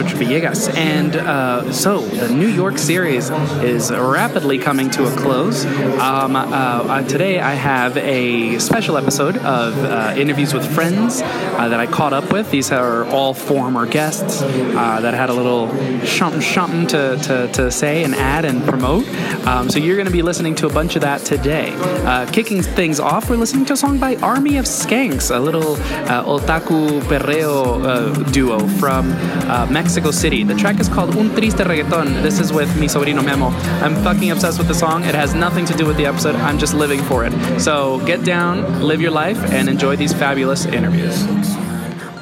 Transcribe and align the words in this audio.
Richard 0.00 0.18
Villegas, 0.18 0.74
and 0.76 1.14
uh, 1.14 1.72
so 1.72 2.00
the 2.00 2.28
New 2.34 2.48
York 2.48 2.78
series 2.78 3.30
is 3.62 3.92
rapidly 3.92 4.58
coming 4.58 4.90
to 4.90 5.04
a 5.04 5.16
close. 5.16 5.64
Um, 5.64 6.34
uh, 6.34 6.40
uh, 6.40 7.02
today 7.02 7.38
I 7.38 7.54
have 7.54 7.96
a 7.96 8.58
special 8.58 8.96
episode 8.96 9.36
of 9.36 9.78
uh, 9.78 10.14
interviews 10.16 10.52
with 10.52 10.66
friends 10.74 11.22
uh, 11.22 11.68
that 11.68 11.78
I 11.78 11.86
caught 11.86 12.12
up 12.12 12.32
with. 12.32 12.50
These 12.50 12.72
are 12.72 13.04
all 13.06 13.34
former 13.34 13.86
guests 13.86 14.40
that 14.40 15.14
had 15.14 15.30
a 15.30 15.34
little 15.34 15.68
something, 16.04 16.40
something 16.40 16.86
to, 16.88 17.16
to, 17.22 17.48
to 17.52 17.70
say 17.70 18.02
and 18.02 18.14
add 18.14 18.44
and 18.44 18.64
promote. 18.64 19.06
Um, 19.46 19.70
so 19.70 19.78
you're 19.78 19.96
going 19.96 20.06
to 20.06 20.12
be 20.12 20.22
listening 20.22 20.56
to 20.56 20.66
a 20.66 20.72
bunch 20.72 20.96
of 20.96 21.02
that 21.02 21.20
today. 21.20 21.70
Uh, 22.04 22.30
kicking 22.30 22.60
things 22.60 23.00
off, 23.00 23.30
we're 23.30 23.36
listening 23.36 23.64
to 23.64 23.72
a 23.72 23.76
song 23.76 23.98
by 23.98 24.14
Army 24.16 24.58
of 24.58 24.66
Skanks, 24.66 25.34
a 25.34 25.38
little 25.38 25.76
uh, 26.12 26.22
otaku 26.24 27.00
perreo 27.08 27.82
uh, 27.82 28.30
duo 28.30 28.58
from 28.78 29.10
uh, 29.48 29.66
Mexico 29.70 30.10
City. 30.10 30.44
The 30.44 30.54
track 30.54 30.80
is 30.80 30.88
called 30.88 31.16
Un 31.16 31.30
Triste 31.30 31.64
Reggaeton. 31.64 32.22
This 32.22 32.40
is 32.40 32.52
with 32.52 32.68
mi 32.78 32.88
sobrino 32.88 33.24
Memo. 33.24 33.48
I'm 33.80 33.96
fucking 34.04 34.30
obsessed 34.30 34.58
with 34.58 34.68
the 34.68 34.74
song. 34.74 35.04
It 35.04 35.14
has 35.14 35.34
nothing 35.34 35.64
to 35.64 35.74
do 35.74 35.86
with 35.86 35.96
the 35.96 36.04
episode. 36.04 36.36
I'm 36.36 36.58
just 36.58 36.74
living 36.74 37.02
for 37.04 37.24
it. 37.24 37.32
So 37.58 38.04
get 38.04 38.22
down, 38.22 38.82
live 38.82 39.00
your 39.00 39.12
life, 39.12 39.38
and 39.50 39.66
enjoy 39.68 39.96
these 39.96 40.12
fabulous 40.12 40.66
interviews. 40.66 41.24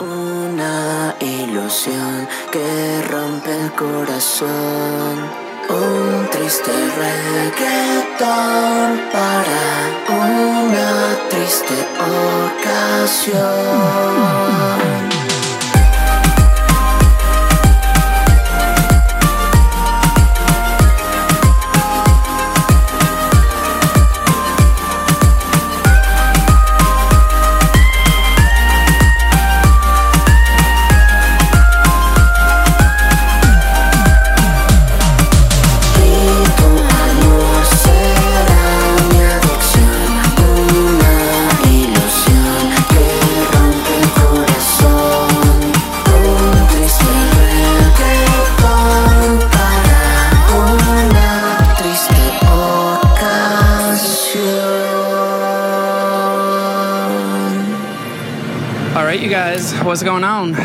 Una 0.00 1.16
ilusión 1.18 2.28
que 2.52 3.02
rompe 3.10 3.50
el 3.50 3.70
corazón. 3.74 5.41
Un 5.68 6.28
triste 6.30 6.72
reggaetón 6.98 8.30
para 9.12 9.64
una 10.08 11.28
triste 11.30 11.74
ocasión. 13.10 13.52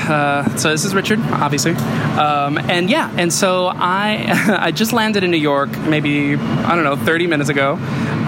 Uh, 0.08 0.56
so 0.58 0.70
this 0.70 0.86
is 0.86 0.96
Richard, 0.96 1.20
obviously, 1.20 1.74
um, 1.74 2.58
and 2.58 2.90
yeah, 2.90 3.12
and 3.18 3.32
so 3.32 3.68
I 3.68 4.58
I 4.60 4.72
just 4.72 4.94
landed 4.94 5.24
in 5.24 5.32
New 5.32 5.38
York, 5.38 5.70
maybe 5.80 6.36
I 6.36 6.76
don't 6.76 6.84
know, 6.84 6.96
30 6.96 7.28
minutes 7.28 7.50
ago. 7.50 7.78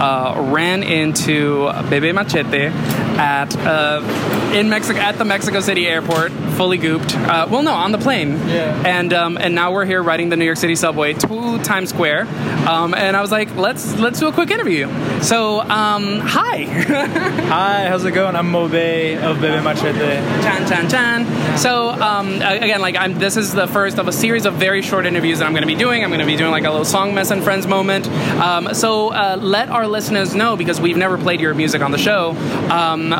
Uh, 0.00 0.48
ran 0.50 0.82
into 0.82 1.70
Bebe 1.90 2.12
Machete 2.12 2.70
at 3.18 3.56
uh, 3.56 4.00
in 4.54 4.68
Mexico 4.68 4.98
at 4.98 5.18
the 5.18 5.24
Mexico 5.24 5.60
City 5.60 5.86
airport, 5.86 6.32
fully 6.56 6.78
gooped. 6.78 7.14
Uh, 7.14 7.46
well, 7.50 7.62
no, 7.62 7.72
on 7.72 7.92
the 7.92 7.98
plane. 7.98 8.32
Yeah. 8.48 8.82
And 8.86 9.12
um, 9.12 9.38
and 9.38 9.54
now 9.54 9.72
we're 9.72 9.84
here 9.84 10.02
riding 10.02 10.28
the 10.28 10.36
New 10.36 10.44
York 10.44 10.58
City 10.58 10.74
subway 10.74 11.12
to 11.14 11.58
Times 11.62 11.90
Square, 11.90 12.26
um, 12.68 12.94
and 12.94 13.16
I 13.16 13.20
was 13.20 13.32
like, 13.32 13.54
let's 13.56 13.98
let's 13.98 14.20
do 14.20 14.28
a 14.28 14.32
quick 14.32 14.50
interview. 14.50 14.88
So 15.22 15.60
um, 15.60 16.20
hi. 16.20 16.64
Hi, 17.50 17.88
how's 17.88 18.04
it 18.04 18.12
going? 18.12 18.36
I'm 18.36 18.50
Mobe 18.50 19.20
of 19.22 19.40
Bebe 19.40 19.62
Machete. 19.62 19.98
Chan 19.98 20.68
chan 20.68 20.88
chan. 20.88 21.58
So 21.58 21.88
um, 21.90 22.34
again, 22.36 22.80
like 22.80 22.96
I'm, 22.96 23.18
this 23.18 23.36
is 23.36 23.52
the 23.52 23.66
first 23.66 23.98
of 23.98 24.08
a 24.08 24.12
series 24.12 24.46
of 24.46 24.54
very 24.54 24.82
short 24.82 25.06
interviews 25.06 25.38
that 25.38 25.46
I'm 25.46 25.52
going 25.52 25.62
to 25.62 25.66
be 25.66 25.74
doing. 25.74 26.04
I'm 26.04 26.10
going 26.10 26.20
to 26.20 26.26
be 26.26 26.36
doing 26.36 26.50
like 26.50 26.64
a 26.64 26.70
little 26.70 26.84
song 26.84 27.14
mess 27.14 27.30
and 27.30 27.42
friends 27.42 27.66
moment. 27.66 28.06
Um, 28.08 28.74
so 28.74 29.08
uh, 29.12 29.36
let 29.40 29.68
our 29.68 29.86
listeners 29.86 30.34
know 30.34 30.56
because 30.56 30.80
we've 30.80 30.96
never 30.96 31.18
played 31.18 31.40
your 31.40 31.54
music 31.54 31.82
on 31.82 31.90
the 31.90 31.98
show. 31.98 32.30
Um, 33.00 33.12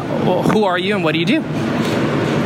who 0.51 0.65
are 0.65 0.79
you 0.79 0.95
and 0.95 1.03
what 1.03 1.13
do 1.13 1.21
you 1.21 1.27
do? 1.27 1.43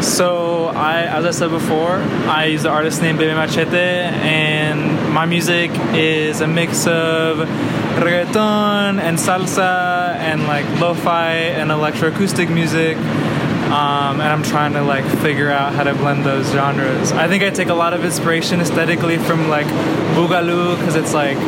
So, 0.03 0.67
I, 0.67 1.03
as 1.03 1.25
I 1.25 1.31
said 1.31 1.50
before, 1.50 1.97
I 2.28 2.47
use 2.47 2.62
the 2.62 2.69
artist 2.69 3.03
name 3.03 3.17
Bebe 3.17 3.34
Machete, 3.34 3.77
and 3.77 5.12
my 5.12 5.27
music 5.27 5.71
is 5.95 6.41
a 6.43 6.47
mix 6.47 6.87
of 6.87 7.39
reggaeton 7.99 9.00
and 9.00 9.17
salsa 9.17 10.15
and 10.17 10.45
like 10.45 10.67
lo-fi 10.78 11.33
and 11.33 11.71
electroacoustic 11.71 12.53
music. 12.53 12.97
Um, 12.99 14.21
and 14.21 14.22
I'm 14.22 14.43
trying 14.43 14.75
to 14.75 14.83
like 14.83 15.05
figure 15.22 15.51
out 15.51 15.72
how 15.75 15.84
to 15.84 15.95
blend 15.95 16.25
those 16.25 16.49
genres. 16.53 17.11
I 17.12 17.27
think 17.27 17.43
I 17.43 17.51
take 17.51 17.69
a 17.69 17.75
lot 17.75 17.95
of 17.95 18.04
inspiration 18.04 18.60
aesthetically 18.60 19.16
from 19.19 19.48
like 19.48 19.66
Boogaloo 20.15 20.78
because 20.78 20.95
it's 20.95 21.15
like 21.15 21.39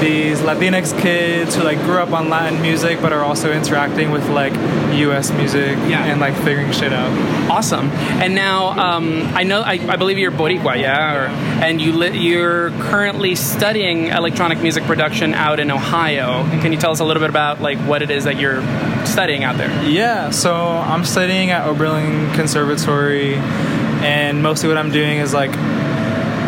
these 0.00 0.40
Latinx 0.40 0.98
kids 1.00 1.54
who 1.54 1.62
like 1.62 1.78
grew 1.82 1.98
up 1.98 2.12
on 2.12 2.28
Latin 2.30 2.60
music 2.62 3.00
but 3.00 3.12
are 3.12 3.22
also 3.22 3.52
interacting 3.52 4.10
with 4.10 4.28
like 4.30 4.52
U.S. 4.98 5.30
music 5.32 5.76
Yeah. 5.88 6.04
and 6.06 6.20
like 6.20 6.34
figuring 6.36 6.72
shit 6.72 6.92
out. 6.92 7.10
Awesome. 7.50 7.90
And 7.90 8.34
now 8.34 8.68
um, 8.78 9.22
I 9.34 9.42
know 9.44 9.60
I, 9.60 9.72
I 9.88 9.96
believe 9.96 10.18
you're 10.18 10.30
Boricua, 10.32 10.80
yeah, 10.80 11.14
or, 11.14 11.26
and 11.62 11.80
you 11.80 11.92
li- 11.92 12.18
you're 12.18 12.70
currently 12.70 13.34
studying 13.34 14.06
electronic 14.08 14.60
music 14.60 14.84
production 14.84 15.34
out 15.34 15.60
in 15.60 15.70
Ohio. 15.70 16.44
Can 16.60 16.72
you 16.72 16.78
tell 16.78 16.92
us 16.92 17.00
a 17.00 17.04
little 17.04 17.20
bit 17.20 17.30
about 17.30 17.60
like 17.60 17.78
what 17.80 18.02
it 18.02 18.10
is 18.10 18.24
that 18.24 18.38
you're 18.38 18.62
studying 19.06 19.44
out 19.44 19.56
there? 19.58 19.70
Yeah, 19.84 20.30
so 20.30 20.54
I'm 20.54 21.04
studying 21.04 21.50
at 21.50 21.66
Oberlin 21.66 22.32
Conservatory, 22.34 23.34
and 23.34 24.42
mostly 24.42 24.68
what 24.68 24.78
I'm 24.78 24.90
doing 24.90 25.18
is 25.18 25.34
like 25.34 25.50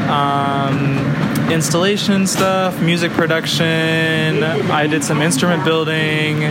um, 0.09 1.12
installation 1.53 2.27
stuff, 2.27 2.81
music 2.81 3.13
production. 3.13 4.43
I 4.43 4.87
did 4.87 5.05
some 5.05 5.21
instrument 5.21 5.65
building. 5.65 6.45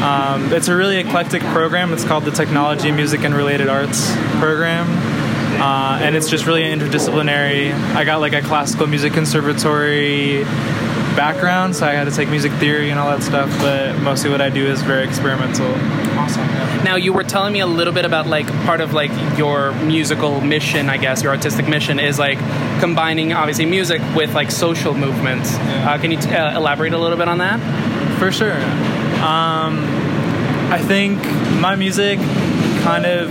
Um, 0.00 0.52
it's 0.52 0.68
a 0.68 0.76
really 0.76 0.98
eclectic 0.98 1.42
program. 1.42 1.92
It's 1.92 2.04
called 2.04 2.24
the 2.24 2.30
Technology, 2.30 2.92
Music, 2.92 3.24
and 3.24 3.34
Related 3.34 3.68
Arts 3.68 4.12
program. 4.38 4.86
Uh, 5.60 5.98
and 6.00 6.14
it's 6.14 6.30
just 6.30 6.46
really 6.46 6.62
interdisciplinary. 6.62 7.72
I 7.94 8.04
got 8.04 8.20
like 8.20 8.32
a 8.32 8.42
classical 8.42 8.86
music 8.86 9.12
conservatory 9.12 10.44
background, 11.16 11.74
so 11.74 11.84
I 11.84 11.94
had 11.94 12.04
to 12.04 12.12
take 12.12 12.28
music 12.28 12.52
theory 12.52 12.90
and 12.90 13.00
all 13.00 13.10
that 13.10 13.24
stuff. 13.24 13.50
But 13.58 13.98
mostly 13.98 14.30
what 14.30 14.40
I 14.40 14.50
do 14.50 14.64
is 14.66 14.82
very 14.82 15.04
experimental. 15.04 15.66
Awesome. 16.36 16.84
Now 16.84 16.96
you 16.96 17.12
were 17.12 17.24
telling 17.24 17.52
me 17.52 17.60
a 17.60 17.66
little 17.66 17.92
bit 17.92 18.04
about 18.04 18.26
like 18.26 18.46
part 18.64 18.80
of 18.80 18.92
like 18.92 19.10
your 19.38 19.72
musical 19.72 20.40
mission, 20.40 20.88
I 20.88 20.96
guess, 20.96 21.22
your 21.22 21.32
artistic 21.32 21.68
mission 21.68 21.98
is 21.98 22.18
like 22.18 22.38
combining 22.80 23.32
obviously 23.32 23.66
music 23.66 24.00
with 24.14 24.34
like 24.34 24.50
social 24.50 24.94
movements. 24.94 25.54
Uh, 25.54 25.98
can 26.00 26.10
you 26.12 26.18
t- 26.18 26.30
uh, 26.30 26.56
elaborate 26.56 26.92
a 26.92 26.98
little 26.98 27.18
bit 27.18 27.28
on 27.28 27.38
that? 27.38 27.58
For 28.18 28.30
sure. 28.30 28.56
Um, 29.22 29.84
I 30.70 30.78
think 30.86 31.18
my 31.60 31.76
music 31.76 32.18
kind 32.82 33.06
of 33.06 33.30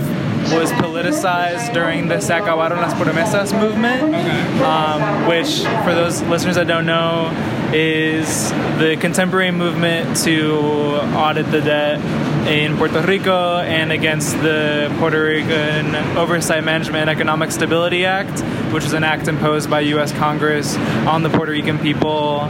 was 0.52 0.70
politicized 0.72 1.72
during 1.74 2.08
the 2.08 2.20
Se 2.20 2.34
acabaron 2.40 2.76
las 2.76 2.94
promesas 2.94 3.58
movement, 3.58 4.02
um, 4.62 5.26
which, 5.28 5.60
for 5.84 5.94
those 5.94 6.22
listeners 6.22 6.56
that 6.56 6.66
don't 6.66 6.86
know, 6.86 7.30
is 7.72 8.50
the 8.78 8.96
contemporary 8.98 9.50
movement 9.50 10.16
to 10.16 10.56
audit 11.14 11.50
the 11.50 11.60
debt 11.60 11.98
in 12.48 12.78
Puerto 12.78 13.02
Rico 13.02 13.58
and 13.58 13.92
against 13.92 14.32
the 14.40 14.94
Puerto 14.98 15.22
Rican 15.22 15.94
Oversight 16.16 16.64
Management 16.64 17.02
and 17.02 17.10
Economic 17.10 17.50
Stability 17.50 18.06
Act, 18.06 18.40
which 18.72 18.84
is 18.84 18.94
an 18.94 19.04
act 19.04 19.28
imposed 19.28 19.68
by 19.68 19.80
U.S. 19.80 20.12
Congress 20.12 20.74
on 21.06 21.22
the 21.22 21.28
Puerto 21.28 21.52
Rican 21.52 21.78
people 21.78 22.40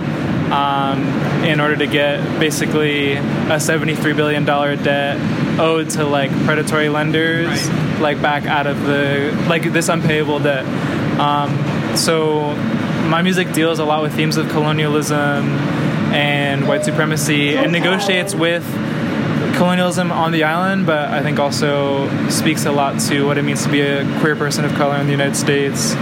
um, 0.53 1.03
in 1.45 1.61
order 1.61 1.75
to 1.75 1.87
get 1.89 2.21
basically 2.39 3.15
a 3.15 3.59
$73 3.59 4.15
billion 4.15 4.45
debt 4.45 5.59
owed 5.59 5.91
to 5.91 6.05
like 6.05 6.31
predatory 6.45 6.89
lenders, 6.89 7.69
like 7.99 8.23
back 8.23 8.45
out 8.47 8.69
of 8.69 8.81
the 8.85 9.37
like 9.49 9.65
this 9.73 9.89
unpayable 9.89 10.39
debt. 10.39 10.65
Um, 11.19 11.97
so 11.97 12.55
my 13.09 13.23
music 13.23 13.53
deals 13.53 13.81
a 13.81 13.85
lot 13.85 14.03
with 14.03 14.15
themes 14.15 14.37
of 14.37 14.49
colonialism 14.51 15.45
and 16.15 16.69
white 16.69 16.85
supremacy 16.85 17.57
and 17.57 17.73
negotiates 17.73 18.33
with 18.35 18.65
colonialism 19.59 20.13
on 20.13 20.31
the 20.31 20.45
island, 20.45 20.87
but 20.87 21.09
I 21.09 21.21
think 21.21 21.41
also 21.41 22.09
speaks 22.29 22.65
a 22.65 22.71
lot 22.71 23.01
to 23.09 23.27
what 23.27 23.39
it 23.39 23.43
means 23.43 23.65
to 23.65 23.69
be 23.69 23.81
a 23.81 24.05
queer 24.21 24.37
person 24.37 24.65
of 24.65 24.73
color 24.75 24.97
in 24.97 25.07
the 25.07 25.13
United 25.13 25.35
States 25.35 25.95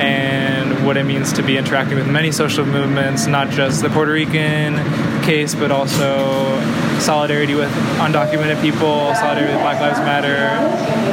and 0.00 0.86
what 0.86 0.96
it 0.96 1.04
means 1.04 1.30
to 1.34 1.42
be 1.42 1.58
interacting 1.58 1.98
with 1.98 2.08
many 2.08 2.32
social 2.32 2.64
movements, 2.64 3.26
not 3.26 3.50
just 3.50 3.82
the 3.82 3.90
Puerto 3.90 4.12
Rican 4.12 4.76
case, 5.22 5.54
but 5.54 5.70
also 5.70 6.58
solidarity 7.00 7.54
with 7.54 7.70
undocumented 7.98 8.60
people, 8.62 9.14
solidarity 9.14 9.52
with 9.52 9.60
Black 9.60 9.78
Lives 9.78 9.98
Matter, 10.00 10.48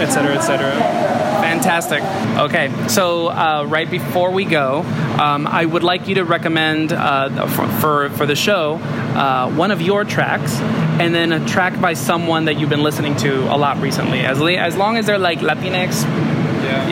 et 0.01 0.09
cetera, 0.09 0.35
et 0.35 0.41
cetera. 0.41 1.28
Fantastic. 1.49 2.03
Okay, 2.37 2.71
so 2.87 3.27
uh, 3.27 3.65
right 3.67 3.89
before 3.89 4.29
we 4.29 4.45
go, 4.45 4.81
um, 5.19 5.47
I 5.47 5.65
would 5.65 5.81
like 5.83 6.07
you 6.07 6.15
to 6.15 6.23
recommend 6.23 6.93
uh, 6.93 7.47
for, 7.47 7.67
for 7.79 8.09
for 8.11 8.25
the 8.27 8.35
show 8.35 8.75
uh, 8.75 9.51
one 9.51 9.71
of 9.71 9.81
your 9.81 10.03
tracks, 10.05 10.53
and 11.01 11.13
then 11.13 11.31
a 11.31 11.43
track 11.47 11.81
by 11.81 11.95
someone 11.95 12.45
that 12.45 12.59
you've 12.59 12.69
been 12.69 12.83
listening 12.83 13.15
to 13.17 13.31
a 13.51 13.57
lot 13.57 13.81
recently. 13.81 14.19
As 14.19 14.39
le- 14.39 14.53
as 14.53 14.77
long 14.77 14.97
as 14.97 15.07
they're 15.07 15.17
like 15.17 15.39
Latinx, 15.39 16.05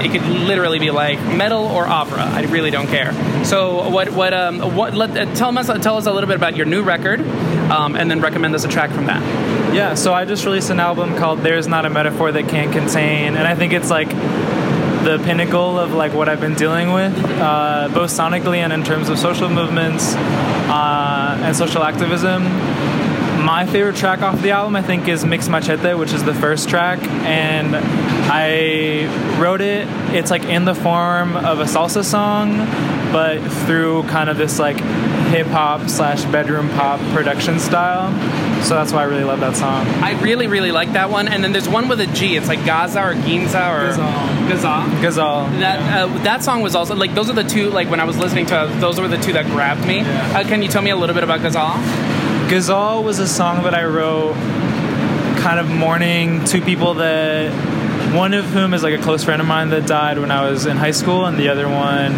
it 0.04 0.12
could 0.12 0.27
literally 0.48 0.80
be 0.80 0.89
like 0.89 1.19
metal 1.36 1.65
or 1.65 1.86
opera. 1.86 2.24
I 2.24 2.42
really 2.45 2.71
don't 2.71 2.88
care. 2.88 3.13
So 3.45 3.89
what 3.89 4.10
what 4.10 4.33
um 4.33 4.75
what 4.75 4.95
let 4.95 5.12
uh, 5.15 5.36
tell 5.36 5.56
us 5.56 5.68
tell 5.83 5.98
us 5.98 6.07
a 6.07 6.12
little 6.12 6.27
bit 6.27 6.36
about 6.36 6.56
your 6.56 6.65
new 6.65 6.81
record, 6.81 7.21
um, 7.69 7.95
and 7.95 8.10
then 8.10 8.21
recommend 8.21 8.56
us 8.56 8.65
a 8.65 8.68
track 8.68 8.89
from 8.89 9.06
that. 9.06 9.21
Yeah, 9.77 9.94
so 9.94 10.12
I 10.12 10.25
just 10.25 10.44
released 10.44 10.71
an 10.71 10.79
album 10.79 11.15
called 11.18 11.41
There's 11.41 11.68
Not 11.68 11.85
a 11.85 11.91
Metaphor 11.91 12.31
That 12.31 12.50
Can't 12.50 12.71
Contain, 12.71 13.35
and 13.35 13.47
I 13.47 13.53
think 13.53 13.74
it's 13.74 13.91
like 13.91 14.09
the 14.09 15.21
pinnacle 15.24 15.77
of 15.77 15.94
like 15.94 16.15
what 16.15 16.27
I've 16.27 16.41
been 16.41 16.56
dealing 16.56 16.94
with, 16.94 17.15
uh, 17.39 17.88
both 17.94 18.09
sonically 18.09 18.57
and 18.57 18.74
in 18.74 18.83
terms 18.83 19.07
of 19.07 19.19
social 19.19 19.50
movements 19.50 20.15
uh, 20.15 21.39
and 21.44 21.56
social 21.56 21.83
activism. 21.83 22.41
My 23.45 23.68
favorite 23.68 23.97
track 23.97 24.24
off 24.24 24.41
the 24.41 24.50
album, 24.50 24.75
I 24.75 24.81
think, 24.81 25.07
is 25.07 25.24
Mix 25.24 25.47
Machete, 25.47 25.94
which 25.94 26.12
is 26.12 26.24
the 26.24 26.33
first 26.33 26.69
track, 26.69 26.97
and 27.03 27.75
I 27.75 29.06
wrote 29.39 29.62
it. 29.62 29.88
It's 30.12 30.31
like 30.31 30.45
in 30.45 30.65
the 30.65 30.74
form 30.74 31.35
of 31.38 31.59
a 31.59 31.65
salsa 31.65 32.03
song, 32.03 32.57
but 33.12 33.47
through 33.68 34.06
kind 34.07 34.31
of 34.31 34.38
this 34.38 34.57
like 34.57 34.79
hip 35.27 35.45
hop 35.45 35.88
slash 35.88 36.24
bedroom 36.25 36.68
pop 36.69 37.00
production 37.13 37.59
style. 37.59 38.12
So 38.68 38.75
that's 38.75 38.92
why 38.92 39.04
I 39.04 39.06
really 39.06 39.24
love 39.24 39.40
that 39.40 39.56
song. 39.56 39.88
I 40.04 40.19
really 40.19 40.48
really 40.48 40.74
like 40.74 40.92
that 40.92 41.10
one. 41.10 41.30
And 41.30 41.42
then 41.42 41.54
there's 41.54 41.69
one 41.69 41.88
with 41.88 42.02
a 42.02 42.08
G. 42.08 42.36
It's 42.36 42.50
like 42.50 42.66
Gaza 42.66 43.02
or 43.02 43.14
Ginza 43.14 43.72
or 43.72 43.94
Gazal. 43.94 44.50
Gaza. 44.50 45.22
Gazal. 45.22 45.60
That 45.60 45.80
uh, 45.80 46.24
that 46.24 46.44
song 46.44 46.62
was 46.62 46.75
also 46.75 46.94
like 46.94 47.16
those 47.16 47.30
are 47.30 47.34
the 47.34 47.46
two 47.46 47.69
like 47.69 47.90
when 47.90 48.02
I 48.02 48.04
was 48.04 48.18
listening 48.18 48.46
to 48.48 48.69
those 48.81 49.00
were 49.00 49.08
the 49.08 49.19
two 49.19 49.31
that 49.34 49.46
grabbed 49.46 49.88
me. 49.88 50.02
Uh, 50.02 50.44
can 50.44 50.62
you 50.62 50.68
tell 50.68 50.81
me 50.81 50.90
a 50.90 50.98
little 50.98 51.16
bit 51.16 51.24
about 51.24 51.40
Gazal? 51.40 51.78
Gazal 52.50 53.06
was 53.06 53.19
a 53.19 53.28
song 53.28 53.64
that 53.64 53.74
I 53.74 53.86
wrote 53.86 54.34
kind 55.38 55.62
of 55.62 55.70
mourning 55.70 56.44
two 56.44 56.62
people 56.62 56.96
that 56.96 57.54
one 58.15 58.33
of 58.33 58.45
whom 58.45 58.74
is 58.74 58.83
like 58.83 58.94
a 58.98 59.01
close 59.01 59.24
friend 59.24 59.42
of 59.42 59.48
mine 59.48 59.69
that 59.69 59.86
died 59.88 60.18
when 60.19 60.31
I 60.31 60.50
was 60.50 60.65
in 60.65 60.77
high 60.77 60.92
school, 60.92 61.25
and 61.25 61.38
the 61.38 61.50
other 61.50 61.68
one 61.68 62.15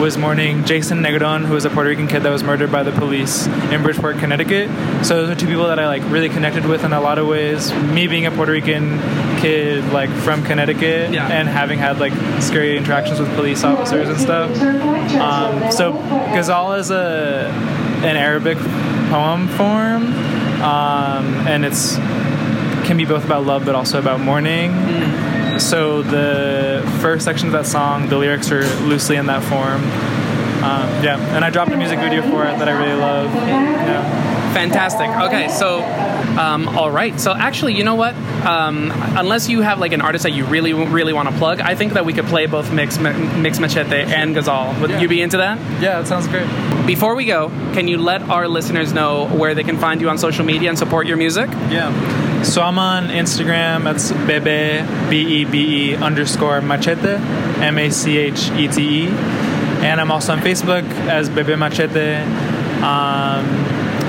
was 0.00 0.16
mourning 0.16 0.64
Jayson 0.64 1.00
Negron, 1.04 1.44
who 1.44 1.54
was 1.54 1.64
a 1.64 1.70
Puerto 1.70 1.88
Rican 1.90 2.06
kid 2.06 2.22
that 2.22 2.30
was 2.30 2.42
murdered 2.42 2.70
by 2.70 2.82
the 2.82 2.92
police 2.92 3.46
in 3.46 3.82
Bridgeport, 3.82 4.18
Connecticut. 4.18 4.68
So 5.04 5.26
those 5.26 5.30
are 5.30 5.34
two 5.38 5.46
people 5.46 5.66
that 5.68 5.78
I 5.78 5.86
like 5.86 6.02
really 6.10 6.28
connected 6.28 6.64
with 6.66 6.84
in 6.84 6.92
a 6.92 7.00
lot 7.00 7.18
of 7.18 7.26
ways. 7.26 7.72
Me 7.74 8.06
being 8.06 8.26
a 8.26 8.30
Puerto 8.30 8.52
Rican 8.52 8.98
kid, 9.40 9.84
like 9.92 10.10
from 10.10 10.44
Connecticut, 10.44 11.12
Yeah. 11.12 11.26
and 11.28 11.48
having 11.48 11.78
had 11.78 11.98
like 11.98 12.12
scary 12.40 12.76
interactions 12.76 13.18
with 13.20 13.34
police 13.34 13.64
officers 13.64 14.08
and 14.08 14.18
stuff. 14.20 14.50
Um, 15.20 15.70
so 15.72 15.92
Ghazal 16.34 16.74
is 16.74 16.90
a 16.90 17.48
an 18.04 18.16
Arabic 18.16 18.56
poem 19.10 19.48
form, 19.48 20.06
um, 20.62 21.34
and 21.48 21.64
it's 21.64 21.96
can 22.88 22.96
be 22.96 23.04
both 23.04 23.24
about 23.24 23.44
love 23.46 23.64
but 23.64 23.74
also 23.76 23.98
about 24.00 24.18
mourning. 24.20 24.72
So 25.60 26.02
the 26.02 26.82
first 27.00 27.24
section 27.24 27.46
of 27.48 27.52
that 27.52 27.66
song, 27.66 28.08
the 28.08 28.16
lyrics 28.16 28.50
are 28.50 28.64
loosely 28.86 29.16
in 29.16 29.26
that 29.26 29.42
form. 29.44 29.82
Um, 30.64 30.88
yeah, 31.04 31.18
and 31.36 31.44
I 31.44 31.50
dropped 31.50 31.70
a 31.70 31.76
music 31.76 31.98
video 32.00 32.22
for 32.22 32.44
it 32.44 32.58
that 32.58 32.68
I 32.68 32.72
really 32.72 32.98
love. 33.00 33.32
Yeah. 33.34 34.52
Fantastic. 34.54 35.08
Okay, 35.08 35.48
so 35.48 35.82
um, 36.38 36.66
all 36.68 36.90
right. 36.90 37.18
So 37.20 37.32
actually, 37.32 37.74
you 37.74 37.84
know 37.84 37.94
what? 37.94 38.14
Um, 38.44 38.90
unless 39.16 39.48
you 39.48 39.60
have 39.60 39.78
like 39.78 39.92
an 39.92 40.00
artist 40.00 40.22
that 40.24 40.32
you 40.32 40.44
really 40.46 40.72
really 40.72 41.12
want 41.12 41.28
to 41.28 41.34
plug, 41.36 41.60
I 41.60 41.74
think 41.76 41.92
that 41.92 42.04
we 42.06 42.12
could 42.12 42.26
play 42.26 42.46
both 42.46 42.72
Mix 42.72 42.98
Mix 42.98 43.58
Machete 43.60 44.02
and 44.02 44.34
Gazal. 44.34 44.80
Would 44.80 44.90
Yeah. 44.90 45.00
you 45.00 45.08
be 45.08 45.20
into 45.20 45.36
that? 45.36 45.58
Yeah, 45.80 46.00
that 46.00 46.06
sounds 46.08 46.26
great. 46.28 46.46
Before 46.86 47.14
we 47.14 47.24
go, 47.26 47.50
can 47.74 47.86
you 47.86 47.98
let 47.98 48.22
our 48.22 48.48
listeners 48.48 48.92
know 48.92 49.26
where 49.28 49.54
they 49.54 49.64
can 49.64 49.76
find 49.78 50.00
you 50.00 50.08
on 50.08 50.18
social 50.18 50.44
media 50.44 50.68
and 50.70 50.78
support 50.78 51.06
your 51.06 51.18
music? 51.18 51.48
Yeah. 51.70 51.92
So 52.44 52.62
I'm 52.62 52.78
on 52.78 53.08
Instagram. 53.08 53.84
That's 53.84 54.12
bebe 54.12 54.82
b 55.10 55.40
e 55.40 55.44
b 55.44 55.92
e 55.92 55.96
underscore 55.96 56.60
machete, 56.60 57.16
m 57.60 57.78
a 57.78 57.90
c 57.90 58.16
h 58.18 58.50
e 58.52 58.68
t 58.68 59.06
e, 59.06 59.08
and 59.82 60.00
I'm 60.00 60.10
also 60.10 60.32
on 60.32 60.40
Facebook 60.40 60.84
as 61.08 61.28
bebe 61.28 61.56
machete. 61.56 62.16
Um, 62.82 63.44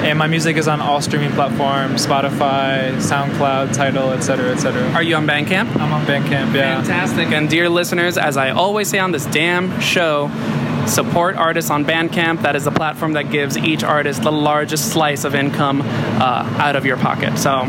and 0.05 0.17
my 0.17 0.27
music 0.27 0.55
is 0.57 0.67
on 0.67 0.79
all 0.79 1.01
streaming 1.01 1.31
platforms: 1.31 2.05
Spotify, 2.05 2.93
SoundCloud, 3.01 3.74
Tidal, 3.74 4.12
etc., 4.12 4.51
etc. 4.51 4.81
Are 4.93 5.03
you 5.03 5.15
on 5.15 5.27
Bandcamp? 5.27 5.75
I'm 5.75 5.91
on 5.91 6.05
Bandcamp. 6.05 6.53
Yeah. 6.55 6.81
Fantastic. 6.81 7.31
And 7.31 7.50
dear 7.50 7.67
listeners, 7.67 8.17
as 8.17 8.38
I 8.38 8.51
always 8.51 8.88
say 8.88 9.00
on 9.00 9.12
this 9.12 9.25
damn 9.25 9.79
show, 9.81 10.29
support 10.89 11.36
artists 11.36 11.72
on 11.72 11.86
Bandcamp. 11.86 12.41
That 12.41 12.55
is 12.55 12.65
the 12.65 12.72
platform 12.72 13.13
that 13.13 13.31
gives 13.31 13.58
each 13.58 13.84
artist 13.84 14.24
the 14.24 14.31
largest 14.31 14.91
slice 14.91 15.24
of 15.24 15.36
income 15.36 15.81
uh, 15.81 16.55
out 16.58 16.75
of 16.75 16.86
your 16.86 16.98
pocket. 16.98 17.38
So, 17.38 17.65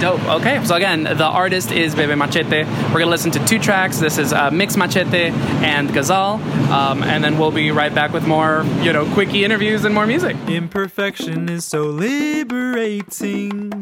dope. 0.00 0.22
Okay. 0.40 0.64
So, 0.64 0.74
again, 0.74 1.04
the 1.04 1.24
artist 1.24 1.72
is 1.72 1.94
Bebe 1.94 2.14
Machete. 2.14 2.64
We're 2.64 2.90
going 2.90 3.04
to 3.04 3.10
listen 3.10 3.30
to 3.32 3.44
two 3.44 3.58
tracks. 3.58 3.98
This 3.98 4.18
is 4.18 4.32
uh, 4.32 4.50
Mix 4.50 4.76
Machete 4.76 5.28
and 5.64 5.88
Gazal. 5.90 6.40
Um, 6.70 7.02
and 7.02 7.22
then 7.22 7.38
we'll 7.38 7.52
be 7.52 7.70
right 7.70 7.94
back 7.94 8.12
with 8.12 8.26
more, 8.26 8.64
you 8.82 8.92
know, 8.92 9.10
quickie 9.14 9.44
interviews 9.44 9.84
and 9.84 9.94
more 9.94 10.06
music. 10.06 10.36
Imperfection 10.48 11.48
is 11.48 11.64
so 11.64 11.84
liberating. 11.84 13.72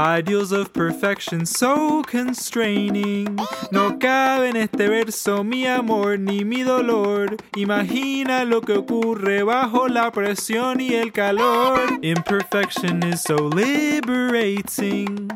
Ideals 0.00 0.50
of 0.50 0.72
perfection 0.72 1.44
so 1.44 2.02
constraining. 2.04 3.38
No 3.70 3.98
cabe 3.98 4.48
en 4.48 4.56
este 4.56 4.88
verso 4.88 5.44
mi 5.44 5.66
amor 5.66 6.18
ni 6.18 6.42
mi 6.42 6.62
dolor. 6.62 7.36
Imagina 7.54 8.46
lo 8.46 8.62
que 8.62 8.78
ocurre 8.78 9.42
bajo 9.42 9.88
la 9.88 10.10
presión 10.10 10.80
y 10.80 10.94
el 10.94 11.12
calor. 11.12 11.98
Imperfection 12.00 13.02
is 13.02 13.22
so 13.22 13.36
liberating. 13.36 15.30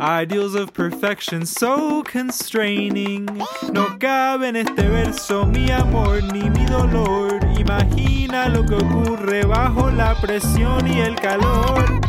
Ideals 0.00 0.56
of 0.56 0.72
perfection 0.72 1.46
so 1.46 2.02
constraining. 2.02 3.26
No 3.72 4.00
cabe 4.00 4.48
en 4.48 4.56
este 4.56 4.82
verso 4.88 5.46
mi 5.46 5.70
amor 5.70 6.24
ni 6.24 6.50
mi 6.50 6.66
dolor. 6.66 7.38
Imagina 7.56 8.48
lo 8.48 8.64
que 8.66 8.74
ocurre 8.74 9.44
bajo 9.44 9.92
la 9.92 10.20
presión 10.20 10.88
y 10.88 10.98
el 10.98 11.14
calor. 11.14 12.00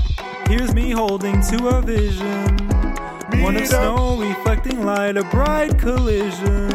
Here's 0.47 0.73
me 0.73 0.91
holding 0.91 1.41
to 1.41 1.67
a 1.69 1.81
vision. 1.81 2.57
One 3.41 3.55
of 3.57 3.67
snow 3.67 4.19
reflecting 4.19 4.85
light, 4.85 5.17
a 5.17 5.23
bright 5.23 5.77
collision. 5.79 6.69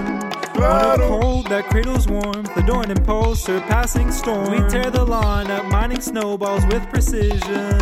One 0.55 1.01
of 1.01 1.01
cold 1.01 1.47
that 1.49 1.67
cradles 1.71 2.09
warmth, 2.09 2.57
adorned 2.57 2.91
impulse, 2.91 3.43
surpassing 3.45 4.11
storm. 4.11 4.51
We 4.51 4.69
tear 4.69 4.91
the 4.91 5.05
lawn 5.05 5.51
up, 5.51 5.67
mining 5.67 6.01
snowballs 6.01 6.67
with 6.67 6.89
precision. 6.91 7.79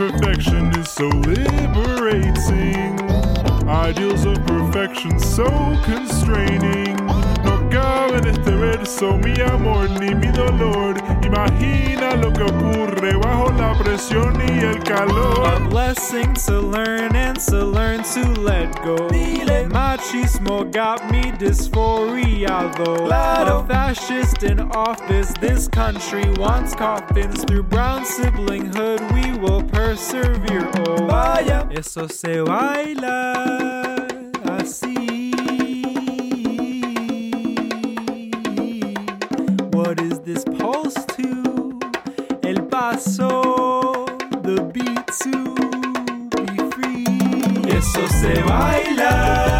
perfection 0.00 0.74
is 0.80 0.88
so 0.88 1.06
liberating. 1.08 2.98
Ideals 3.68 4.24
of 4.24 4.38
perfection 4.46 5.18
so 5.20 5.44
constraining. 5.84 6.96
No 7.44 7.68
caben 7.68 8.26
este 8.26 8.50
verso 8.56 9.18
mi 9.18 9.38
amor 9.42 9.90
ni 10.00 10.14
mi 10.14 10.32
dolor. 10.32 10.94
Imagina 11.30 12.16
lo 12.16 12.32
que 12.32 12.42
ocurre 12.42 13.16
bajo 13.16 13.52
la 13.52 13.78
presión 13.78 14.34
y 14.48 14.64
el 14.64 14.82
calor. 14.82 15.46
A 15.46 15.60
blessing 15.68 16.34
to 16.34 16.60
learn 16.60 17.14
and 17.14 17.38
to 17.48 17.64
learn 17.64 18.02
to 18.02 18.40
let 18.40 18.74
go. 18.82 18.96
Dile. 19.08 19.68
Machismo 19.68 20.64
got 20.72 21.08
me 21.08 21.30
dysphoriado. 21.38 23.06
Claro. 23.06 23.60
A 23.60 23.66
fascist 23.68 24.42
in 24.42 24.58
office, 24.72 25.32
this 25.40 25.68
country 25.68 26.28
wants 26.36 26.74
coffins. 26.74 27.44
Through 27.44 27.62
brown 27.62 28.04
siblinghood, 28.04 29.00
we 29.12 29.38
will 29.38 29.62
persevere. 29.62 30.68
Oh, 30.84 31.06
vaya. 31.06 31.68
Eso 31.70 32.08
se 32.08 32.42
baila 32.42 34.04
así. 34.58 35.19
So 43.00 44.04
the 44.42 44.60
beat 44.74 45.06
to 46.30 46.42
be 46.44 46.58
free. 46.70 47.74
Eso 47.74 48.06
se 48.08 48.42
baila. 48.42 49.59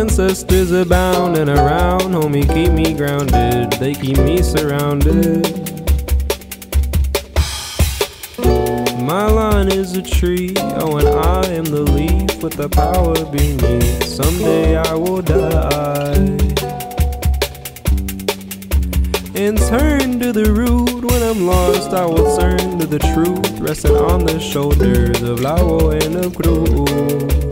Ancestors 0.00 0.72
abound 0.72 1.36
and 1.36 1.50
around, 1.50 2.14
homie, 2.14 2.48
keep 2.54 2.72
me 2.72 2.94
grounded. 2.94 3.70
They 3.72 3.92
keep 3.92 4.16
me 4.16 4.40
surrounded. 4.40 5.44
My 9.02 9.26
line 9.26 9.70
is 9.70 9.98
a 9.98 10.02
tree, 10.02 10.54
oh, 10.56 10.96
and 10.96 11.06
I 11.06 11.44
am 11.48 11.64
the 11.64 11.82
leaf 11.82 12.42
with 12.42 12.54
the 12.54 12.70
power 12.70 13.14
beneath. 13.26 14.04
Someday 14.04 14.78
I 14.78 14.94
will 14.94 15.20
die. 15.20 16.14
And 19.34 19.58
turn 19.58 20.18
to 20.20 20.32
the 20.32 20.50
root 20.50 21.04
when 21.04 21.22
I'm 21.22 21.46
lost. 21.46 21.90
I 21.92 22.06
will 22.06 22.38
turn 22.38 22.78
to 22.78 22.86
the 22.86 23.00
truth, 23.12 23.60
resting 23.60 23.96
on 23.96 24.24
the 24.24 24.40
shoulders 24.40 25.20
of 25.20 25.40
Lago 25.40 25.90
and 25.90 26.16
of 26.16 26.34
Cruz. 26.34 27.49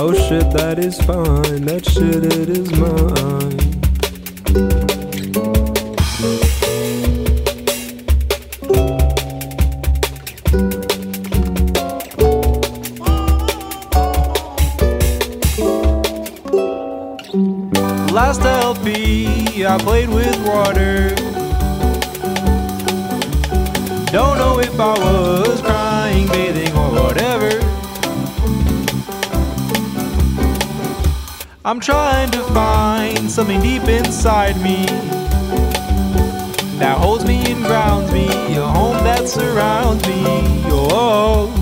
Oh 0.00 0.14
shit, 0.14 0.48
that 0.52 0.78
is 0.78 0.96
fine. 1.00 1.64
That 1.64 1.84
shit, 1.84 2.22
it 2.24 2.48
is 2.48 2.70
mine. 2.78 3.58
Last 18.12 18.42
LP, 18.42 19.66
I 19.66 19.78
played 19.78 20.10
with 20.10 20.38
water. 20.46 21.12
Don't 24.12 24.38
know 24.38 24.60
if 24.60 24.78
I 24.78 24.96
was 24.96 25.67
I'm 31.68 31.80
trying 31.80 32.30
to 32.30 32.42
find 32.54 33.30
something 33.30 33.60
deep 33.60 33.82
inside 33.88 34.56
me 34.62 34.86
that 36.78 36.96
holds 36.96 37.26
me 37.26 37.44
and 37.52 37.62
grounds 37.62 38.10
me, 38.10 38.26
a 38.56 38.62
home 38.62 38.96
that 39.04 39.28
surrounds 39.28 40.02
me. 40.08 40.22
Oh, 40.72 41.52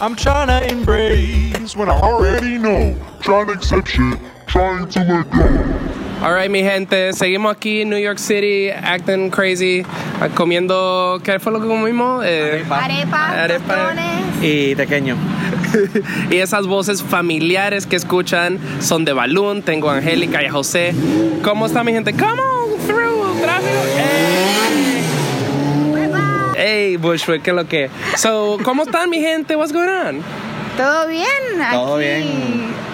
I'm 0.00 0.16
trying 0.16 0.48
to 0.48 0.68
embrace. 0.68 1.76
When 1.76 1.88
I 1.88 2.00
already 2.00 2.58
know. 2.58 2.96
Trying 3.20 3.46
to 3.46 3.52
accept 3.52 3.86
shit, 3.86 4.18
trying 4.48 4.88
to 4.88 5.04
let 5.04 5.30
go. 5.30 5.44
Alright, 6.20 6.50
mi 6.50 6.62
gente, 6.62 7.12
seguimos 7.12 7.54
aquí 7.54 7.82
en 7.82 7.90
New 7.90 7.98
York 7.98 8.18
City, 8.18 8.72
acting 8.72 9.30
crazy, 9.30 9.84
comiendo. 10.34 11.20
¿Qué 11.22 11.38
fue 11.38 11.52
lo 11.52 11.60
que 11.60 11.68
comimos? 11.68 12.24
Eh, 12.26 12.64
Arepa, 12.68 13.44
Arepa. 13.44 13.66
tostones. 13.68 14.42
Y 14.42 14.74
pequeño. 14.74 15.16
y 16.30 16.36
esas 16.36 16.66
voces 16.66 17.02
familiares 17.02 17.86
que 17.86 17.96
escuchan 17.96 18.58
son 18.80 19.04
de 19.04 19.12
Balloon. 19.12 19.62
Tengo 19.62 19.90
a 19.90 19.96
Angélica 19.96 20.42
y 20.42 20.46
a 20.46 20.52
José. 20.52 20.94
¿Cómo 21.42 21.66
está 21.66 21.84
mi 21.84 21.92
gente? 21.92 22.12
Come 22.12 22.40
on 22.40 22.86
through, 22.86 23.40
tráfico. 23.40 23.70
Hey, 23.96 25.04
hey 26.56 26.96
Bushwick, 26.96 27.42
¿qué 27.42 27.50
es 27.50 27.56
lo 27.56 27.66
que? 27.68 27.90
So, 28.16 28.58
¿cómo 28.64 28.84
están 28.84 29.10
mi 29.10 29.20
gente? 29.20 29.56
What's 29.56 29.72
going 29.72 29.88
on? 29.88 30.20
Todo 30.76 31.06
bien. 31.06 31.26
Todo 31.72 31.96
aquí, 31.96 32.04
bien. 32.04 32.22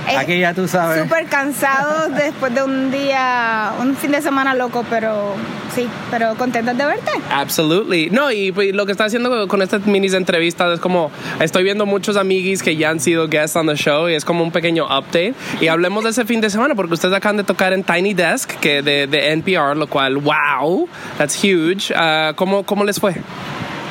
eh, 0.09 0.17
Aquí 0.17 0.39
ya 0.39 0.53
tú 0.55 0.69
sabes. 0.69 1.03
Súper 1.03 1.27
cansados 1.27 2.15
después 2.15 2.55
de 2.55 2.63
un 2.63 2.91
día, 2.91 3.73
un 3.81 3.97
fin 3.97 4.13
de 4.13 4.21
semana 4.21 4.55
loco, 4.55 4.85
pero 4.91 5.35
sí, 5.75 5.89
pero 6.11 6.35
contentos 6.37 6.77
de 6.77 6.85
verte. 6.85 7.11
Absolutely. 7.31 8.11
No, 8.11 8.31
y 8.31 8.53
pues, 8.53 8.75
lo 8.75 8.87
que 8.87 8.93
está 8.93 9.05
haciendo 9.05 9.49
con 9.49 9.63
estas 9.63 9.87
minis 9.87 10.15
entrevistas 10.15 10.75
es 10.75 10.81
como 10.81 11.11
estoy 11.41 11.65
viendo 11.65 11.87
muchos 11.87 12.17
amiguis 12.17 12.63
que 12.63 12.77
ya 12.77 12.91
han 12.91 13.01
sido 13.01 13.29
guests 13.29 13.57
on 13.57 13.67
the 13.67 13.77
show 13.77 14.09
y 14.09 14.15
es 14.15 14.25
como 14.25 14.43
un 14.43 14.51
pequeño 14.51 14.85
update. 14.85 15.35
Y 15.61 15.69
hablemos 15.69 16.05
de 16.05 16.11
ese 16.11 16.25
fin 16.25 16.41
de 16.41 16.51
semana 16.51 16.75
porque 16.75 16.95
ustedes 16.95 17.15
acaban 17.15 17.37
de 17.37 17.45
tocar 17.45 17.73
en 17.73 17.85
Tiny 17.85 18.15
Desk 18.15 18.51
que 18.61 18.83
de, 18.83 19.07
de 19.07 19.33
NPR, 19.33 19.77
lo 19.77 19.87
cual, 19.87 20.17
wow, 20.17 20.89
that's 21.19 21.43
huge. 21.43 21.93
Ah, 21.95 22.33
¿cómo, 22.37 22.65
¿Cómo 22.65 22.85
les 22.85 22.99
fue? 22.99 23.15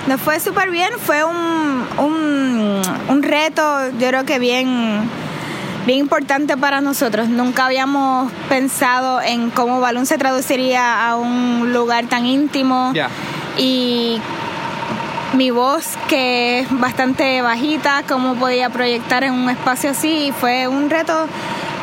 Nos 0.07 0.21
fue 0.21 0.39
súper 0.39 0.71
bien, 0.71 0.89
fue 0.97 1.23
un, 1.23 1.85
un, 1.97 2.81
un 3.09 3.23
reto, 3.23 3.61
yo 3.99 4.07
creo 4.07 4.25
que 4.25 4.39
bien, 4.39 5.01
bien 5.89 6.01
importante 6.01 6.55
para 6.55 6.81
nosotros. 6.81 7.29
Nunca 7.29 7.65
habíamos 7.65 8.31
pensado 8.47 9.21
en 9.23 9.49
cómo 9.49 9.79
Balloon 9.79 10.05
se 10.05 10.19
traduciría 10.19 11.09
a 11.09 11.15
un 11.15 11.73
lugar 11.73 12.05
tan 12.05 12.27
íntimo. 12.27 12.93
Y 13.57 14.21
mi 15.33 15.49
voz, 15.49 15.97
que 16.07 16.59
es 16.59 16.79
bastante 16.79 17.41
bajita, 17.41 18.03
cómo 18.07 18.35
podía 18.35 18.69
proyectar 18.69 19.23
en 19.23 19.33
un 19.33 19.49
espacio 19.49 19.89
así. 19.89 20.31
Fue 20.39 20.67
un 20.67 20.91
reto 20.91 21.25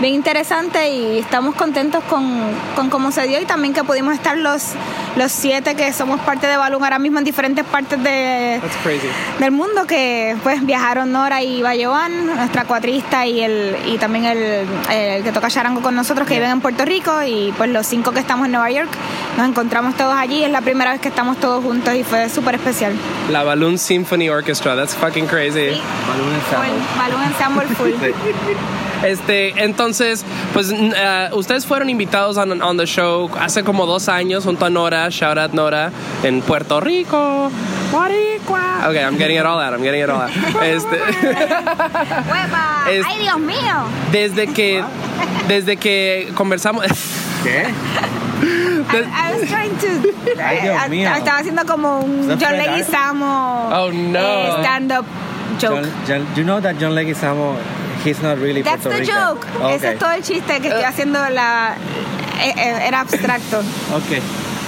bien 0.00 0.14
interesante 0.14 0.88
y 0.88 1.18
estamos 1.18 1.56
contentos 1.56 2.04
con, 2.04 2.52
con 2.76 2.90
cómo 2.90 3.10
se 3.10 3.26
dio 3.26 3.40
y 3.40 3.44
también 3.44 3.74
que 3.74 3.82
pudimos 3.82 4.14
estar 4.14 4.38
los, 4.38 4.74
los 5.16 5.32
siete 5.32 5.74
que 5.74 5.92
somos 5.92 6.20
parte 6.20 6.46
de 6.46 6.56
Balloon 6.56 6.84
ahora 6.84 6.98
mismo 6.98 7.18
en 7.18 7.24
diferentes 7.24 7.64
partes 7.64 8.02
de, 8.02 8.60
del 9.38 9.50
mundo 9.50 9.86
que 9.86 10.36
pues 10.42 10.64
viajaron 10.64 11.10
Nora 11.12 11.42
y 11.42 11.62
Bayoan, 11.62 12.26
nuestra 12.26 12.64
cuatrista 12.64 13.26
y 13.26 13.40
el 13.40 13.76
y 13.86 13.98
también 13.98 14.26
el, 14.26 14.66
el 14.90 15.24
que 15.24 15.32
toca 15.32 15.48
charango 15.48 15.80
con 15.80 15.94
nosotros 15.94 16.28
que 16.28 16.34
viven 16.34 16.50
en 16.50 16.60
Puerto 16.60 16.84
Rico 16.84 17.22
y 17.22 17.52
pues 17.56 17.70
los 17.70 17.86
cinco 17.86 18.12
que 18.12 18.20
estamos 18.20 18.46
en 18.46 18.52
Nueva 18.52 18.70
York 18.70 18.90
nos 19.36 19.48
encontramos 19.48 19.96
todos 19.96 20.14
allí 20.14 20.44
es 20.44 20.50
la 20.50 20.60
primera 20.60 20.92
vez 20.92 21.00
que 21.00 21.08
estamos 21.08 21.38
todos 21.38 21.64
juntos 21.64 21.94
y 21.94 22.04
fue 22.04 22.28
súper 22.28 22.56
especial. 22.56 22.94
La 23.30 23.42
Balloon 23.42 23.78
Symphony 23.78 24.28
Orchestra, 24.28 24.76
that's 24.76 24.94
fucking 24.94 25.26
crazy. 25.26 25.70
Full, 25.70 26.98
Balloon 26.98 27.22
Ensemble. 27.22 27.66
Full. 27.74 27.92
Este, 29.04 29.62
entonces, 29.62 30.24
pues 30.52 30.74
ah, 30.96 31.28
ustedes 31.32 31.66
fueron 31.66 31.90
invitados 31.90 32.36
on, 32.38 32.62
on 32.62 32.78
the 32.78 32.86
show 32.86 33.30
hace 33.38 33.62
como 33.62 33.86
dos 33.86 34.08
años 34.08 34.44
junto 34.44 34.64
a 34.64 34.70
Nora, 34.70 35.05
shout 35.10 35.38
out 35.38 35.52
Nora, 35.52 35.90
en 36.22 36.40
Puerto 36.42 36.80
Rico. 36.80 37.50
Boricua. 37.92 38.88
Okay, 38.88 39.02
I'm 39.04 39.16
getting 39.16 39.36
it 39.36 39.46
all 39.46 39.58
out, 39.60 39.72
I'm 39.72 39.82
getting 39.82 40.00
it 40.02 40.10
all 40.10 40.20
out. 40.22 40.30
Este. 40.62 40.96
Es- 42.90 43.04
¡Ay, 43.06 43.18
Dios 43.20 43.38
mío! 43.38 43.84
desde 44.12 44.46
que, 44.52 44.82
desde 45.48 45.76
que 45.76 46.30
conversamos, 46.34 46.84
¿Qué? 47.42 47.64
I, 48.38 49.02
I 49.02 49.32
was 49.34 49.48
trying 49.48 49.76
to... 49.78 49.86
Ay, 50.42 50.60
Dios 50.62 50.82
eh, 50.84 50.88
mío. 50.88 51.08
Estaba 51.16 51.38
haciendo 51.38 51.64
como 51.66 52.00
un 52.00 52.28
John. 52.40 52.52
Leguizamo 52.56 53.70
Oh, 53.72 53.90
no. 53.92 54.18
eh, 54.18 54.52
stand-up 54.60 55.04
joke. 55.60 55.82
John, 55.82 55.92
John, 56.06 56.26
you 56.36 56.44
know 56.44 56.60
that 56.60 56.76
John 56.78 56.94
Leguizamo, 56.94 57.56
he's 58.04 58.20
not 58.22 58.38
really 58.38 58.62
That's 58.62 58.82
Puerto 58.82 58.98
the 58.98 59.04
Rican. 59.04 59.16
joke. 59.36 59.46
Ese 59.72 59.76
Okay. 59.86 59.88
es 59.94 59.98
todo 59.98 60.10
el 60.12 60.22
chiste 60.22 60.60
que 60.60 60.68
estoy 60.68 60.84
haciendo 60.84 61.18
la... 61.30 61.74
eh, 62.40 62.86
Era 62.86 63.00
abstracto. 63.00 63.62
Okay. 64.04 64.20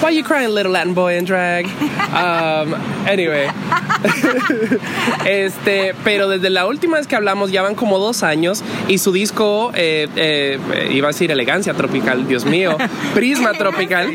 Why 0.02 0.10
you 0.10 0.22
crying, 0.22 0.50
little 0.50 0.72
Latin 0.72 0.94
boy 0.94 1.16
in 1.16 1.24
drag? 1.24 1.66
Um, 2.14 2.74
anyway, 3.06 3.48
este, 5.26 5.94
pero 6.04 6.28
desde 6.28 6.50
la 6.50 6.66
última 6.66 6.96
vez 6.98 7.06
que 7.06 7.16
hablamos 7.16 7.50
ya 7.50 7.62
van 7.62 7.74
como 7.74 7.98
dos 7.98 8.22
años 8.22 8.62
y 8.88 8.98
su 8.98 9.12
disco, 9.12 9.72
eh, 9.74 10.08
eh, 10.16 10.58
iba 10.92 11.08
a 11.08 11.12
decir 11.12 11.30
elegancia 11.30 11.74
tropical, 11.74 12.26
Dios 12.26 12.44
mío, 12.44 12.76
prisma 13.14 13.52
tropical. 13.54 14.08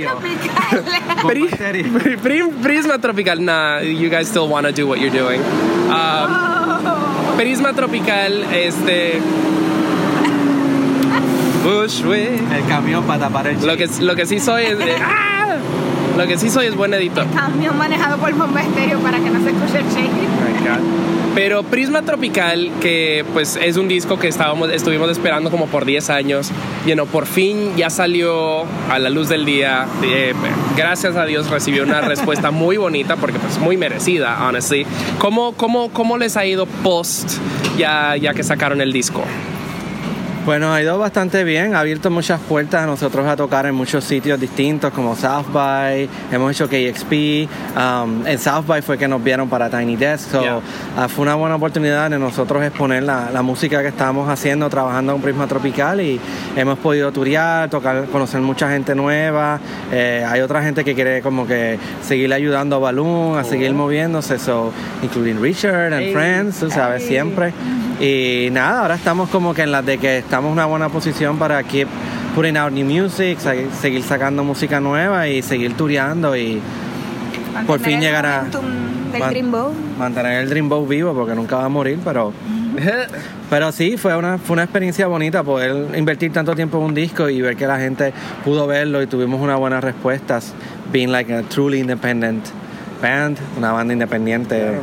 Pri- 1.28 1.48
pri- 1.50 2.18
pri- 2.24 2.44
Prisma 2.64 3.00
Tropical, 3.00 3.40
nah, 3.44 3.80
you 3.80 4.10
guys 4.10 4.28
still 4.28 4.48
want 4.48 4.66
to 4.66 4.72
do 4.72 4.88
what 4.88 5.00
you're 5.00 5.12
doing. 5.12 5.42
Um, 5.90 7.38
Prisma 7.38 7.74
Tropical, 7.76 8.44
este. 8.54 9.22
Bushwick. 11.64 12.42
El 12.52 12.66
camión 12.68 13.04
para 13.06 13.20
tapar 13.28 13.48
el 13.48 13.66
Lo 13.66 13.78
que, 13.78 13.88
lo 14.02 14.16
que 14.16 14.26
sí 14.26 14.40
soy 14.40 14.64
es. 14.66 14.80
eh, 14.80 14.96
¡ah! 15.02 15.43
Lo 16.18 16.28
que 16.28 16.38
sí 16.38 16.50
soy 16.50 16.68
es 16.68 16.76
buen 16.76 16.94
editor. 16.94 17.26
Camión 17.36 17.78
manejado 17.78 18.18
por 18.18 18.34
bomba 18.34 18.62
estéreo 18.62 19.00
para 19.00 19.18
que 19.18 19.30
no 19.30 19.42
se 19.44 19.50
escuche 19.50 19.80
el 19.80 19.86
shake. 19.86 20.34
Pero 21.36 21.64
Prisma 21.64 22.04
Tropical, 22.04 22.70
que 22.80 23.26
pues 23.34 23.58
es 23.60 23.78
un 23.78 23.88
disco 23.88 24.20
que 24.20 24.28
estábamos, 24.28 24.70
estuvimos 24.70 25.10
esperando 25.10 25.50
como 25.50 25.66
por 25.66 25.84
10 25.84 26.12
años, 26.12 26.52
you 26.86 26.94
know, 26.94 27.08
por 27.08 27.26
fin 27.26 27.76
ya 27.76 27.90
salió 27.90 28.66
a 28.90 29.00
la 29.00 29.10
luz 29.10 29.30
del 29.30 29.44
día. 29.44 29.88
Eh, 30.04 30.34
gracias 30.78 31.16
a 31.16 31.26
Dios 31.26 31.50
recibió 31.50 31.84
una 31.84 32.02
respuesta 32.02 32.52
muy 32.52 32.78
bonita, 32.78 33.16
porque 33.16 33.40
pues 33.40 33.58
muy 33.58 33.78
merecida, 33.78 34.48
honestly. 34.48 34.86
¿Cómo, 35.18 35.54
cómo, 35.54 35.90
cómo 35.90 36.20
les 36.20 36.38
ha 36.38 36.46
ido 36.46 36.68
post 36.68 37.32
ya, 37.80 38.16
ya 38.16 38.36
que 38.36 38.44
sacaron 38.44 38.80
el 38.80 38.94
disco? 38.94 39.24
Bueno, 40.46 40.74
ha 40.74 40.82
ido 40.82 41.00
bastante 41.00 41.46
bien, 41.46 41.74
ha 41.74 41.80
abierto 41.80 42.12
muchas 42.12 42.38
puertas 42.42 42.84
a 42.84 42.86
nosotros 42.86 43.26
a 43.26 43.38
tocar 43.38 43.66
en 43.66 43.74
muchos 43.76 44.04
sitios 44.04 44.38
distintos 44.38 44.92
como 44.92 45.16
South 45.16 45.46
by, 45.54 46.10
hemos 46.34 46.52
hecho 46.52 46.68
KXP, 46.68 47.48
um, 47.78 48.28
en 48.28 48.38
South 48.38 48.66
by 48.68 48.82
fue 48.82 48.98
que 48.98 49.08
nos 49.08 49.24
vieron 49.24 49.48
para 49.48 49.70
Tiny 49.70 49.96
Desk, 49.96 50.32
so, 50.32 50.42
Yeah. 50.42 50.60
ah, 50.98 51.08
fue 51.08 51.24
una 51.24 51.36
buena 51.36 51.56
oportunidad 51.56 52.10
de 52.10 52.20
nosotros 52.20 52.62
exponer 52.62 53.04
la, 53.04 53.30
la 53.32 53.42
música 53.42 53.82
que 53.82 53.88
estábamos 53.88 54.28
haciendo, 54.30 54.70
trabajando 54.70 55.16
en 55.16 55.22
Prisma 55.22 55.48
Tropical 55.48 56.02
y 56.02 56.20
hemos 56.58 56.78
podido 56.78 57.14
turear, 57.14 57.70
tocar, 57.70 58.04
conocer 58.12 58.42
mucha 58.42 58.70
gente 58.70 58.96
nueva, 58.96 59.62
Eh, 59.94 60.26
hay 60.28 60.42
otra 60.42 60.62
gente 60.64 60.84
que 60.84 60.94
quiere 60.96 61.22
como 61.22 61.46
que 61.48 61.78
seguir 62.02 62.34
ayudando 62.34 62.76
a 62.76 62.80
Balloon, 62.80 63.38
a 63.38 63.44
seguir 63.46 63.74
moviéndose, 63.74 64.40
so, 64.40 64.74
including 65.04 65.40
Richard 65.42 65.94
and 65.94 66.04
Hey. 66.08 66.12
friends, 66.14 66.60
tú 66.60 66.70
sabes, 66.70 67.06
siempre. 67.06 67.54
Y 68.02 68.50
nada, 68.52 68.82
ahora 68.82 68.96
estamos 68.96 69.30
como 69.30 69.54
que 69.54 69.62
en 69.62 69.72
las 69.72 69.86
de 69.86 69.98
que 70.00 70.18
estamos 70.34 70.48
en 70.50 70.54
una 70.54 70.66
buena 70.66 70.90
posición 70.90 71.38
para 71.38 71.62
keep 71.62 71.88
putting 72.34 72.58
out 72.58 72.72
new 72.74 72.84
music, 72.84 73.38
se- 73.38 73.70
seguir 73.80 74.02
sacando 74.02 74.44
música 74.44 74.80
nueva 74.80 75.28
y 75.28 75.44
seguir 75.44 75.78
tureando 75.78 76.36
y 76.36 76.60
por 77.68 77.80
fin 77.80 78.02
llegar 78.02 78.26
a 78.26 78.44
mantener 80.00 80.42
el 80.42 80.50
Dreamboat 80.50 80.88
vivo 80.90 81.14
porque 81.14 81.36
nunca 81.36 81.58
va 81.58 81.66
a 81.66 81.70
morir, 81.70 82.00
pero 82.04 82.34
pero 83.52 83.72
sí, 83.72 83.96
fue 83.96 84.18
una, 84.18 84.40
fue 84.40 84.56
una 84.56 84.64
experiencia 84.64 85.06
bonita 85.06 85.44
poder 85.44 85.96
invertir 85.96 86.34
tanto 86.34 86.56
tiempo 86.56 86.80
en 86.80 86.86
un 86.86 86.94
disco 86.96 87.30
y 87.30 87.40
ver 87.40 87.56
que 87.56 87.68
la 87.68 87.78
gente 87.78 88.12
pudo 88.44 88.66
verlo 88.66 89.04
y 89.04 89.06
tuvimos 89.06 89.40
unas 89.40 89.60
buenas 89.60 89.84
respuestas. 89.84 90.52
Being 90.92 91.12
like 91.12 91.32
a 91.32 91.44
truly 91.44 91.80
independent 91.80 92.44
band, 93.04 93.38
una 93.56 93.72
banda 93.72 93.94
independiente. 93.94 94.80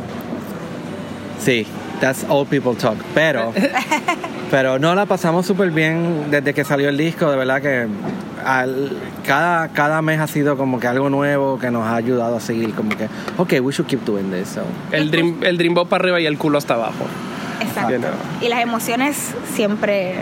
Sí, 1.41 1.67
that's 2.01 2.25
all 2.27 2.45
people 2.45 2.75
talk. 2.75 2.97
Pero, 3.13 3.53
pero 4.51 4.77
no 4.79 4.93
la 4.93 5.05
pasamos 5.05 5.45
súper 5.45 5.71
bien 5.71 6.29
desde 6.29 6.53
que 6.53 6.65
salió 6.65 6.89
el 6.89 6.97
disco, 6.97 7.31
de 7.31 7.37
verdad 7.37 7.61
que 7.61 7.87
al- 8.45 8.97
cada, 9.25 9.69
cada 9.69 10.01
mes 10.01 10.19
ha 10.19 10.27
sido 10.27 10.57
como 10.57 10.79
que 10.79 10.87
algo 10.87 11.09
nuevo 11.09 11.57
que 11.57 11.71
nos 11.71 11.83
ha 11.87 11.95
ayudado 11.95 12.35
a 12.35 12.39
seguir 12.41 12.73
como 12.73 12.89
que, 12.97 13.05
ok, 13.37 13.53
we 13.61 13.71
should 13.71 13.87
keep 13.87 14.03
doing 14.03 14.29
this. 14.31 14.49
So. 14.49 14.63
El 14.91 15.09
dream, 15.11 15.37
el 15.43 15.57
dream 15.57 15.75
para 15.75 16.01
arriba 16.03 16.19
y 16.19 16.25
el 16.25 16.37
culo 16.37 16.57
hasta 16.57 16.73
abajo. 16.73 17.05
Exacto. 17.61 17.91
You 17.93 17.99
know. 17.99 18.11
Y 18.41 18.49
las 18.49 18.61
emociones 18.61 19.33
siempre 19.53 20.15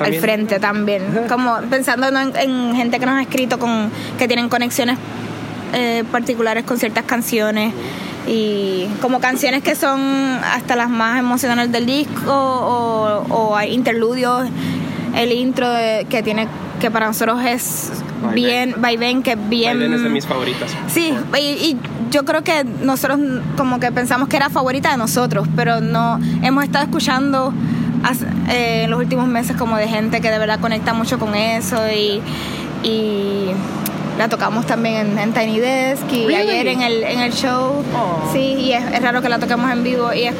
al 0.00 0.14
frente 0.14 0.60
también. 0.60 1.02
Como 1.28 1.56
pensando 1.70 2.10
¿no? 2.12 2.20
en, 2.20 2.36
en 2.36 2.76
gente 2.76 3.00
que 3.00 3.06
nos 3.06 3.16
ha 3.16 3.22
escrito 3.22 3.58
con 3.58 3.90
que 4.18 4.28
tienen 4.28 4.48
conexiones 4.48 4.98
eh, 5.72 6.04
particulares 6.12 6.64
con 6.64 6.78
ciertas 6.78 7.04
canciones 7.04 7.74
y 8.26 8.86
como 9.00 9.20
canciones 9.20 9.62
que 9.62 9.74
son 9.74 10.00
hasta 10.44 10.76
las 10.76 10.90
más 10.90 11.18
emocionales 11.18 11.70
del 11.72 11.86
disco 11.86 12.30
o, 12.32 13.24
o 13.30 13.56
hay 13.56 13.72
interludios 13.74 14.48
el 15.14 15.32
intro 15.32 15.70
de- 15.70 16.06
que 16.10 16.22
tiene 16.22 16.46
que 16.80 16.90
para 16.90 17.06
nosotros 17.06 17.40
es 17.44 17.90
Vaivén. 18.22 18.34
bien 18.34 18.74
vaivén 18.80 19.22
que 19.22 19.32
es 19.32 19.48
bien 19.48 19.82
es 19.92 20.02
de 20.02 20.08
mis 20.10 20.26
favoritas. 20.26 20.70
Sí, 20.88 21.12
y, 21.36 21.40
y 21.40 21.76
yo 22.10 22.24
creo 22.24 22.44
que 22.44 22.64
nosotros 22.64 23.18
como 23.56 23.80
que 23.80 23.90
pensamos 23.90 24.28
que 24.28 24.36
era 24.36 24.48
favorita 24.48 24.90
de 24.92 24.96
nosotros, 24.96 25.48
pero 25.56 25.80
no 25.80 26.20
hemos 26.42 26.62
estado 26.64 26.84
escuchando 26.84 27.52
hace- 28.04 28.26
eh, 28.50 28.82
en 28.84 28.90
los 28.90 29.00
últimos 29.00 29.26
meses 29.26 29.56
como 29.56 29.76
de 29.76 29.88
gente 29.88 30.20
que 30.20 30.30
de 30.30 30.38
verdad 30.38 30.60
conecta 30.60 30.92
mucho 30.92 31.18
con 31.18 31.34
eso 31.34 31.76
y, 31.92 32.20
y 32.84 33.50
la 34.18 34.28
tocamos 34.28 34.66
también 34.66 35.12
en, 35.12 35.18
en 35.18 35.32
Tiny 35.32 35.60
Desk 35.60 36.02
y 36.12 36.26
Really? 36.26 36.50
ayer 36.50 36.66
en 36.66 36.82
el, 36.82 37.04
en 37.04 37.20
el 37.20 37.32
show. 37.32 37.84
Oh. 37.96 38.30
Sí, 38.32 38.54
y 38.58 38.72
es, 38.72 38.84
es 38.92 39.00
raro 39.00 39.22
que 39.22 39.28
la 39.28 39.38
toquemos 39.38 39.70
en 39.70 39.84
vivo 39.84 40.12
y 40.12 40.24
es, 40.24 40.34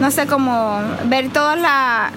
no 0.00 0.10
sé, 0.10 0.26
como 0.26 0.80
ver 1.06 1.30
toda 1.30 1.56
la, 1.56 2.12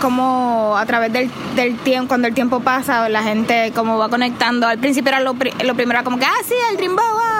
como 0.00 0.76
a 0.76 0.84
través 0.84 1.12
del, 1.12 1.30
del 1.54 1.76
tiempo, 1.78 2.08
cuando 2.08 2.26
el 2.26 2.34
tiempo 2.34 2.60
pasa, 2.60 3.08
la 3.08 3.22
gente 3.22 3.72
como 3.74 3.96
va 3.96 4.08
conectando. 4.08 4.66
Al 4.66 4.78
principio 4.78 5.10
era 5.10 5.20
lo, 5.20 5.34
lo 5.34 5.74
primero, 5.74 5.98
era 5.98 6.02
como 6.02 6.18
que, 6.18 6.26
ah, 6.26 6.42
sí, 6.44 6.54
el 6.70 6.76
Dreamboat, 6.76 7.12
wow. 7.12 7.35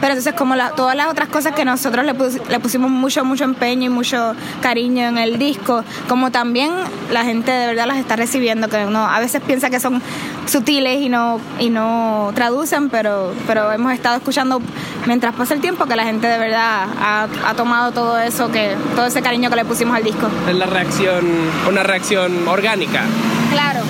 Pero 0.00 0.12
entonces 0.14 0.34
como 0.34 0.54
la- 0.56 0.70
todas 0.70 0.96
las 0.96 1.08
otras 1.08 1.28
cosas 1.28 1.54
que 1.54 1.64
nosotros 1.64 2.04
le, 2.04 2.14
pus- 2.14 2.40
le 2.48 2.60
pusimos 2.60 2.90
mucho, 2.90 3.24
mucho 3.24 3.44
empeño 3.44 3.86
y 3.86 3.88
mucho 3.88 4.34
cariño 4.60 5.06
en 5.08 5.18
el 5.18 5.38
disco, 5.38 5.84
como 6.08 6.30
también 6.30 6.70
la 7.10 7.24
gente 7.24 7.50
de 7.50 7.66
verdad 7.66 7.86
las 7.86 7.98
está 7.98 8.16
recibiendo, 8.16 8.68
que 8.68 8.84
uno 8.86 9.06
a 9.06 9.18
veces 9.20 9.40
piensa 9.46 9.70
que 9.70 9.80
son 9.80 10.02
sutiles 10.46 11.00
y 11.02 11.08
no, 11.08 11.40
y 11.58 11.70
no 11.70 12.30
traducen, 12.34 12.88
pero, 12.90 13.32
pero 13.46 13.70
hemos 13.72 13.92
estado 13.92 14.16
escuchando 14.16 14.60
mientras 15.06 15.34
pasa 15.34 15.54
el 15.54 15.60
tiempo 15.60 15.86
que 15.86 15.94
la 15.96 16.04
gente 16.04 16.26
de 16.26 16.38
verdad 16.38 16.86
ha, 17.00 17.28
ha 17.46 17.54
tomado 17.54 17.92
todo 17.92 18.18
eso, 18.18 18.50
que 18.50 18.74
todo 18.96 19.06
ese 19.06 19.20
cariño 19.22 19.50
que 19.50 19.56
le 19.56 19.64
pusimos 19.64 19.96
al 19.96 20.04
disco. 20.04 20.26
Es 20.48 20.54
la 20.56 20.66
reacción, 20.66 21.24
una 21.68 21.82
reacción 21.82 22.46
orgánica. 22.48 23.02
Claro. 23.50 23.80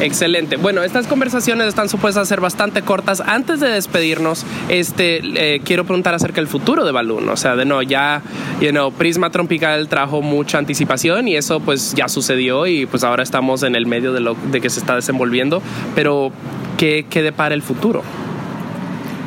Excelente. 0.00 0.56
Bueno, 0.56 0.82
estas 0.82 1.06
conversaciones 1.06 1.66
están 1.66 1.88
supuestas 1.88 2.22
a 2.22 2.26
ser 2.26 2.40
bastante 2.40 2.82
cortas. 2.82 3.20
Antes 3.20 3.60
de 3.60 3.68
despedirnos, 3.68 4.46
este, 4.68 5.20
eh, 5.22 5.60
quiero 5.62 5.84
preguntar 5.84 6.14
acerca 6.14 6.36
del 6.36 6.48
futuro 6.48 6.84
de 6.84 6.92
Balloon. 6.92 7.28
O 7.28 7.36
sea, 7.36 7.54
de 7.54 7.66
no, 7.66 7.82
ya, 7.82 8.22
you 8.60 8.70
know, 8.70 8.90
Prisma 8.92 9.30
Tropical 9.30 9.88
trajo 9.88 10.22
mucha 10.22 10.58
anticipación 10.58 11.28
y 11.28 11.36
eso 11.36 11.60
pues 11.60 11.94
ya 11.94 12.08
sucedió 12.08 12.66
y 12.66 12.86
pues 12.86 13.04
ahora 13.04 13.22
estamos 13.22 13.62
en 13.62 13.74
el 13.74 13.86
medio 13.86 14.12
de 14.12 14.20
lo 14.20 14.34
de 14.34 14.60
que 14.60 14.70
se 14.70 14.80
está 14.80 14.94
desenvolviendo. 14.94 15.62
Pero, 15.94 16.32
¿qué, 16.78 17.04
qué 17.08 17.22
depara 17.22 17.54
el 17.54 17.62
futuro? 17.62 18.02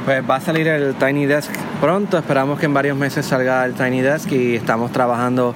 Pues 0.05 0.27
va 0.27 0.37
a 0.37 0.41
salir 0.41 0.67
el 0.67 0.95
Tiny 0.95 1.27
Desk 1.27 1.51
pronto, 1.79 2.17
esperamos 2.17 2.59
que 2.59 2.65
en 2.65 2.73
varios 2.73 2.97
meses 2.97 3.25
salga 3.25 3.65
el 3.65 3.73
Tiny 3.73 4.01
Desk 4.01 4.31
y 4.31 4.55
estamos 4.55 4.91
trabajando 4.91 5.49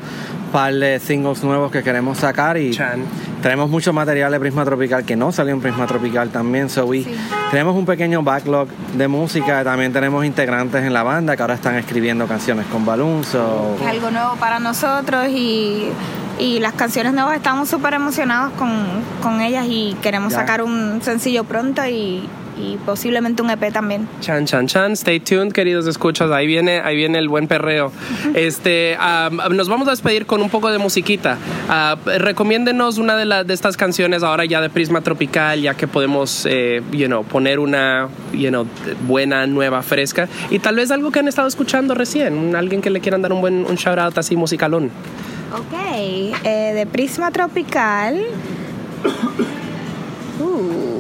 un 0.45 0.51
par 0.51 0.73
de 0.73 0.99
singles 0.99 1.41
nuevos 1.43 1.71
que 1.71 1.84
queremos 1.84 2.17
sacar 2.17 2.58
y 2.58 2.71
Chan. 2.71 3.01
Tenemos 3.48 3.70
mucho 3.70 3.94
material 3.94 4.30
de 4.34 4.42
Prisma 4.42 4.66
Tropical 4.66 5.06
que 5.06 5.16
no 5.16 5.32
salió 5.32 5.54
en 5.54 5.62
Prisma 5.62 5.88
Tropical 5.88 6.28
también, 6.32 6.70
so 6.70 6.84
we- 6.86 7.06
Sí. 7.06 7.16
tenemos 7.50 7.78
un 7.78 7.86
pequeño 7.86 8.22
backlog 8.22 8.68
de 8.98 9.08
música, 9.08 9.64
también 9.64 9.94
tenemos 9.94 10.26
integrantes 10.26 10.84
en 10.84 10.92
la 10.92 11.02
banda 11.04 11.34
que 11.38 11.44
ahora 11.44 11.54
están 11.54 11.76
escribiendo 11.76 12.28
canciones 12.28 12.66
con 12.66 12.86
Balloon, 12.86 13.24
so 13.24 13.78
Es 13.82 13.88
algo 13.88 14.12
nuevo 14.12 14.36
para 14.36 14.60
nosotros 14.60 15.28
y, 15.30 15.88
y 16.38 16.60
las 16.60 16.74
canciones 16.74 17.14
nuevas 17.14 17.38
estamos 17.38 17.70
súper 17.70 17.94
emocionados 17.94 18.52
con, 18.58 18.70
con 19.24 19.40
ellas 19.40 19.66
y 19.70 19.96
queremos 20.02 20.34
Ya. 20.34 20.40
sacar 20.40 20.62
un 20.62 21.00
sencillo 21.02 21.46
pronto 21.46 21.86
y, 21.86 22.28
y 22.60 22.78
posiblemente 22.78 23.41
un 23.41 23.50
EP 23.50 23.72
también. 23.72 24.08
Chan, 24.22 24.46
chan, 24.46 24.67
chan. 24.67 24.91
Stay 24.93 25.20
tuned, 25.20 25.52
queridos 25.52 25.88
escuchas. 25.88 26.32
Ahí 26.32 26.48
viene, 26.48 26.80
ahí 26.80 26.96
viene 26.96 27.20
el 27.20 27.30
buen 27.30 27.48
perreo. 27.48 27.91
Este, 28.34 28.96
am, 29.00 29.38
nos 29.56 29.67
vamos 29.67 29.88
a 29.88 29.91
despedir 29.91 30.26
con 30.26 30.41
un 30.41 30.50
poco 30.50 30.70
de 30.70 30.78
musiquita. 30.78 31.38
Ah, 31.70 31.98
recomiéndenos 32.06 32.98
una 32.98 33.15
de, 33.15 33.26
las 33.26 33.48
de 33.48 33.54
estas 33.54 33.78
canciones 33.78 34.22
ahora 34.22 34.46
ya 34.46 34.62
de 34.62 34.70
Prisma 34.70 35.02
Tropical, 35.02 35.62
ya 35.62 35.74
que 35.74 35.88
podemos, 35.88 36.46
eh, 36.46 36.82
you 36.91 37.08
know, 37.08 37.24
poner 37.24 37.60
una, 37.60 38.10
you 38.34 38.50
know, 38.50 38.67
buena, 39.08 39.48
nueva, 39.48 39.82
fresca. 39.82 40.28
Y 40.50 40.60
tal 40.60 40.76
vez 40.76 40.91
algo 40.91 41.12
que 41.12 41.20
han 41.20 41.28
estado 41.28 41.48
escuchando 41.48 41.96
recién. 41.96 42.56
Alguien 42.56 42.82
que 42.82 42.89
le 42.89 43.00
quieran 43.00 43.22
dar 43.22 43.34
un 43.34 43.41
buen 43.41 43.65
un 43.65 43.76
shout 43.76 43.98
out 43.98 44.17
así 44.17 44.36
musicalón. 44.36 44.91
Ok, 45.54 45.74
eh, 46.43 46.74
de 46.76 46.86
Prisma 46.86 47.32
Tropical. 47.32 48.22
Uh, 50.39 50.43
uh. 50.43 50.97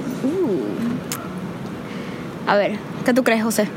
A 2.47 2.55
ver, 2.55 2.77
¿qué 3.05 3.13
tú 3.13 3.23
crees, 3.23 3.43
José? 3.43 3.67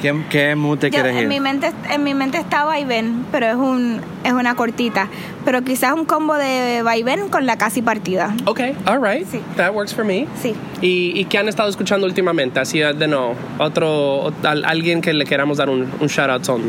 ¿qué, 0.00 0.14
qué 0.30 0.54
mood 0.54 0.78
te 0.78 0.90
Yo, 0.90 1.00
quieres 1.00 1.16
en, 1.20 1.28
mi 1.28 1.40
mente, 1.40 1.72
en 1.90 2.04
mi 2.04 2.14
mente 2.14 2.38
está 2.38 2.64
Vaivén, 2.64 3.24
pero 3.32 3.46
es, 3.46 3.54
un, 3.56 4.00
es 4.22 4.32
una 4.32 4.54
cortita. 4.54 5.08
Pero 5.44 5.62
quizás 5.62 5.92
un 5.92 6.04
combo 6.04 6.34
de 6.34 6.82
Vaivén 6.82 7.28
con 7.28 7.46
la 7.46 7.56
casi 7.58 7.82
partida. 7.82 8.34
Ok, 8.44 8.60
all 8.86 9.02
right. 9.02 9.26
Sí. 9.26 9.40
That 9.56 9.72
works 9.74 9.92
for 9.94 10.04
me. 10.04 10.26
Sí. 10.40 10.54
¿Y, 10.80 11.18
y 11.18 11.24
qué 11.24 11.38
han 11.38 11.48
estado 11.48 11.68
escuchando 11.68 12.06
últimamente? 12.06 12.60
Así 12.60 12.78
de 12.78 13.08
no, 13.08 13.32
otro, 13.58 14.32
al- 14.44 14.64
alguien 14.64 15.00
que 15.00 15.12
le 15.12 15.24
queramos 15.24 15.58
dar 15.58 15.68
un, 15.68 15.88
un 16.00 16.06
shout 16.06 16.30
out 16.30 16.44
son. 16.44 16.62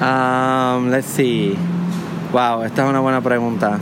Um, 0.00 0.90
let's 0.90 1.06
see. 1.06 1.54
Wow, 2.32 2.64
esta 2.64 2.84
es 2.84 2.88
una 2.90 3.00
buena 3.00 3.20
pregunta. 3.22 3.78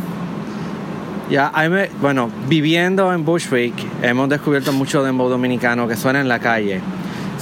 Ya, 1.30 1.50
me- 1.70 1.88
bueno, 2.00 2.30
viviendo 2.48 3.12
en 3.12 3.24
Bushwick, 3.24 3.74
hemos 4.02 4.28
descubierto 4.28 4.72
mucho 4.72 5.02
dembow 5.02 5.28
dominicano 5.28 5.88
que 5.88 5.96
suena 5.96 6.20
en 6.20 6.28
la 6.28 6.38
calle. 6.38 6.80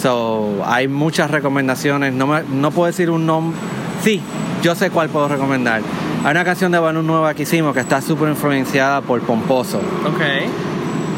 So, 0.00 0.62
hay 0.66 0.88
muchas 0.88 1.30
recomendaciones. 1.30 2.12
No, 2.14 2.26
me- 2.26 2.42
no 2.52 2.70
puedo 2.70 2.86
decir 2.86 3.10
un 3.10 3.26
nombre. 3.26 3.58
Sí, 4.02 4.20
yo 4.62 4.74
sé 4.74 4.90
cuál 4.90 5.08
puedo 5.08 5.28
recomendar. 5.28 5.82
Hay 6.24 6.30
una 6.30 6.44
canción 6.44 6.70
de 6.72 6.78
Balloon 6.78 7.06
nueva 7.06 7.34
que 7.34 7.42
hicimos 7.42 7.74
que 7.74 7.80
está 7.80 8.00
súper 8.00 8.28
influenciada 8.28 9.00
por 9.00 9.20
Pomposo. 9.22 9.78
Ok. 9.78 10.20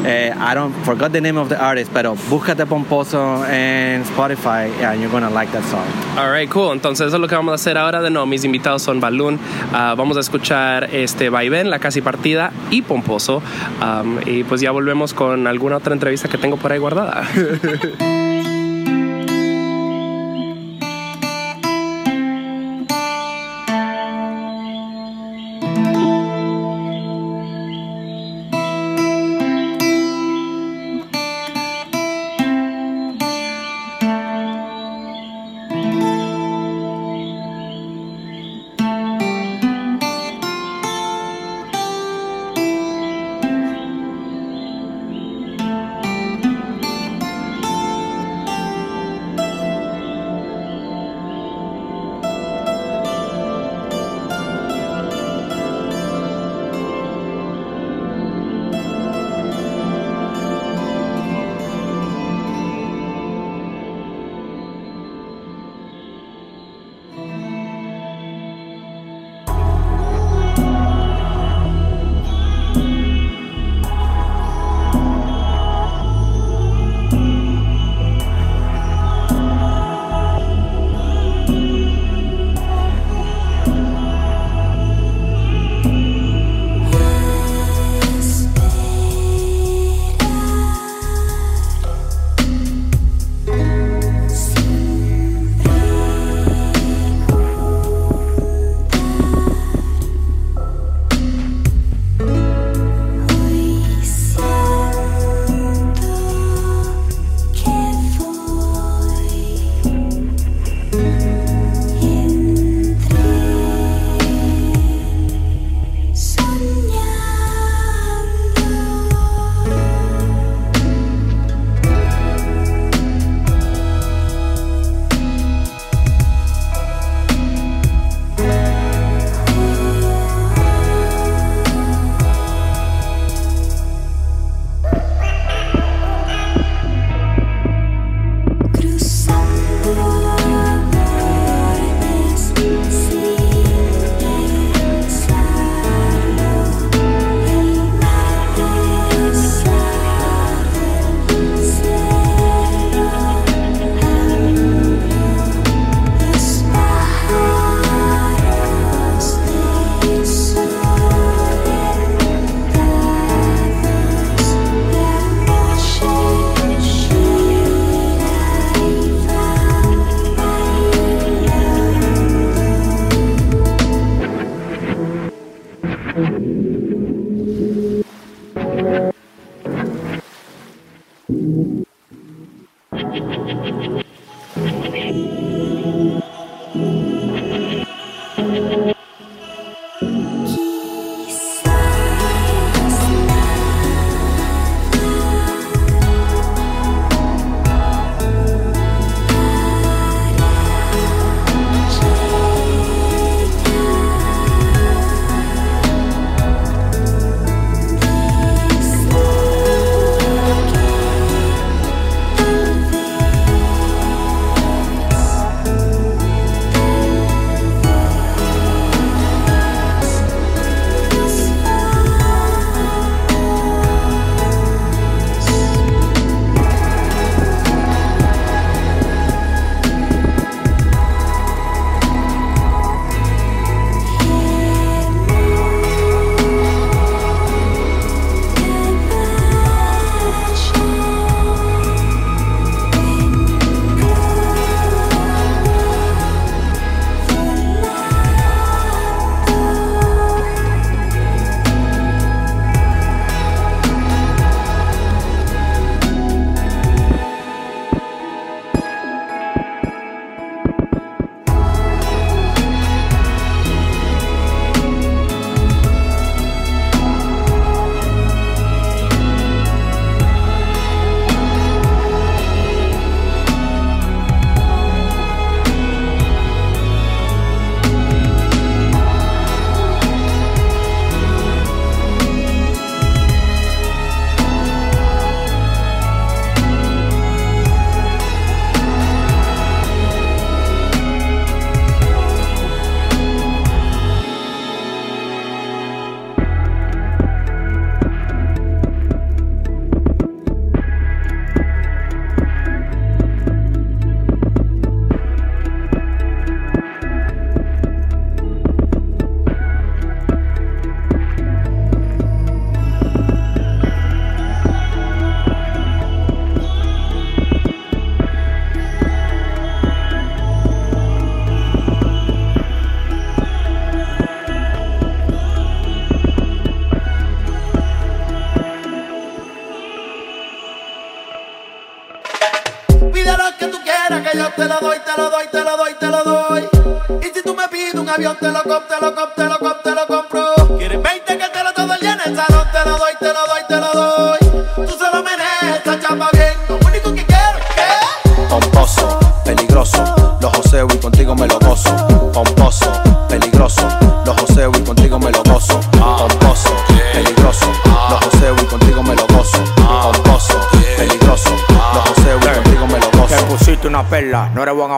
Eh, 0.05 0.31
I 0.37 0.53
don't 0.53 0.71
forgot 0.85 1.11
the 1.11 1.19
name 1.19 1.39
of 1.39 1.49
the 1.49 1.55
artist, 1.55 1.91
pero 1.91 2.15
búscate 2.29 2.65
Pomposo 2.67 3.43
en 3.47 4.03
Spotify 4.03 4.69
and 4.83 5.01
you're 5.01 5.11
gonna 5.11 5.31
like 5.31 5.51
that 5.51 5.63
song. 5.63 5.83
All 6.15 6.31
right, 6.31 6.47
cool. 6.49 6.73
Entonces 6.73 7.07
eso 7.07 7.15
es 7.15 7.21
lo 7.21 7.27
que 7.27 7.35
vamos 7.35 7.53
a 7.53 7.55
hacer 7.55 7.77
ahora. 7.77 8.01
De 8.01 8.11
no, 8.11 8.25
mis 8.27 8.43
invitados 8.43 8.83
son 8.83 8.99
Balloon. 8.99 9.39
Ah, 9.73 9.95
vamos 9.97 10.15
a 10.17 10.19
escuchar 10.19 10.89
este 10.93 11.29
Vaivén, 11.29 11.71
La 11.71 11.79
Casi 11.79 12.01
Partida 12.01 12.51
y 12.69 12.83
Pomposo. 12.83 13.41
Um, 13.81 14.19
y 14.25 14.43
pues 14.43 14.61
ya 14.61 14.71
volvemos 14.71 15.13
con 15.13 15.47
alguna 15.47 15.77
otra 15.77 15.93
entrevista 15.93 16.27
que 16.27 16.37
tengo 16.37 16.57
por 16.57 16.71
ahí 16.71 16.77
guardada. 16.77 17.23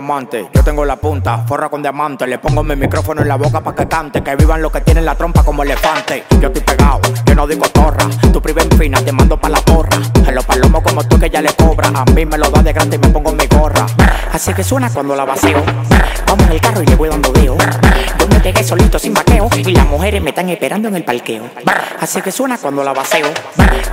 Yo 0.07 0.63
tengo 0.63 0.85
la 0.85 0.95
punta, 0.95 1.39
forra 1.39 1.67
con 1.67 1.81
diamante. 1.81 2.25
Le 2.27 2.39
pongo 2.39 2.63
mi 2.63 2.77
micrófono 2.77 3.21
en 3.23 3.27
la 3.27 3.35
boca 3.35 3.59
pa' 3.59 3.75
que 3.75 3.89
cante. 3.89 4.23
Que 4.23 4.37
vivan 4.37 4.61
los 4.61 4.71
que 4.71 4.79
tienen 4.79 5.03
la 5.03 5.15
trompa 5.15 5.43
como 5.43 5.63
elefante. 5.63 6.23
Yo 6.39 6.47
estoy 6.47 6.61
pegado, 6.61 7.01
yo 7.25 7.35
no 7.35 7.45
digo 7.45 7.67
torra. 7.67 8.05
Tu 8.31 8.41
priva 8.41 8.61
en 8.61 8.71
fina, 8.77 9.01
te 9.01 9.11
mando 9.11 9.37
pa' 9.37 9.49
la 9.49 9.59
porra. 9.59 9.97
En 10.25 10.33
los 10.33 10.45
palomos 10.45 10.81
como 10.81 11.03
tú 11.03 11.19
que 11.19 11.29
ya 11.29 11.41
le 11.41 11.53
cobra. 11.55 11.89
A 11.93 12.05
mí 12.05 12.25
me 12.25 12.37
lo 12.37 12.49
da 12.49 12.63
de 12.63 12.71
gratis 12.71 12.93
y 12.93 12.97
me 12.99 13.09
pongo 13.09 13.33
mi 13.33 13.47
gorra. 13.47 13.85
Así 14.31 14.53
que 14.53 14.63
suena 14.63 14.89
cuando 14.89 15.13
la 15.13 15.25
vacío. 15.25 15.61
Vamos 16.25 16.45
en 16.45 16.51
el 16.53 16.61
carro 16.61 16.81
y 16.81 16.85
le 16.85 16.95
voy 16.95 17.09
dando 17.09 17.33
deo. 17.33 17.57
Yo 18.17 18.27
me 18.29 18.39
pegué 18.39 18.63
solito 18.63 18.97
sin 18.97 19.13
vaqueo. 19.13 19.49
Y 19.57 19.73
las 19.73 19.87
mujeres 19.87 20.21
me 20.21 20.29
están 20.29 20.47
esperando 20.47 20.87
en 20.87 20.95
el 20.95 21.03
parqueo. 21.03 21.43
Así 21.99 22.21
que 22.21 22.31
suena 22.31 22.57
cuando 22.57 22.81
la 22.81 22.93
vaceo. 22.93 23.27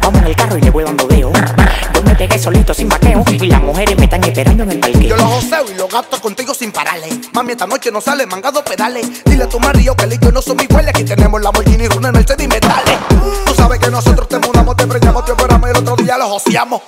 Vamos 0.00 0.20
en 0.20 0.28
el 0.28 0.36
carro 0.36 0.56
y 0.58 0.60
le 0.60 0.70
voy 0.70 0.84
dando. 0.84 1.08
Yo 2.04 2.10
me 2.10 2.16
pegué 2.16 2.38
solito 2.38 2.74
sin 2.74 2.88
vaqueo. 2.88 3.24
Y 3.30 3.46
las 3.46 3.62
mujeres 3.62 3.96
me 3.96 4.04
están 4.04 4.22
esperando 4.24 4.64
en 4.64 4.72
el 4.72 4.80
parqueo. 4.80 5.00
Yo 5.00 5.16
lo 5.16 5.26
joseo 5.26 5.64
y 5.72 5.74
lo 5.74 5.88
gasto 5.88 6.20
contigo 6.20 6.52
sin 6.52 6.70
pararle. 6.70 7.08
Mami, 7.32 7.52
esta 7.52 7.66
noche 7.66 7.90
no 7.90 8.00
sale 8.00 8.26
mangado 8.26 8.62
pedales. 8.62 9.24
Dile 9.24 9.44
a 9.44 9.48
tu 9.48 9.58
marido 9.58 9.96
que 9.96 10.06
Lico 10.06 10.28
y 10.28 10.32
no 10.32 10.42
son 10.42 10.60
iguales. 10.60 10.90
Aquí 10.90 11.04
tenemos 11.04 11.40
la 11.40 11.44
Lamborghini 11.44 11.88
Runa, 11.88 12.12
Mercedes 12.12 12.44
y 12.44 12.48
metales. 12.48 12.98
Tú 13.46 13.54
sabes 13.54 13.78
que 13.78 13.90
nosotros 13.90 14.28
te 14.28 14.38
mudamos, 14.38 14.76
te 14.76 14.86
preñamos, 14.86 15.24
te 15.24 15.32
operamos 15.32 15.66
y 15.68 15.70
el 15.70 15.78
otro 15.78 15.96
día 15.96 16.18
lo 16.18 16.28
joseamos. 16.28 16.82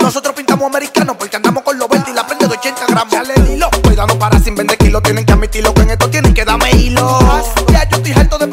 Nosotros 0.00 0.34
pintamos 0.34 0.66
americanos 0.66 1.16
porque 1.18 1.36
andamos 1.36 1.64
con 1.64 1.76
los 1.76 1.88
20 1.88 2.10
y 2.10 2.14
la 2.14 2.24
prende 2.24 2.46
de 2.46 2.54
80 2.54 2.86
gramos. 2.86 3.12
Dale 3.12 3.34
el 3.34 3.50
hilo, 3.50 3.68
cuidado 3.82 4.16
para 4.16 4.38
sin 4.38 4.54
vender 4.54 4.78
kilos. 4.78 5.02
Tienen 5.02 5.24
que 5.24 5.32
admitirlo 5.32 5.74
que 5.74 5.82
en 5.82 5.90
esto 5.90 6.08
tienen 6.08 6.34
que 6.34 6.44
darme 6.44 6.70
hilo. 6.70 7.18
Ya 7.72 7.88
yo 7.88 7.96
estoy 7.96 8.12
harto 8.12 8.38
de 8.38 8.46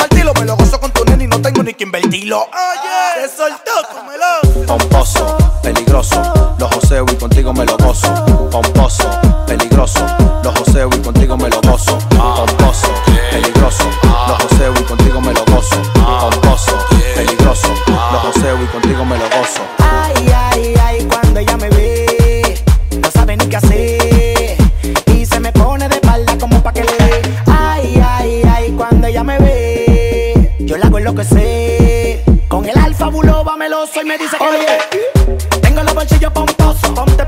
que 1.79 1.85
invertirlo. 1.85 2.41
Oye, 2.41 3.27
se 3.27 3.37
soltó, 3.37 3.71
cómelo. 3.93 4.67
Pomposo, 4.67 5.37
peligroso, 5.63 6.21
los 6.59 6.75
joseo 6.75 7.05
y 7.09 7.15
contigo 7.15 7.53
me 7.53 7.65
lo 7.65 7.77
gozo. 7.77 8.13
Pomposo, 8.51 9.09
peligroso, 9.47 10.05
los 10.43 10.59
joseo 10.59 10.89
y 10.93 10.99
contigo 10.99 11.37
me 11.37 11.47
lo 11.47 11.61
gozo. 11.61 11.97
Pomposo, 12.09 12.89
peligroso, 13.31 13.85
los 14.27 14.43
joseo 14.43 14.73
y 14.73 14.83
contigo 14.83 15.21
me 15.21 15.33
lo 15.33 15.45
gozo. 15.45 15.81
Pomposo, 15.93 16.77
peligroso, 17.15 17.73
los 17.87 18.21
joseo 18.23 18.61
y 18.61 18.67
contigo 18.67 19.05
me 19.05 19.17
lo 19.17 19.29
gozo. 19.29 19.61
Ay, 19.79 20.33
ay, 20.35 20.75
ay, 20.83 20.88
me 34.09 34.17
dice 34.17 34.37
que 34.37 34.43
Oye, 34.43 35.59
tengo 35.61 35.83
los 35.83 35.93
bolsillos 35.93 36.33
pomposos. 36.33 36.89
Ponte, 36.95 37.18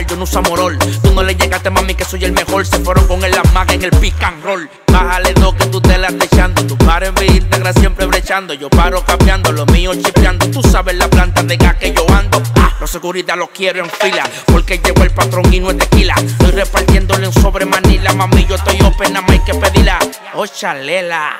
yo 0.00 0.16
no 0.16 0.24
uso 0.24 0.40
morol. 0.42 0.78
Tú 1.02 1.12
no 1.12 1.22
le 1.22 1.34
llegaste, 1.34 1.70
mami, 1.70 1.94
que 1.94 2.04
soy 2.04 2.24
el 2.24 2.32
mejor. 2.32 2.66
Se 2.66 2.78
fueron 2.80 3.06
con 3.06 3.22
el 3.24 3.32
las 3.32 3.52
magas 3.52 3.74
en 3.74 3.84
el 3.84 3.90
pick 3.90 4.22
and 4.22 4.42
roll. 4.42 4.68
Bájale 4.90 5.32
dos 5.34 5.54
que 5.54 5.66
tú 5.66 5.80
te 5.80 5.98
la 5.98 6.08
estás 6.08 6.28
echando. 6.32 6.66
Tu 6.66 6.76
par 6.78 7.04
en 7.04 7.14
Instagram 7.22 7.74
siempre 7.74 8.06
brechando. 8.06 8.54
Yo 8.54 8.70
paro 8.70 9.04
cambiando, 9.04 9.52
lo 9.52 9.66
mío 9.66 9.92
chipeando. 9.94 10.50
Tú 10.50 10.62
sabes 10.62 10.96
la 10.96 11.08
planta 11.08 11.42
de 11.42 11.56
gas 11.56 11.76
que 11.76 11.92
yo 11.92 12.04
ando. 12.14 12.42
Ah, 12.56 12.72
los 12.80 12.90
seguridad 12.90 13.36
los 13.36 13.50
quiero 13.50 13.84
en 13.84 13.90
fila. 13.90 14.24
Porque 14.46 14.78
llegó 14.78 15.02
el 15.02 15.10
patrón 15.10 15.52
y 15.52 15.60
no 15.60 15.70
es 15.70 15.78
tequila. 15.78 16.14
Estoy 16.14 16.50
repartiéndole 16.52 17.26
un 17.26 17.34
sobre 17.34 17.64
manila. 17.64 18.12
Mami, 18.12 18.46
yo 18.46 18.56
estoy 18.56 18.80
open, 18.82 19.12
nada 19.12 19.22
más 19.26 19.30
hay 19.32 19.40
que 19.40 19.54
pedirla. 19.54 19.98
Oh, 20.34 20.46
chalela. 20.46 21.38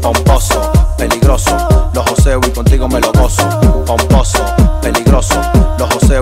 Pomposo, 0.00 0.72
peligroso, 0.98 1.90
los 1.94 2.08
joseo 2.08 2.40
y 2.46 2.50
contigo 2.50 2.88
me 2.88 3.00
lo 3.00 3.12
gozo. 3.12 3.48
Pomposo, 3.86 4.44
peligroso, 4.82 5.40
los 5.78 5.92
joseo 5.94 6.13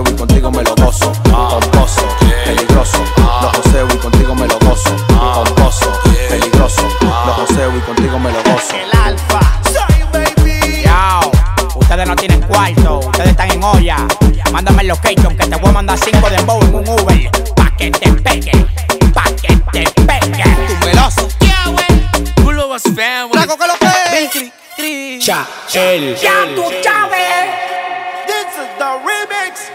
Cha, 25.73 25.91
el. 25.91 26.15
Ya 26.21 26.45
tú 26.53 26.61
sabes. 26.83 27.49
This 28.27 28.45
is 28.59 28.69
the 28.77 28.91
remix. 29.01 29.71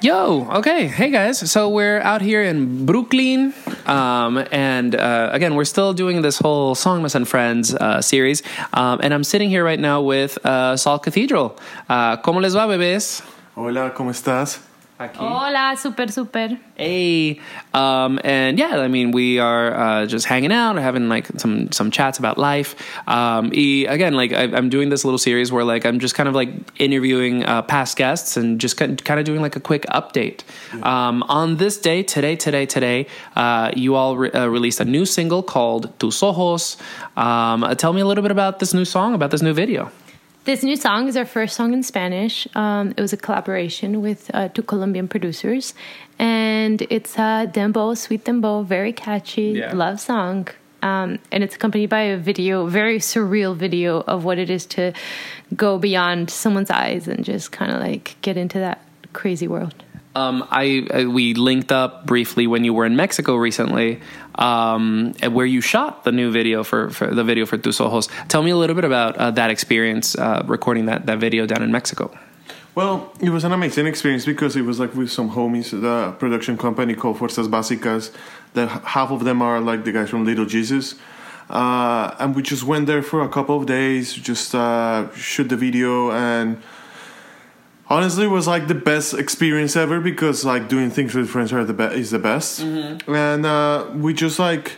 Yo, 0.00 0.46
okay. 0.48 0.86
Hey 0.86 1.10
guys. 1.10 1.50
So 1.50 1.68
we're 1.68 2.00
out 2.02 2.22
here 2.22 2.40
in 2.44 2.86
Brooklyn. 2.86 3.52
Um, 3.84 4.44
and 4.52 4.94
uh, 4.94 5.30
again, 5.32 5.56
we're 5.56 5.64
still 5.64 5.92
doing 5.92 6.22
this 6.22 6.38
whole 6.38 6.76
Songmas 6.76 7.16
and 7.16 7.26
Friends 7.26 7.74
uh, 7.74 8.00
series. 8.00 8.44
Um, 8.72 9.00
and 9.02 9.12
I'm 9.12 9.24
sitting 9.24 9.50
here 9.50 9.64
right 9.64 9.80
now 9.80 10.00
with 10.02 10.38
uh, 10.46 10.76
Salt 10.76 11.02
Cathedral. 11.02 11.58
Uh, 11.88 12.16
¿Cómo 12.18 12.40
les 12.40 12.54
va, 12.54 12.68
bebés? 12.68 13.20
Hola, 13.56 13.92
¿cómo 13.92 14.12
estás? 14.12 14.60
Hola, 15.00 15.76
super, 15.78 16.08
super. 16.08 16.58
Hey, 16.76 17.40
um, 17.72 18.20
and 18.22 18.58
yeah, 18.58 18.80
I 18.80 18.88
mean, 18.88 19.12
we 19.12 19.38
are 19.38 19.72
uh, 19.74 20.06
just 20.06 20.26
hanging 20.26 20.52
out, 20.52 20.76
having 20.76 21.08
like 21.08 21.26
some 21.38 21.72
some 21.72 21.90
chats 21.90 22.18
about 22.18 22.36
life. 22.36 22.76
Um, 23.08 23.48
y 23.48 23.86
again, 23.88 24.12
like 24.12 24.34
I, 24.34 24.42
I'm 24.42 24.68
doing 24.68 24.90
this 24.90 25.02
little 25.02 25.16
series 25.16 25.50
where 25.50 25.64
like 25.64 25.86
I'm 25.86 26.00
just 26.00 26.14
kind 26.14 26.28
of 26.28 26.34
like 26.34 26.50
interviewing 26.78 27.46
uh, 27.46 27.62
past 27.62 27.96
guests 27.96 28.36
and 28.36 28.60
just 28.60 28.76
kind 28.76 29.02
kind 29.02 29.18
of 29.18 29.24
doing 29.24 29.40
like 29.40 29.56
a 29.56 29.60
quick 29.60 29.86
update. 29.86 30.42
Um, 30.84 31.22
on 31.30 31.56
this 31.56 31.78
day, 31.78 32.02
today, 32.02 32.36
today, 32.36 32.66
today, 32.66 33.06
uh, 33.36 33.72
you 33.74 33.94
all 33.94 34.18
re- 34.18 34.32
uh, 34.32 34.48
released 34.48 34.80
a 34.80 34.84
new 34.84 35.06
single 35.06 35.42
called 35.42 35.98
Tus 35.98 36.22
Ojos. 36.22 36.76
Um, 37.16 37.64
uh, 37.64 37.74
tell 37.74 37.94
me 37.94 38.02
a 38.02 38.06
little 38.06 38.22
bit 38.22 38.32
about 38.32 38.58
this 38.58 38.74
new 38.74 38.84
song, 38.84 39.14
about 39.14 39.30
this 39.30 39.40
new 39.40 39.54
video. 39.54 39.90
This 40.44 40.62
new 40.62 40.76
song 40.76 41.06
is 41.06 41.16
our 41.16 41.26
first 41.26 41.54
song 41.54 41.74
in 41.74 41.82
Spanish. 41.82 42.48
Um, 42.54 42.94
it 42.96 43.00
was 43.00 43.12
a 43.12 43.16
collaboration 43.16 44.00
with 44.00 44.30
uh, 44.32 44.48
two 44.48 44.62
Colombian 44.62 45.06
producers, 45.06 45.74
and 46.18 46.80
it's 46.88 47.16
a 47.16 47.46
dembow, 47.52 47.96
sweet 47.96 48.24
dembow, 48.24 48.64
very 48.64 48.92
catchy 48.92 49.52
Yeah. 49.56 49.74
love 49.74 50.00
song. 50.00 50.48
Um, 50.82 51.18
and 51.30 51.44
it's 51.44 51.56
accompanied 51.56 51.90
by 51.90 52.00
a 52.02 52.16
video, 52.16 52.66
very 52.66 52.98
surreal 53.00 53.54
video 53.54 54.00
of 54.00 54.24
what 54.24 54.38
it 54.38 54.48
is 54.48 54.64
to 54.66 54.94
go 55.54 55.78
beyond 55.78 56.30
someone's 56.30 56.70
eyes 56.70 57.06
and 57.06 57.22
just 57.22 57.52
kind 57.52 57.70
of 57.70 57.80
like 57.80 58.16
get 58.22 58.38
into 58.38 58.58
that 58.60 58.80
crazy 59.12 59.46
world. 59.46 59.74
Um, 60.16 60.42
I, 60.50 60.86
I 60.92 61.04
we 61.04 61.34
linked 61.34 61.70
up 61.70 62.06
briefly 62.06 62.46
when 62.46 62.64
you 62.64 62.72
were 62.72 62.86
in 62.86 62.96
Mexico 62.96 63.36
recently, 63.36 64.00
um, 64.40 65.12
where 65.30 65.46
you 65.46 65.60
shot 65.60 66.04
the 66.04 66.12
new 66.12 66.32
video 66.32 66.64
for, 66.64 66.90
for 66.90 67.14
the 67.14 67.22
video 67.22 67.46
for 67.46 67.58
Tus 67.58 67.80
Ojos. 67.80 68.08
Tell 68.28 68.42
me 68.42 68.50
a 68.50 68.56
little 68.56 68.74
bit 68.74 68.84
about 68.84 69.16
uh, 69.16 69.30
that 69.32 69.50
experience 69.50 70.16
uh, 70.16 70.42
recording 70.46 70.86
that 70.86 71.06
that 71.06 71.18
video 71.18 71.46
down 71.46 71.62
in 71.62 71.70
Mexico. 71.70 72.10
Well, 72.74 73.12
it 73.20 73.30
was 73.30 73.44
an 73.44 73.52
amazing 73.52 73.86
experience 73.86 74.24
because 74.24 74.56
it 74.56 74.62
was 74.62 74.78
like 74.78 74.94
with 74.94 75.10
some 75.10 75.30
homies, 75.32 75.70
the 75.70 76.12
production 76.18 76.56
company 76.56 76.94
called 76.94 77.18
Fuerzas 77.18 77.48
Básicas. 77.48 78.12
That 78.54 78.68
half 78.84 79.10
of 79.10 79.24
them 79.24 79.42
are 79.42 79.60
like 79.60 79.84
the 79.84 79.92
guys 79.92 80.10
from 80.10 80.24
Little 80.24 80.46
Jesus, 80.46 80.94
uh, 81.50 82.14
and 82.18 82.34
we 82.34 82.42
just 82.42 82.64
went 82.64 82.86
there 82.86 83.02
for 83.02 83.22
a 83.22 83.28
couple 83.28 83.56
of 83.56 83.66
days, 83.66 84.14
just 84.14 84.54
uh, 84.54 85.12
shoot 85.14 85.48
the 85.48 85.56
video, 85.56 86.10
and 86.12 86.62
honestly, 87.90 88.24
it 88.24 88.28
was 88.28 88.46
like 88.46 88.68
the 88.68 88.74
best 88.74 89.12
experience 89.14 89.76
ever 89.76 90.00
because 90.00 90.44
like 90.44 90.68
doing 90.68 90.90
things 90.90 91.14
with 91.14 91.28
friends 91.28 91.52
are 91.52 91.64
the 91.64 91.74
be- 91.74 91.84
is 91.98 92.10
the 92.10 92.18
best, 92.18 92.60
and 93.08 93.44
uh, 93.44 93.86
we 93.94 94.14
just 94.14 94.38
like 94.38 94.72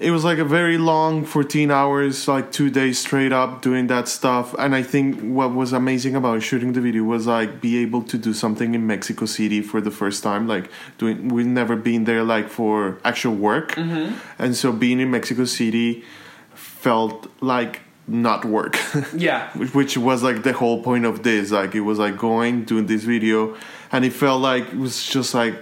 it 0.00 0.10
was 0.10 0.24
like 0.24 0.38
a 0.38 0.44
very 0.44 0.78
long 0.78 1.24
14 1.24 1.70
hours 1.70 2.26
like 2.26 2.50
two 2.50 2.68
days 2.70 2.98
straight 2.98 3.32
up 3.32 3.62
doing 3.62 3.86
that 3.86 4.08
stuff. 4.08 4.52
And 4.58 4.74
i 4.74 4.82
think 4.82 5.20
what 5.20 5.54
was 5.54 5.72
amazing 5.72 6.16
about 6.16 6.42
shooting 6.42 6.72
the 6.72 6.80
video 6.80 7.04
was 7.04 7.28
like 7.28 7.60
be 7.60 7.76
able 7.84 8.02
to 8.12 8.18
do 8.18 8.32
something 8.34 8.74
in 8.74 8.84
mexico 8.84 9.26
city 9.26 9.62
for 9.62 9.80
the 9.80 9.92
first 9.92 10.24
time 10.24 10.48
like 10.48 10.66
doing 10.98 11.28
we've 11.28 11.46
never 11.46 11.76
been 11.76 12.02
there 12.02 12.24
like 12.24 12.48
for 12.48 12.98
actual 13.04 13.34
work. 13.36 13.76
And 14.38 14.56
so 14.56 14.72
being 14.72 14.98
in 14.98 15.08
mexico 15.12 15.44
city 15.44 16.02
felt 16.54 17.28
like 17.40 17.82
not 18.06 18.44
work. 18.44 18.76
Yeah. 19.16 19.50
which, 19.56 19.74
which 19.74 19.96
was 19.98 20.22
like 20.22 20.42
the 20.42 20.52
whole 20.52 20.82
point 20.82 21.04
of 21.04 21.22
this. 21.22 21.50
Like 21.50 21.74
it 21.74 21.80
was 21.80 21.98
like 21.98 22.16
going 22.16 22.64
doing 22.64 22.86
this 22.86 23.04
video 23.04 23.56
and 23.90 24.04
it 24.04 24.12
felt 24.12 24.40
like 24.40 24.64
it 24.64 24.76
was 24.78 25.04
just 25.04 25.34
like 25.34 25.54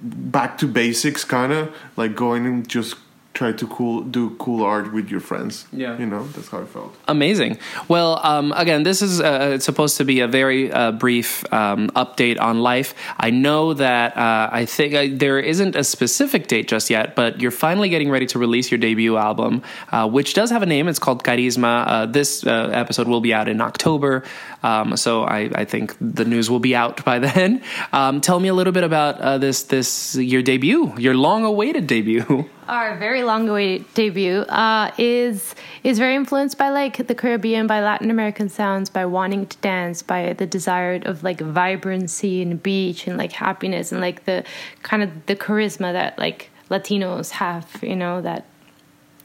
back 0.00 0.58
to 0.58 0.66
basics 0.66 1.24
kind 1.24 1.52
of 1.52 1.74
like 1.96 2.14
going 2.14 2.46
and 2.46 2.68
just 2.68 2.96
try 3.34 3.50
to 3.52 3.66
cool 3.66 4.02
do 4.02 4.30
cool 4.38 4.62
art 4.64 4.92
with 4.92 5.10
your 5.10 5.20
friends 5.20 5.66
Yeah. 5.72 5.98
you 5.98 6.06
know 6.06 6.22
that's 6.34 6.48
how 6.48 6.60
i 6.60 6.64
felt 6.64 6.94
Amazing. 7.08 7.58
Well, 7.88 8.20
um, 8.22 8.52
again, 8.56 8.82
this 8.84 9.02
is 9.02 9.20
uh, 9.20 9.58
supposed 9.58 9.96
to 9.98 10.04
be 10.04 10.20
a 10.20 10.28
very 10.28 10.72
uh, 10.72 10.92
brief 10.92 11.44
um, 11.52 11.90
update 12.02 12.40
on 12.40 12.60
life. 12.62 12.94
I 13.18 13.30
know 13.30 13.74
that 13.74 14.16
uh, 14.16 14.48
I 14.60 14.64
think 14.64 14.94
uh, 14.94 15.06
there 15.24 15.38
isn't 15.38 15.76
a 15.76 15.84
specific 15.84 16.46
date 16.48 16.66
just 16.68 16.90
yet, 16.90 17.14
but 17.14 17.40
you're 17.40 17.50
finally 17.66 17.88
getting 17.88 18.10
ready 18.10 18.26
to 18.26 18.38
release 18.38 18.70
your 18.70 18.78
debut 18.78 19.16
album, 19.16 19.62
uh, 19.92 20.08
which 20.08 20.32
does 20.34 20.50
have 20.50 20.62
a 20.62 20.66
name. 20.66 20.88
It's 20.88 20.98
called 20.98 21.22
Carisma. 21.24 21.84
Uh, 21.86 22.06
this 22.06 22.46
uh, 22.46 22.70
episode 22.72 23.06
will 23.08 23.20
be 23.20 23.34
out 23.34 23.48
in 23.48 23.60
October, 23.60 24.22
um, 24.62 24.96
so 24.96 25.24
I, 25.24 25.50
I 25.54 25.64
think 25.64 25.94
the 26.00 26.24
news 26.24 26.48
will 26.50 26.60
be 26.70 26.74
out 26.74 27.04
by 27.04 27.18
then. 27.28 27.60
Um, 27.92 28.20
tell 28.20 28.40
me 28.40 28.48
a 28.48 28.54
little 28.54 28.72
bit 28.72 28.84
about 28.84 29.20
uh, 29.20 29.38
this 29.38 29.64
this 29.64 30.16
your 30.16 30.42
debut, 30.42 30.94
your 30.98 31.14
long-awaited 31.14 31.86
debut. 31.86 32.48
Our 32.68 32.96
very 32.96 33.22
long-awaited 33.22 33.92
debut 33.94 34.40
uh, 34.40 34.90
is 34.98 35.54
is 35.82 35.98
very 35.98 36.14
influenced 36.14 36.56
by 36.56 36.70
like 36.70 37.06
the 37.06 37.14
Caribbean, 37.14 37.66
by 37.66 37.80
Latin 37.80 38.10
American 38.10 38.48
sounds, 38.48 38.88
by 38.90 39.04
wanting 39.06 39.46
to 39.46 39.56
dance, 39.58 40.02
by 40.02 40.32
the 40.32 40.46
desire 40.46 41.00
of 41.04 41.22
like 41.22 41.40
vibrancy 41.40 42.40
and 42.42 42.62
beach 42.62 43.06
and 43.06 43.16
like 43.18 43.32
happiness 43.32 43.92
and 43.92 44.00
like 44.00 44.24
the 44.24 44.44
kind 44.82 45.02
of 45.02 45.26
the 45.26 45.36
charisma 45.36 45.92
that 45.92 46.18
like 46.18 46.50
Latinos 46.70 47.30
have. 47.30 47.68
You 47.82 47.96
know 47.96 48.20
that 48.22 48.46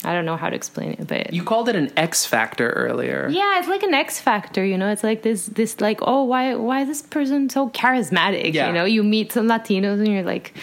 I 0.04 0.14
don't 0.14 0.26
know 0.26 0.38
how 0.38 0.50
to 0.50 0.56
explain 0.56 0.94
it, 0.94 1.08
but 1.08 1.34
You 1.34 1.44
called 1.44 1.68
it 1.70 1.76
an 1.76 1.92
X 1.98 2.26
factor 2.26 2.70
earlier. 2.72 3.28
yeah, 3.30 3.60
it's 3.60 3.68
like 3.68 3.84
an 3.84 3.94
X 3.94 4.20
factor, 4.20 4.64
you 4.64 4.78
know. 4.78 4.90
It's 4.92 5.04
like 5.04 5.24
this, 5.24 5.48
this 5.48 5.82
like, 5.82 6.00
oh, 6.02 6.24
why, 6.24 6.56
why 6.56 6.82
is 6.82 6.88
this 6.88 7.02
person 7.02 7.50
so 7.50 7.70
charismatic? 7.72 8.54
Yeah. 8.54 8.68
You 8.68 8.74
know, 8.74 8.86
you 8.86 9.04
meet 9.04 9.34
some 9.34 9.48
Latinos 9.48 10.00
and 10.00 10.08
you're 10.08 10.24
like, 10.24 10.54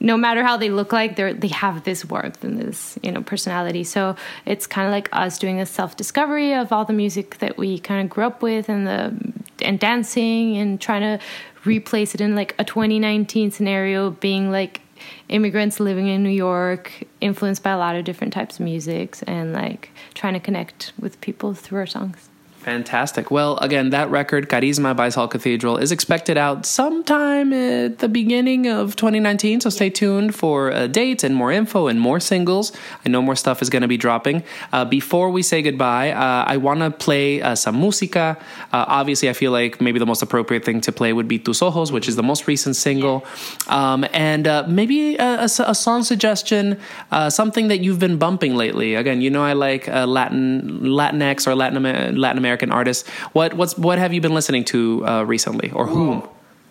no 0.00 0.16
matter 0.16 0.42
how 0.42 0.56
they 0.56 0.70
look 0.70 0.92
like, 0.92 1.16
they 1.16 1.32
they 1.32 1.48
have 1.48 1.84
this 1.84 2.04
warmth 2.04 2.42
and 2.44 2.58
this, 2.58 2.98
you 3.02 3.12
know, 3.12 3.22
personality. 3.22 3.84
So 3.84 4.16
it's 4.44 4.66
kind 4.66 4.86
of 4.86 4.92
like 4.92 5.08
us 5.12 5.38
doing 5.38 5.60
a 5.60 5.66
self 5.66 5.96
discovery 5.96 6.54
of 6.54 6.72
all 6.72 6.84
the 6.84 6.92
music 6.92 7.38
that 7.38 7.56
we 7.56 7.78
kind 7.78 8.04
of 8.04 8.10
grew 8.10 8.24
up 8.24 8.42
with 8.42 8.68
and 8.68 8.86
the 8.86 9.14
and 9.62 9.80
dancing 9.80 10.56
and 10.56 10.80
trying 10.80 11.02
to 11.02 11.24
replace 11.64 12.14
it 12.14 12.20
in 12.20 12.34
like 12.34 12.54
a 12.58 12.64
2019 12.64 13.50
scenario, 13.50 14.10
being 14.10 14.50
like 14.50 14.80
immigrants 15.28 15.80
living 15.80 16.08
in 16.08 16.22
New 16.22 16.30
York, 16.30 17.04
influenced 17.20 17.62
by 17.62 17.70
a 17.70 17.78
lot 17.78 17.96
of 17.96 18.04
different 18.04 18.32
types 18.32 18.58
of 18.58 18.64
musics, 18.64 19.22
and 19.22 19.52
like 19.52 19.90
trying 20.14 20.34
to 20.34 20.40
connect 20.40 20.92
with 20.98 21.20
people 21.20 21.54
through 21.54 21.78
our 21.78 21.86
songs. 21.86 22.28
Fantastic. 22.66 23.30
Well, 23.30 23.58
again, 23.58 23.90
that 23.90 24.10
record, 24.10 24.48
Carisma 24.48 24.96
by 24.96 25.08
Salt 25.10 25.30
Cathedral, 25.30 25.76
is 25.76 25.92
expected 25.92 26.36
out 26.36 26.66
sometime 26.66 27.52
at 27.52 28.00
the 28.00 28.08
beginning 28.08 28.66
of 28.66 28.96
2019. 28.96 29.60
So 29.60 29.70
stay 29.70 29.88
tuned 29.88 30.34
for 30.34 30.72
uh, 30.72 30.88
dates 30.88 31.22
and 31.22 31.36
more 31.36 31.52
info 31.52 31.86
and 31.86 32.00
more 32.00 32.18
singles. 32.18 32.72
I 33.04 33.08
know 33.08 33.22
more 33.22 33.36
stuff 33.36 33.62
is 33.62 33.70
going 33.70 33.82
to 33.82 33.88
be 33.88 33.96
dropping. 33.96 34.42
Uh, 34.72 34.84
before 34.84 35.30
we 35.30 35.42
say 35.42 35.62
goodbye, 35.62 36.10
uh, 36.10 36.44
I 36.44 36.56
want 36.56 36.80
to 36.80 36.90
play 36.90 37.40
uh, 37.40 37.54
some 37.54 37.76
música. 37.80 38.36
Uh, 38.72 38.84
obviously, 38.88 39.28
I 39.28 39.32
feel 39.32 39.52
like 39.52 39.80
maybe 39.80 40.00
the 40.00 40.06
most 40.06 40.22
appropriate 40.22 40.64
thing 40.64 40.80
to 40.80 40.90
play 40.90 41.12
would 41.12 41.28
be 41.28 41.38
Tus 41.38 41.62
Ojos, 41.62 41.92
which 41.92 42.08
is 42.08 42.16
the 42.16 42.24
most 42.24 42.48
recent 42.48 42.74
single. 42.74 43.24
Um, 43.68 44.04
and 44.12 44.48
uh, 44.48 44.64
maybe 44.66 45.14
a, 45.18 45.48
song 45.48 46.02
suggestion, 46.02 46.80
uh, 47.12 47.30
something 47.30 47.68
that 47.68 47.78
you've 47.78 48.00
been 48.00 48.18
bumping 48.18 48.56
lately. 48.56 48.96
Again, 48.96 49.20
you 49.20 49.30
know 49.30 49.44
I 49.44 49.52
like 49.52 49.88
uh, 49.88 50.04
Latin, 50.04 50.80
Latinx 50.80 51.46
or 51.46 51.54
Latin, 51.54 52.16
Latin 52.18 52.38
American 52.38 52.55
artists. 52.62 53.08
What 53.32 53.54
what's 53.54 53.76
what 53.78 53.98
have 53.98 54.12
you 54.12 54.20
been 54.20 54.34
listening 54.34 54.64
to 54.66 55.06
uh, 55.06 55.22
recently, 55.24 55.70
or 55.72 55.86
whom? 55.86 56.22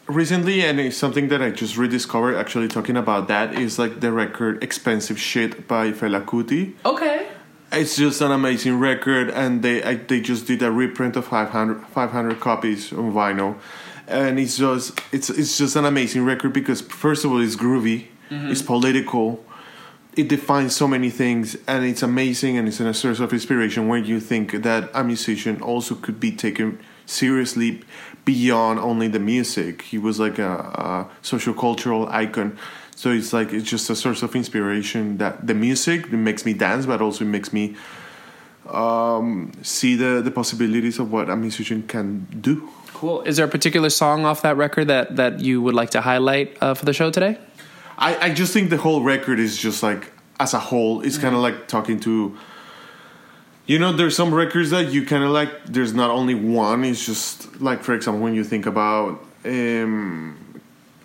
recently, 0.08 0.62
and 0.64 0.80
it's 0.80 0.98
something 0.98 1.30
that 1.30 1.42
I 1.42 1.50
just 1.52 1.78
rediscovered. 1.78 2.36
Actually, 2.36 2.68
talking 2.68 2.98
about 2.98 3.28
that 3.28 3.54
is 3.54 3.80
like 3.80 4.00
the 4.02 4.12
record 4.12 4.64
"Expensive 4.64 5.20
Shit" 5.20 5.68
by 5.68 5.92
Fela 5.92 6.24
Kuti. 6.26 6.74
Okay. 6.86 7.28
It's 7.72 7.96
just 7.98 8.22
an 8.22 8.32
amazing 8.32 8.80
record, 8.80 9.30
and 9.32 9.62
they 9.64 9.84
I, 9.84 9.96
they 9.96 10.22
just 10.22 10.46
did 10.48 10.62
a 10.62 10.72
reprint 10.72 11.16
of 11.16 11.26
500, 11.26 11.86
500 11.88 12.40
copies 12.40 12.94
on 12.94 13.12
vinyl, 13.12 13.56
and 14.08 14.40
it's 14.40 14.58
just 14.58 15.00
it's 15.12 15.30
it's 15.30 15.58
just 15.58 15.76
an 15.76 15.86
amazing 15.86 16.24
record 16.24 16.54
because 16.54 16.82
first 16.82 17.26
of 17.26 17.32
all, 17.32 17.42
it's 17.42 17.56
groovy, 17.56 18.06
Mhm. 18.32 18.52
it's 18.52 18.62
political, 18.62 19.44
it 20.16 20.30
defines 20.30 20.76
so 20.76 20.88
many 20.88 21.10
things, 21.10 21.58
and 21.68 21.86
it's 21.86 22.04
amazing, 22.04 22.58
and 22.58 22.68
it's 22.68 22.80
a 22.80 22.94
source 22.94 23.20
of 23.20 23.34
inspiration 23.34 23.88
when 23.88 24.06
you 24.06 24.20
think 24.20 24.64
that 24.64 24.90
a 24.94 25.04
musician 25.04 25.62
also 25.62 25.96
could 25.96 26.20
be 26.20 26.32
taken 26.32 26.80
seriously 27.06 27.82
beyond 28.24 28.80
only 28.80 29.08
the 29.08 29.20
music. 29.20 29.84
He 29.84 29.98
was 29.98 30.20
like 30.20 30.40
a, 30.40 30.52
a 30.52 31.08
social 31.22 31.54
cultural 31.54 32.08
icon. 32.08 32.58
So 32.96 33.12
it's 33.12 33.34
like 33.34 33.52
it's 33.54 33.70
just 33.70 33.90
a 33.90 33.96
source 33.96 34.24
of 34.24 34.36
inspiration 34.36 35.18
that 35.18 35.46
the 35.46 35.54
music 35.54 36.12
makes 36.12 36.46
me 36.46 36.54
dance, 36.54 36.86
but 36.86 37.02
also 37.02 37.26
makes 37.26 37.52
me 37.52 37.76
um, 38.70 39.52
see 39.62 39.96
the, 39.96 40.22
the 40.22 40.32
possibilities 40.32 40.98
of 40.98 41.12
what 41.12 41.30
a 41.30 41.36
musician 41.36 41.84
can 41.84 42.26
do. 42.42 42.70
Cool. 42.94 43.22
Is 43.24 43.36
there 43.36 43.46
a 43.46 43.50
particular 43.50 43.90
song 43.90 44.26
off 44.26 44.42
that 44.44 44.56
record 44.56 44.88
that 44.88 45.18
that 45.18 45.42
you 45.42 45.62
would 45.62 45.76
like 45.76 45.90
to 45.92 46.02
highlight 46.02 46.58
uh, 46.62 46.74
for 46.74 46.86
the 46.86 46.94
show 46.94 47.12
today? 47.12 47.38
I, 47.98 48.28
I 48.28 48.34
just 48.34 48.54
think 48.54 48.70
the 48.70 48.78
whole 48.78 49.02
record 49.04 49.40
is 49.40 49.58
just 49.58 49.82
like 49.84 50.12
as 50.40 50.54
a 50.54 50.60
whole, 50.60 51.02
it's 51.02 51.18
kind 51.18 51.34
of 51.36 51.42
like 51.42 51.68
talking 51.68 52.00
to. 52.02 52.38
You 53.68 53.80
know, 53.80 53.92
there's 53.94 54.16
some 54.16 54.34
records 54.34 54.70
that 54.72 54.92
you 54.92 55.06
kind 55.06 55.24
of 55.24 55.32
like. 55.32 55.66
There's 55.66 55.94
not 55.94 56.12
only 56.12 56.36
one. 56.36 56.84
It's 56.84 57.06
just 57.06 57.60
like, 57.62 57.84
for 57.84 57.94
example, 57.96 58.22
when 58.22 58.36
you 58.36 58.44
think 58.44 58.66
about 58.68 59.24
um, 59.44 60.38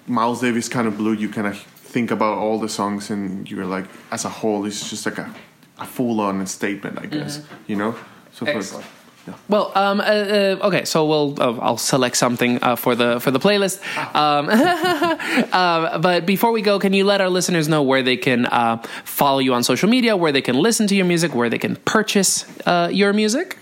Miles 0.07 0.41
Davis, 0.43 0.69
kind 0.69 0.87
of 0.87 0.99
blue. 0.99 1.13
You 1.15 1.29
kind 1.31 1.47
of 1.47 1.57
think 1.59 2.11
about 2.11 2.37
all 2.39 2.59
the 2.59 2.69
songs, 2.69 3.09
and 3.11 3.51
you're 3.51 3.65
like, 3.65 3.87
as 4.11 4.25
a 4.27 4.29
whole, 4.29 4.67
it's 4.67 4.91
just 4.91 5.07
like 5.07 5.17
a, 5.19 5.35
a 5.79 5.87
full-on 5.87 6.45
statement, 6.47 6.99
I 6.99 7.07
guess. 7.07 7.39
Mhm. 7.39 7.45
You 7.69 7.77
know. 7.77 7.95
So 8.33 8.45
for- 8.47 8.83
Excellent. 9.21 9.51
Well, 9.51 9.73
um, 9.75 10.01
uh, 10.01 10.05
uh, 10.05 10.67
okay, 10.69 10.85
so 10.85 11.05
we'll 11.07 11.41
uh, 11.41 11.59
I'll 11.61 11.77
select 11.77 12.17
something 12.17 12.63
uh, 12.63 12.77
for 12.77 12.95
the 12.95 13.21
for 13.21 13.31
the 13.31 13.39
playlist. 13.39 13.81
Um, 14.15 14.49
um, 15.53 16.01
but 16.01 16.27
before 16.27 16.53
we 16.53 16.63
go, 16.63 16.79
can 16.79 16.93
you 16.93 17.05
let 17.05 17.21
our 17.21 17.29
listeners 17.29 17.69
know 17.69 17.83
where 17.83 18.03
they 18.03 18.17
can 18.17 18.47
uh, 18.47 18.83
follow 19.05 19.39
you 19.39 19.55
on 19.55 19.63
social 19.63 19.89
media, 19.89 20.17
where 20.17 20.33
they 20.33 20.41
can 20.41 20.57
listen 20.57 20.87
to 20.87 20.95
your 20.95 21.07
music, 21.07 21.35
where 21.35 21.51
they 21.51 21.59
can 21.59 21.77
purchase 21.77 22.47
uh, 22.67 22.89
your 22.91 23.13
music? 23.13 23.59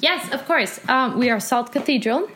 Yes, 0.00 0.32
of 0.32 0.44
course. 0.46 0.80
Um, 0.88 1.18
we 1.18 1.30
are 1.30 1.40
Salt 1.40 1.72
Cathedral, 1.72 2.28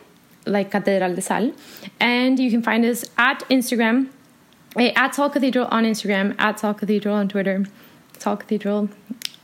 like 0.45 0.71
Catedral 0.71 1.13
de 1.13 1.21
Sal. 1.21 1.51
And 1.99 2.39
you 2.39 2.49
can 2.49 2.63
find 2.63 2.85
us 2.85 3.05
at 3.17 3.43
Instagram, 3.49 4.07
eh, 4.77 4.91
at 4.95 5.15
Salt 5.15 5.33
Cathedral 5.33 5.67
on 5.69 5.83
Instagram, 5.83 6.35
at 6.39 6.59
Salt 6.59 6.79
Cathedral 6.79 7.15
on 7.15 7.27
Twitter, 7.27 7.65
Salt 8.17 8.39
Cathedral 8.39 8.89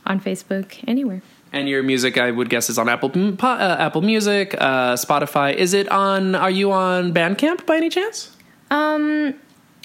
on 0.04 0.20
Facebook, 0.20 0.82
anywhere. 0.86 1.22
And 1.52 1.68
your 1.68 1.82
music, 1.82 2.18
I 2.18 2.30
would 2.30 2.50
guess, 2.50 2.68
is 2.68 2.78
on 2.78 2.88
Apple 2.88 3.10
uh, 3.42 3.76
Apple 3.78 4.02
Music, 4.02 4.54
uh, 4.58 4.94
Spotify. 4.94 5.54
Is 5.54 5.72
it 5.72 5.88
on? 5.88 6.34
Are 6.34 6.50
you 6.50 6.72
on 6.72 7.14
Bandcamp 7.14 7.64
by 7.64 7.76
any 7.76 7.88
chance? 7.88 8.36
Um, 8.70 9.34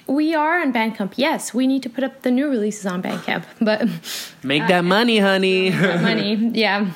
we 0.06 0.34
are 0.34 0.60
on 0.60 0.72
Bandcamp. 0.72 1.14
Yes, 1.16 1.54
we 1.54 1.66
need 1.66 1.82
to 1.82 1.88
put 1.90 2.04
up 2.04 2.22
the 2.22 2.30
new 2.30 2.48
releases 2.48 2.84
on 2.86 3.02
Bandcamp, 3.02 3.44
but 3.60 3.88
Make 4.42 4.66
that 4.68 4.84
money, 4.84 5.18
honey. 5.18 5.70
money, 5.70 6.34
yeah. 6.52 6.90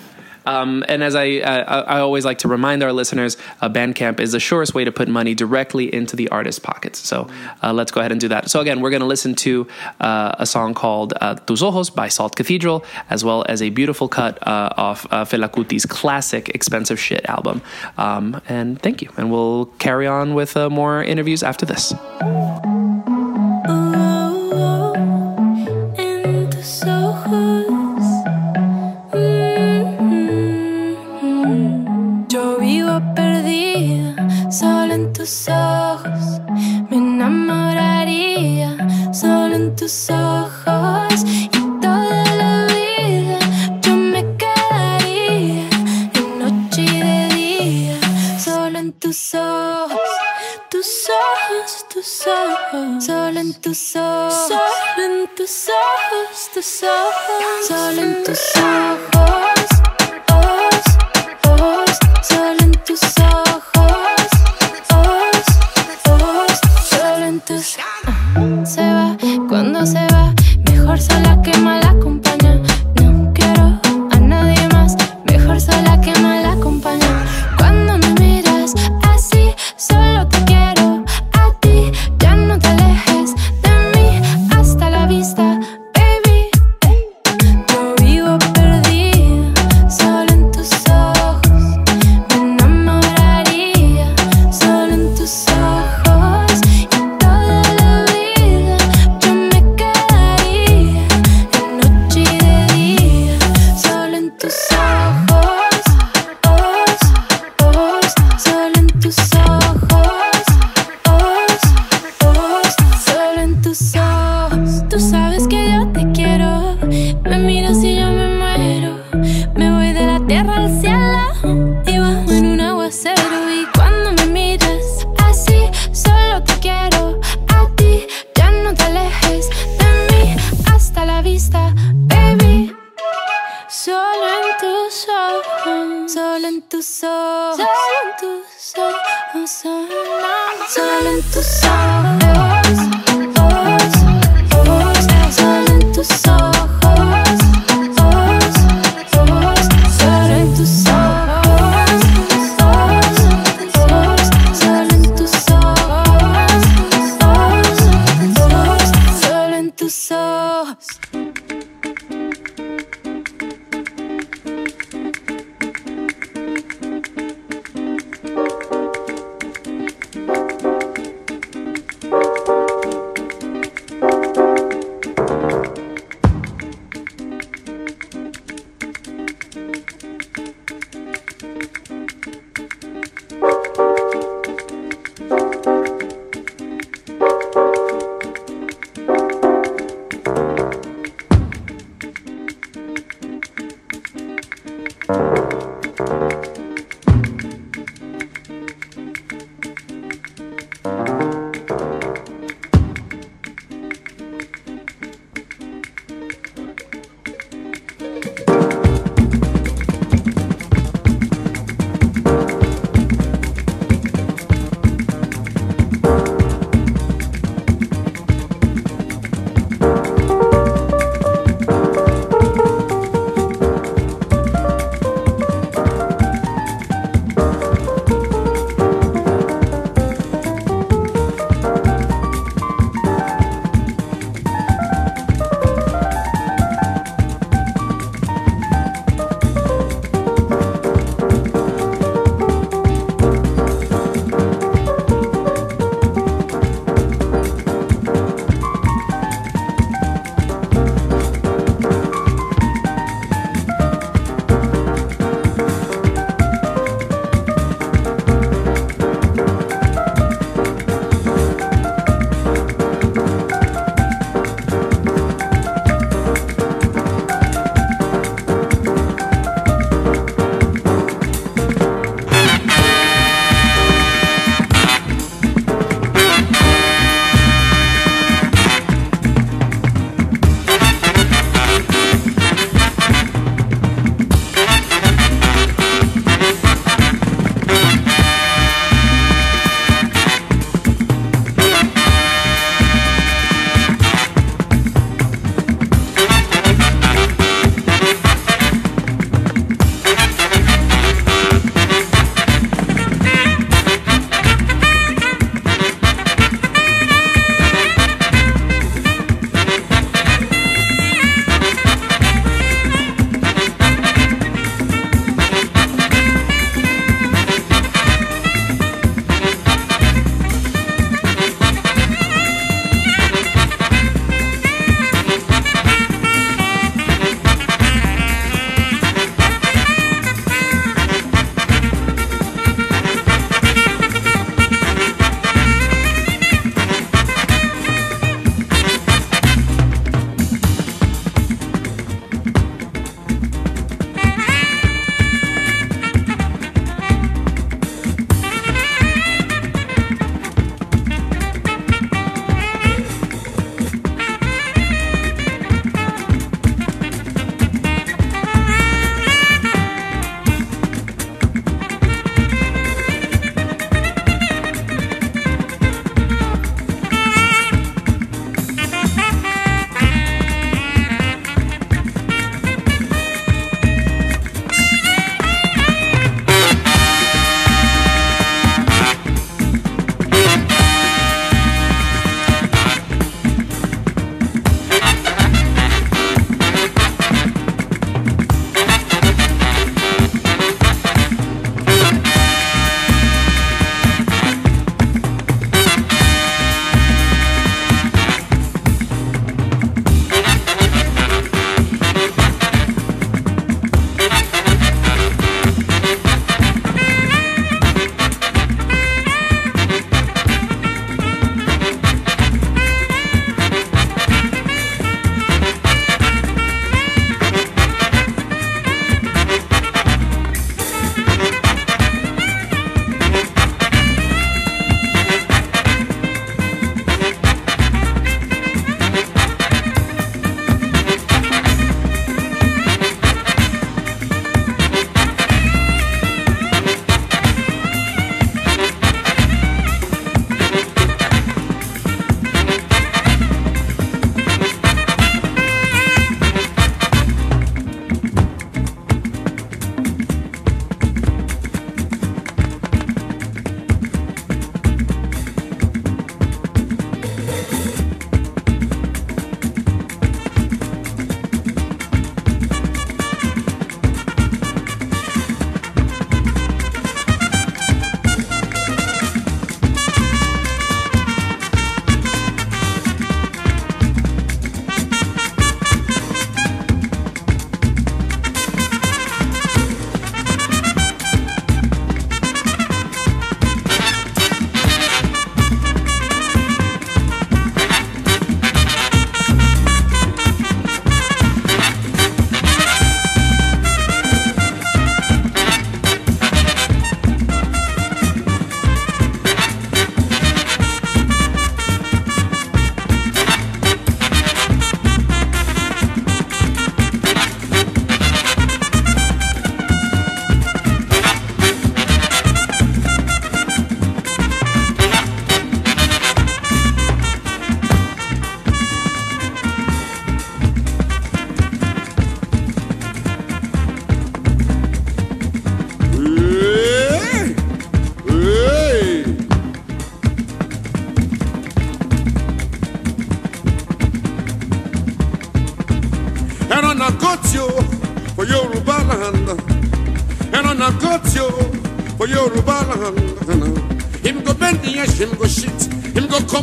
Um, 0.49 0.83
and 0.89 1.05
as 1.05 1.15
I, 1.15 1.27
uh, 1.39 1.85
I 1.87 1.99
always 2.01 2.25
like 2.25 2.39
to 2.39 2.49
remind 2.49 2.83
our 2.83 2.93
listeners, 2.93 3.37
uh, 3.61 3.69
Bandcamp 3.69 4.19
is 4.19 4.33
the 4.33 4.41
surest 4.41 4.75
way 4.75 4.85
to 4.85 4.93
put 4.93 5.07
money 5.09 5.35
directly 5.35 5.93
into 5.93 6.17
the 6.17 6.29
artist's 6.31 6.59
pockets. 6.59 6.99
So 6.99 7.29
uh, 7.63 7.73
let's 7.75 7.93
go 7.93 8.01
ahead 8.01 8.13
and 8.13 8.21
do 8.21 8.29
that. 8.29 8.51
So 8.51 8.61
again, 8.61 8.81
we're 8.81 8.91
going 8.91 9.07
to 9.09 9.13
listen 9.15 9.35
to 9.47 9.67
uh, 10.01 10.35
a 10.39 10.47
song 10.47 10.73
called 10.73 11.13
uh, 11.21 11.35
Tus 11.35 11.63
Ojos 11.63 11.91
by 11.91 12.09
Salt 12.09 12.35
Cathedral, 12.35 12.85
as 13.11 13.25
well 13.25 13.45
as 13.49 13.61
a 13.61 13.69
beautiful 13.69 14.09
cut 14.09 14.35
uh, 14.47 14.73
off 14.77 15.07
uh, 15.11 15.25
Fela 15.25 15.49
classic 15.89 16.49
Expensive 16.51 16.99
Shit 16.99 17.25
album. 17.27 17.61
Um, 17.99 18.41
and 18.49 18.81
thank 18.81 19.03
you. 19.03 19.11
And 19.19 19.31
we'll 19.31 19.67
carry 19.79 20.07
on 20.07 20.35
with 20.35 20.57
more 20.57 21.03
interviews 21.03 21.43
after 21.43 21.67
this. 21.67 21.93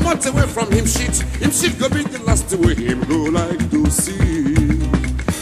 Him 0.06 0.12
go 0.12 0.18
come 0.18 0.30
out 0.30 0.34
away 0.36 0.48
from 0.54 0.72
him 0.72 0.86
shit. 0.86 1.18
Him 1.42 1.52
shit 1.52 1.80
go 1.80 1.90
be 1.90 2.04
the 2.04 2.20
last 2.26 2.54
way 2.54 2.76
him 2.76 3.02
go 3.06 3.24
like 3.32 3.70
to 3.72 3.90
see. 3.90 4.54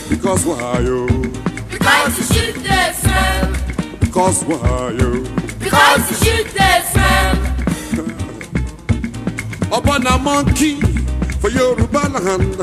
Because 0.09 0.45
why 0.45 0.80
you? 0.80 1.05
Because 1.70 2.18
you 2.18 2.24
shoot 2.34 2.55
the 2.64 2.93
smell. 2.93 3.53
Because 3.99 4.43
why 4.45 4.91
you? 4.91 5.24
Because 5.59 6.09
you 6.11 6.18
shoot 6.26 6.47
the 6.53 6.82
smell. 6.91 7.36
Up 9.74 9.88
on 9.88 10.07
a 10.07 10.18
monkey 10.18 10.80
for 11.41 11.49
Yoruba 11.49 12.07
land. 12.09 12.55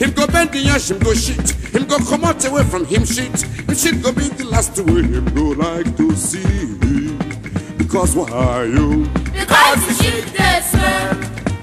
Him 0.00 0.10
go 0.12 0.26
bend 0.26 0.50
the 0.52 0.66
ash, 0.70 0.90
him 0.90 0.98
go 1.00 1.12
shit. 1.12 1.50
Him 1.74 1.84
go 1.86 1.98
come 1.98 2.24
out 2.24 2.42
away 2.46 2.64
from 2.64 2.86
him 2.86 3.04
shit. 3.04 3.42
Him 3.42 3.74
shit 3.74 4.02
go 4.02 4.12
be 4.12 4.28
the 4.28 4.44
last 4.46 4.78
way 4.78 5.02
him 5.02 5.26
go 5.34 5.42
like 5.60 5.94
to 5.98 6.16
see. 6.16 6.95
Because 7.86 8.16
why 8.16 8.64
you? 8.64 9.04
Because 9.32 9.86
you 9.86 9.94
shoot 10.10 10.26
the 10.34 10.60
smell. 10.60 11.14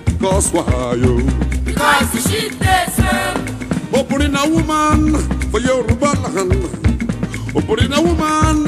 Because 0.06 0.52
why 0.54 0.94
you? 0.96 1.18
Because 1.66 2.14
you 2.16 2.22
shoot 2.22 2.60
the 2.60 2.86
smell. 2.92 4.00
Opening 4.00 4.34
a 4.34 4.48
woman 4.48 5.16
for 5.52 5.60
Yoruba 5.60 6.16
land. 6.24 6.54
Opening 7.54 7.92
a 7.94 8.02
woman 8.02 8.68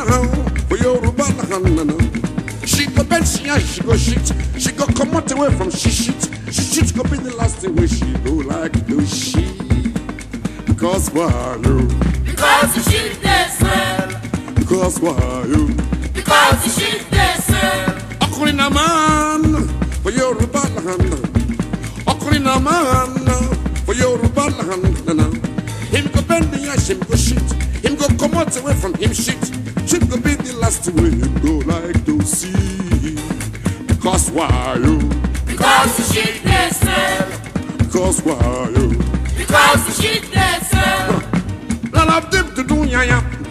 for 0.68 0.78
Yoruba 0.78 1.24
land. 1.47 2.68
She 2.68 2.88
go 2.88 3.03
bend, 3.06 3.26
she 3.26 3.47
ash, 3.47 3.76
she 3.76 3.82
go 3.82 3.95
shit. 3.95 4.34
She 4.60 4.74
go 4.74 4.86
come 4.88 5.16
out 5.16 5.32
away 5.32 5.49
from 5.56 5.72
she 5.72 5.89
shit. 5.91 6.22
She 6.51 6.62
shit 6.62 6.93
go 6.93 7.03
be 7.03 7.18
the 7.18 7.34
last 7.38 7.60
thing 7.60 7.74
way 7.78 7.88
she 7.88 8.12
go 8.26 8.32
like 8.32 8.74
to 8.88 9.06
she. 9.06 9.45
Because 10.68 11.10
why 11.12 11.58
you? 11.64 11.88
Because 12.26 12.76
you 12.76 12.84
shoot 12.91 13.22
the 13.22 13.47
smell. 13.47 14.56
Because 14.56 14.99
why 14.99 15.45
you? 15.47 15.68
Because 16.14 16.66
you 16.66 16.72
shoot 16.84 17.10
the 17.12 17.34
smell. 17.36 17.44
Ọkùnrin 17.44 17.44
máa 18.70 19.38
ń 19.38 19.43
for 20.03 20.12
Yorùbá 20.12 20.64
land. 20.76 21.36
Náà 22.45 22.60
máa 22.60 23.08
for 23.86 23.95
Yorùbá 23.95 24.45
land. 24.58 25.36
Him 25.91 26.06
go 26.14 26.22
bend 26.28 26.51
the 26.51 26.70
ash, 26.70 26.89
him 26.89 26.99
go 27.10 27.16
shit. 27.16 27.41
Him 27.84 27.95
go 27.95 28.08
come 28.20 28.36
out 28.38 28.56
away 28.58 28.74
from 28.74 28.93
him 28.95 29.14
shit. 29.14 29.41
Shit 29.89 30.03
go 30.10 30.18
be 30.18 30.36
the 30.36 30.53
last 30.62 30.86
way 30.93 31.10
him 31.10 31.34
go 31.41 31.53
like 31.66 32.06
to 32.06 32.22
see. 32.22 33.16
Because 33.88 34.30
why 34.32 34.78
you? 34.84 34.97
Because 35.45 35.91
you 35.99 36.06
shoot 36.14 36.43
the 36.43 36.70
smell. 36.70 37.26
Because 37.78 38.22
why 38.22 38.70
you? 38.76 38.89
Because 39.38 39.82
you 39.88 39.93
shoot 40.01 40.24
the 40.32 40.47
smell. 40.70 41.22
None 41.93 42.10
of 42.18 42.32
them 42.32 42.47
to 42.56 42.64
do 42.64 42.78
ya 42.86 43.01
ya. 43.01 43.44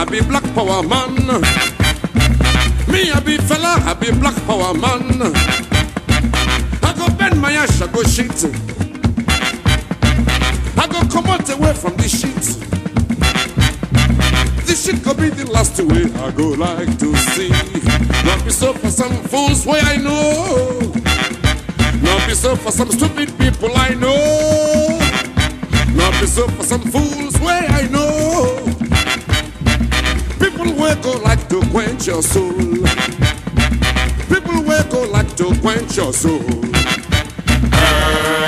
I 0.00 0.04
be 0.06 0.22
black 0.22 0.42
power 0.54 0.82
man. 0.82 1.14
Me 2.88 3.10
a 3.10 3.20
be 3.20 3.36
Fela, 3.36 3.76
I 3.84 3.92
be 3.92 4.10
black 4.12 4.34
power 4.46 4.72
man. 4.72 5.20
I 6.82 6.94
go 6.96 7.06
bend 7.18 7.38
my 7.38 7.52
ass, 7.52 7.82
I 7.82 7.86
go 7.92 8.02
shit. 8.04 8.32
I 10.78 10.86
go 10.86 11.06
come 11.12 11.26
out 11.26 11.50
away 11.50 11.74
from 11.74 11.96
this 11.96 12.18
shit. 12.18 12.34
This 14.64 14.86
shit 14.86 15.04
could 15.04 15.18
be 15.18 15.28
the 15.28 15.50
last 15.52 15.78
way 15.78 16.10
I 16.24 16.30
go 16.30 16.48
like 16.48 16.98
to 16.98 17.14
see. 17.14 17.50
Not 18.24 18.42
be 18.42 18.50
so 18.52 18.72
for 18.72 18.88
some 18.88 19.12
fools 19.24 19.66
way 19.66 19.80
I 19.82 19.98
know. 19.98 20.80
Not 22.00 22.26
be 22.26 22.34
so 22.34 22.56
for 22.56 22.72
some 22.72 22.90
stupid 22.90 23.36
people 23.38 23.68
I 23.74 23.90
know. 23.90 24.98
Not 25.94 26.18
be 26.22 26.26
so 26.26 26.48
for 26.48 26.64
some 26.64 26.90
fools 26.90 27.38
way 27.40 27.66
I 27.68 27.86
know. 27.88 28.69
People 30.60 30.76
will 30.76 30.96
go 30.96 31.12
like 31.22 31.48
to 31.48 31.60
quench 31.70 32.06
your 32.06 32.22
soul. 32.22 32.52
People 34.28 34.62
will 34.62 34.84
go 34.90 35.08
like 35.10 35.34
to 35.36 35.58
quench 35.62 35.96
your 35.96 36.12
soul. 36.12 36.42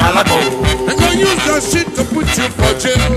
And 0.05 0.29
go 0.29 1.11
use 1.17 1.47
your 1.47 1.61
shit 1.63 1.87
to 1.97 2.05
put 2.05 2.29
you 2.37 2.49
for 2.53 2.75
jail. 2.79 3.17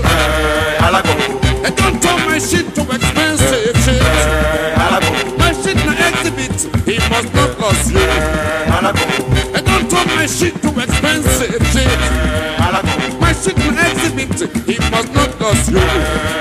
And 1.62 1.76
don't 1.76 2.00
turn 2.00 2.24
my 2.24 2.38
shit 2.38 2.74
to 2.74 2.82
expensive 2.88 3.76
shit. 3.84 4.00
My 5.36 5.52
shit 5.52 5.76
na 5.84 5.92
exhibit, 6.08 6.56
he 6.86 6.96
must 7.10 7.34
not 7.34 7.52
lose 7.60 7.92
you. 7.92 8.00
I 8.00 8.80
like. 8.82 8.96
And 9.56 9.66
don't 9.66 9.90
turn 9.90 10.06
my 10.16 10.24
shit 10.26 10.54
to 10.62 10.68
expensive 10.80 11.62
shit. 11.68 12.00
My 13.20 13.32
shit 13.34 13.58
na 13.58 13.90
exhibit, 13.90 14.40
he 14.64 14.78
must 14.90 15.12
not 15.12 15.38
lose 15.38 15.68
you. 15.68 15.80
Hey, 15.80 16.35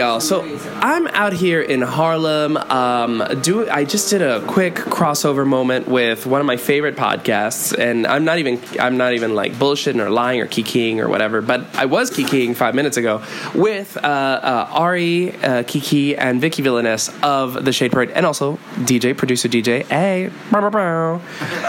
y'all. 0.00 0.18
So 0.18 0.42
I'm 0.80 1.06
out 1.08 1.34
here 1.34 1.60
in 1.60 1.82
Harlem. 1.82 2.56
Um, 2.56 3.22
do 3.42 3.68
I 3.68 3.84
just 3.84 4.08
did 4.08 4.22
a 4.22 4.40
quick 4.46 4.74
crossover 4.74 5.46
moment 5.46 5.88
with 5.88 6.24
one 6.24 6.40
of 6.40 6.46
my 6.46 6.56
favorite 6.56 6.96
podcasts, 6.96 7.78
and 7.78 8.06
I'm 8.06 8.24
not 8.24 8.38
even 8.38 8.58
I'm 8.80 8.96
not 8.96 9.12
even 9.12 9.34
like 9.34 9.52
bullshitting 9.52 10.00
or 10.00 10.08
lying 10.08 10.40
or 10.40 10.46
kikiing 10.46 11.00
or 11.00 11.08
whatever. 11.10 11.42
But 11.42 11.66
I 11.76 11.84
was 11.84 12.10
kikiing 12.10 12.56
five 12.56 12.74
minutes 12.74 12.96
ago 12.96 13.22
with 13.54 13.98
uh, 13.98 14.00
uh, 14.00 14.70
Ari, 14.72 15.36
uh, 15.36 15.64
Kiki, 15.64 16.16
and 16.16 16.40
Vicky 16.40 16.62
Villainess 16.62 17.10
of 17.22 17.62
the 17.62 17.72
Shade 17.72 17.92
Parade, 17.92 18.08
and 18.12 18.24
also 18.24 18.56
DJ 18.88 19.14
producer 19.14 19.50
DJ. 19.50 19.84
Hey, 19.84 20.30
bow, 20.50 20.62
bow, 20.62 20.70
bow. 20.70 21.20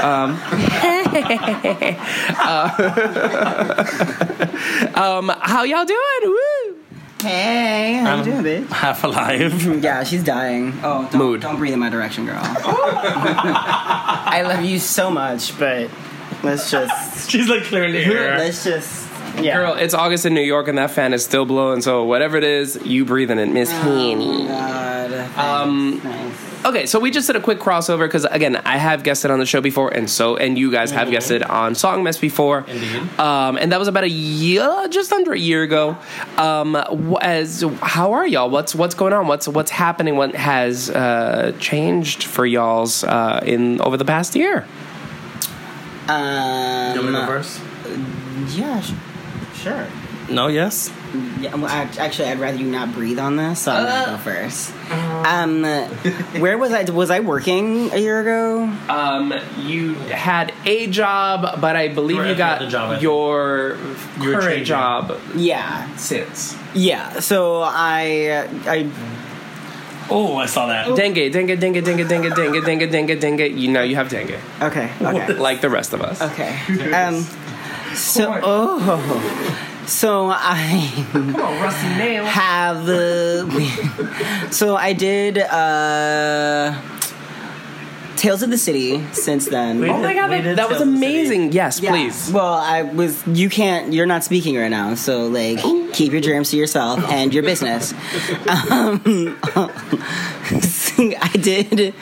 um, 0.08 0.32
um, 4.96 5.30
how 5.42 5.64
y'all 5.64 5.84
doing? 5.84 6.22
Woo! 6.24 6.51
Hey, 7.22 7.94
how 8.02 8.14
Um, 8.16 8.20
you 8.20 8.26
doing, 8.42 8.44
bitch? 8.44 8.68
Half 8.70 9.04
alive. 9.04 9.84
Yeah, 9.84 10.04
she's 10.04 10.24
dying. 10.24 10.74
Oh, 10.84 11.08
don't, 11.12 11.16
Mood. 11.16 11.42
don't 11.42 11.58
breathe 11.58 11.74
in 11.74 11.80
my 11.80 11.90
direction, 11.90 12.26
girl. 12.26 12.40
I 12.42 14.44
love 14.46 14.64
you 14.66 14.80
so 14.80 15.12
much, 15.12 15.58
but 15.60 15.90
let's 16.44 16.72
just. 16.72 17.30
She's 17.30 17.48
like 17.48 17.64
clearly 17.64 17.92
the 18.06 18.14
air. 18.14 18.38
Let's 18.38 18.64
just. 18.64 19.08
Yeah. 19.40 19.58
Girl, 19.58 19.74
it's 19.76 19.94
August 19.94 20.26
in 20.26 20.34
New 20.34 20.42
York 20.42 20.68
and 20.68 20.78
that 20.78 20.92
fan 20.92 21.14
is 21.14 21.24
still 21.24 21.46
blowing, 21.46 21.82
so 21.82 22.04
whatever 22.04 22.36
it 22.38 22.44
is, 22.44 22.78
you 22.86 23.06
breathing 23.06 23.40
it, 23.40 23.48
Miss 23.48 23.72
Hanny. 23.72 24.50
Um, 25.38 26.02
okay, 26.66 26.86
so 26.86 27.00
we 27.00 27.12
just 27.12 27.28
did 27.28 27.36
a 27.36 27.40
quick 27.42 27.60
crossover 27.60 28.08
because 28.08 28.26
again, 28.26 28.56
I 28.58 28.78
have 28.78 29.04
guested 29.04 29.32
on 29.32 29.40
the 29.40 29.46
show 29.46 29.62
before, 29.62 29.90
and 29.90 30.10
so 30.10 30.38
and 30.38 30.58
you 30.58 30.72
guys 30.72 30.92
have 30.92 31.10
guested 31.12 31.44
on 31.44 31.76
Song 31.76 32.04
Mess 32.04 32.18
before. 32.18 32.66
Indeed. 32.68 33.20
Um, 33.20 33.58
and 33.58 33.72
that 33.72 33.80
was 33.80 33.88
about 33.88 34.04
a 34.04 34.10
year, 34.10 34.88
just 34.90 35.12
under 35.14 35.34
a 35.34 35.40
year 35.40 35.64
ago. 35.64 35.98
Um, 36.38 36.76
as 37.22 37.64
how 37.82 38.14
are 38.14 38.26
y'all? 38.28 38.50
What's 38.50 38.74
what's 38.76 38.96
going 38.96 39.14
on? 39.14 39.28
What's 39.28 39.48
what's 39.48 39.72
happening? 39.72 40.16
What 40.16 40.36
has 40.36 40.90
uh, 40.90 41.54
changed 41.60 42.24
for 42.24 42.46
y'all's 42.46 43.04
uh, 43.04 43.42
in 43.46 43.80
over 43.82 43.98
the 43.98 44.06
past 44.06 44.36
year? 44.36 44.66
Um, 46.08 46.96
You 46.96 47.02
want 47.02 47.14
me 47.14 47.20
to 47.20 47.26
go 47.26 47.26
first? 47.28 47.62
Yeah, 48.58 48.82
sh- 48.82 48.94
sure. 49.56 49.88
No, 50.32 50.48
yes. 50.48 50.92
Yeah, 51.40 51.56
well, 51.56 51.68
act- 51.68 52.00
actually, 52.00 52.30
I'd 52.30 52.40
rather 52.40 52.58
you 52.58 52.66
not 52.68 52.94
breathe 52.94 53.20
on 53.20 53.36
this, 53.36 53.60
so 53.60 53.72
I'm 53.72 53.86
gonna 53.86 54.18
go 54.18 54.24
first. 54.24 54.74
Um, 55.26 55.64
where 56.42 56.58
was 56.58 56.72
I? 56.72 56.84
Was 56.84 57.10
I 57.12 57.20
working 57.20 57.92
a 57.92 57.98
year 57.98 58.22
ago? 58.22 58.64
Um, 58.90 59.34
you 59.60 59.96
had 59.96 60.54
a 60.66 60.88
job, 60.88 61.60
but 61.60 61.76
I 61.76 61.90
believe 61.90 62.20
Right, 62.20 62.30
you 62.30 62.36
got 62.36 62.60
the 62.60 62.68
job, 62.68 62.90
I 62.90 62.94
think. 62.94 63.04
your 63.04 63.78
Your 64.22 64.34
current 64.34 64.44
trade 64.44 64.66
job. 64.66 65.20
Yeah. 65.36 65.94
Since. 65.98 66.56
Yeah. 66.74 67.20
So 67.20 67.62
I, 67.62 68.48
I. 68.66 68.90
Oh, 70.10 70.36
I 70.38 70.46
saw 70.46 70.68
that. 70.68 70.96
Dengue, 70.96 71.32
dengue, 71.32 71.58
dengue, 71.60 71.84
dengue, 71.84 72.08
dengue, 72.08 72.36
dengue, 72.36 72.66
dengue, 72.66 72.92
dengue, 72.92 73.20
dengue. 73.20 73.52
You 73.58 73.72
know 73.72 73.82
you 73.82 73.96
have 73.96 74.10
dengue. 74.10 74.40
Okay. 74.62 74.90
Okay. 75.02 75.34
Like 75.34 75.62
the 75.62 75.70
rest 75.70 75.94
of 75.94 76.02
us. 76.02 76.22
Okay. 76.22 76.52
Um. 76.94 77.26
So 77.94 78.40
oh. 78.44 79.68
So 79.92 80.30
I 80.34 80.90
on, 81.14 81.62
Rusty 81.62 81.88
Nail. 81.98 82.24
have 82.26 82.88
uh, 82.88 84.50
so 84.50 84.76
I 84.78 84.94
did 84.94 85.38
uh 85.38 86.82
Tales 88.16 88.42
of 88.44 88.50
the 88.52 88.58
City 88.58 89.04
since 89.14 89.48
then. 89.48 89.84
Oh 89.84 89.98
my 90.02 90.14
god, 90.14 90.30
that, 90.30 90.56
that 90.56 90.70
was 90.70 90.80
amazing. 90.82 91.52
Yes, 91.54 91.80
Yeah. 91.82 91.90
please. 91.92 92.32
Well, 92.32 92.54
I 92.54 92.84
was. 92.84 93.26
You 93.28 93.50
can't. 93.50 93.94
You're 93.94 94.06
not 94.06 94.24
speaking 94.24 94.56
right 94.56 94.70
now, 94.70 94.94
so 94.96 95.26
like, 95.28 95.60
keep 95.94 96.12
your 96.12 96.22
dreams 96.22 96.52
to 96.52 96.58
yourself 96.58 97.00
and 97.10 97.34
your 97.34 97.44
business. 97.44 97.94
Um, 98.72 99.38
I 101.20 101.30
did. 101.40 101.94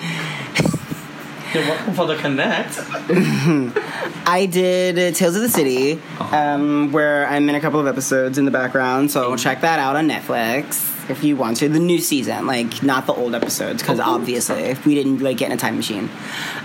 You're 1.54 1.64
welcome 1.64 1.96
for 1.96 2.06
the 2.06 2.16
connect. 2.16 2.78
I 4.28 4.46
did 4.46 5.16
Tales 5.16 5.36
of 5.36 5.42
the 5.42 5.50
City, 5.50 6.00
um, 6.20 6.92
where 6.92 7.26
I'm 7.26 7.50
in 7.50 7.56
a 7.56 7.60
couple 7.60 7.80
of 7.80 7.88
episodes 7.88 8.38
in 8.38 8.46
the 8.46 8.52
background. 8.52 9.10
So 9.10 9.36
check 9.36 9.62
that 9.62 9.80
out 9.80 9.96
on 9.96 10.08
Netflix 10.08 11.10
if 11.10 11.24
you 11.24 11.36
want 11.36 11.58
to. 11.58 11.68
The 11.68 11.80
new 11.80 11.98
season, 11.98 12.46
like 12.46 12.84
not 12.84 13.08
the 13.08 13.14
old 13.14 13.34
episodes, 13.34 13.82
because 13.82 14.00
obviously 14.00 14.62
if 14.66 14.86
we 14.86 14.94
didn't 14.94 15.20
like 15.24 15.38
get 15.38 15.48
in 15.48 15.54
a 15.54 15.58
time 15.58 15.76
machine. 15.76 16.12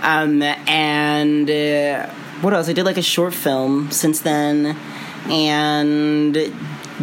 Um, 0.03 0.43
and 0.43 1.49
uh, 1.49 2.07
what 2.41 2.53
else? 2.53 2.69
I 2.69 2.73
did 2.73 2.85
like 2.85 2.97
a 2.97 3.01
short 3.01 3.33
film 3.33 3.89
since 3.89 4.21
then, 4.21 4.77
and 5.27 6.33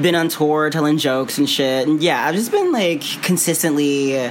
been 0.00 0.14
on 0.14 0.28
tour 0.28 0.70
telling 0.70 0.98
jokes 0.98 1.36
and 1.38 1.50
shit. 1.50 1.88
And 1.88 2.00
yeah, 2.00 2.24
I've 2.24 2.36
just 2.36 2.52
been 2.52 2.70
like 2.70 3.02
consistently 3.22 4.30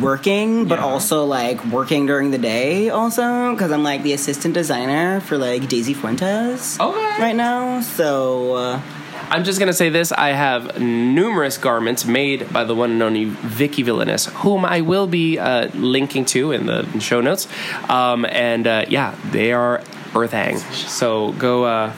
working, 0.00 0.66
but 0.66 0.78
also 0.78 1.24
like 1.24 1.64
working 1.66 2.06
during 2.06 2.30
the 2.30 2.38
day 2.38 2.90
also 2.90 3.52
because 3.52 3.72
I'm 3.72 3.82
like 3.82 4.02
the 4.02 4.12
assistant 4.12 4.54
designer 4.54 5.20
for 5.20 5.36
like 5.36 5.68
Daisy 5.68 5.94
Fuentes 5.94 6.78
right 6.78 7.34
now. 7.34 7.80
So 7.80 8.54
uh, 8.54 8.82
I'm 9.30 9.44
just 9.44 9.58
gonna 9.58 9.72
say 9.72 9.88
this: 9.88 10.12
I 10.12 10.28
have 10.28 10.80
numerous 10.80 11.58
garments 11.58 12.04
made 12.04 12.52
by 12.52 12.64
the 12.64 12.74
one 12.74 12.92
and 12.92 13.02
only 13.02 13.24
Vicky 13.24 13.82
Villainess, 13.82 14.26
whom 14.26 14.64
I 14.64 14.80
will 14.80 15.06
be 15.06 15.38
uh, 15.38 15.68
linking 15.74 16.24
to 16.26 16.52
in 16.52 16.66
the 16.66 17.00
show 17.00 17.20
notes. 17.20 17.48
Um, 17.88 18.24
and 18.26 18.66
uh, 18.66 18.84
yeah, 18.88 19.16
they 19.30 19.52
are 19.52 19.78
Earthang. 20.12 20.60
So 20.74 21.32
go. 21.32 21.64
Uh, 21.64 21.92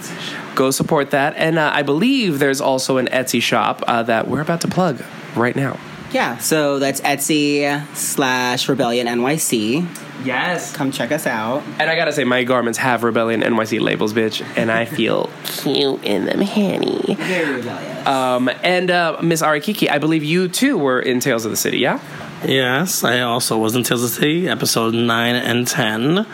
Go 0.54 0.70
support 0.70 1.12
that, 1.12 1.32
and 1.38 1.58
uh, 1.58 1.70
I 1.72 1.80
believe 1.80 2.38
there's 2.38 2.60
also 2.60 2.98
an 2.98 3.06
Etsy 3.06 3.40
shop 3.40 3.82
uh, 3.86 4.02
that 4.02 4.28
we're 4.28 4.42
about 4.42 4.60
to 4.60 4.68
plug 4.68 5.02
right 5.34 5.56
now. 5.56 5.80
Yeah, 6.12 6.38
so 6.38 6.78
that's 6.78 7.00
Etsy 7.00 7.84
slash 7.96 8.68
Rebellion 8.68 9.06
NYC. 9.06 9.86
Yes, 10.24 10.72
come 10.74 10.92
check 10.92 11.10
us 11.10 11.26
out. 11.26 11.62
And 11.78 11.90
I 11.90 11.96
gotta 11.96 12.12
say, 12.12 12.24
my 12.24 12.44
garments 12.44 12.78
have 12.78 13.02
Rebellion 13.02 13.40
NYC 13.40 13.80
labels, 13.80 14.12
bitch, 14.12 14.46
and 14.56 14.70
I 14.70 14.84
feel 14.84 15.30
cute 15.44 16.04
in 16.04 16.26
them, 16.26 16.40
honey. 16.40 17.16
Very 17.16 17.56
rebellious. 17.56 18.06
Um, 18.06 18.48
and 18.62 18.90
uh, 18.90 19.18
Miss 19.22 19.42
Arikiki, 19.42 19.90
I 19.90 19.98
believe 19.98 20.22
you 20.22 20.48
too 20.48 20.78
were 20.78 21.00
in 21.00 21.18
Tales 21.20 21.44
of 21.44 21.50
the 21.50 21.56
City, 21.56 21.78
yeah? 21.78 22.00
Yes, 22.44 23.04
I 23.04 23.20
also 23.20 23.58
was 23.58 23.76
in 23.76 23.82
Tales 23.82 24.02
of 24.02 24.10
the 24.10 24.16
City, 24.16 24.48
episode 24.48 24.94
9 24.94 25.34
and 25.34 25.66
10. 25.66 26.18
Um, 26.18 26.26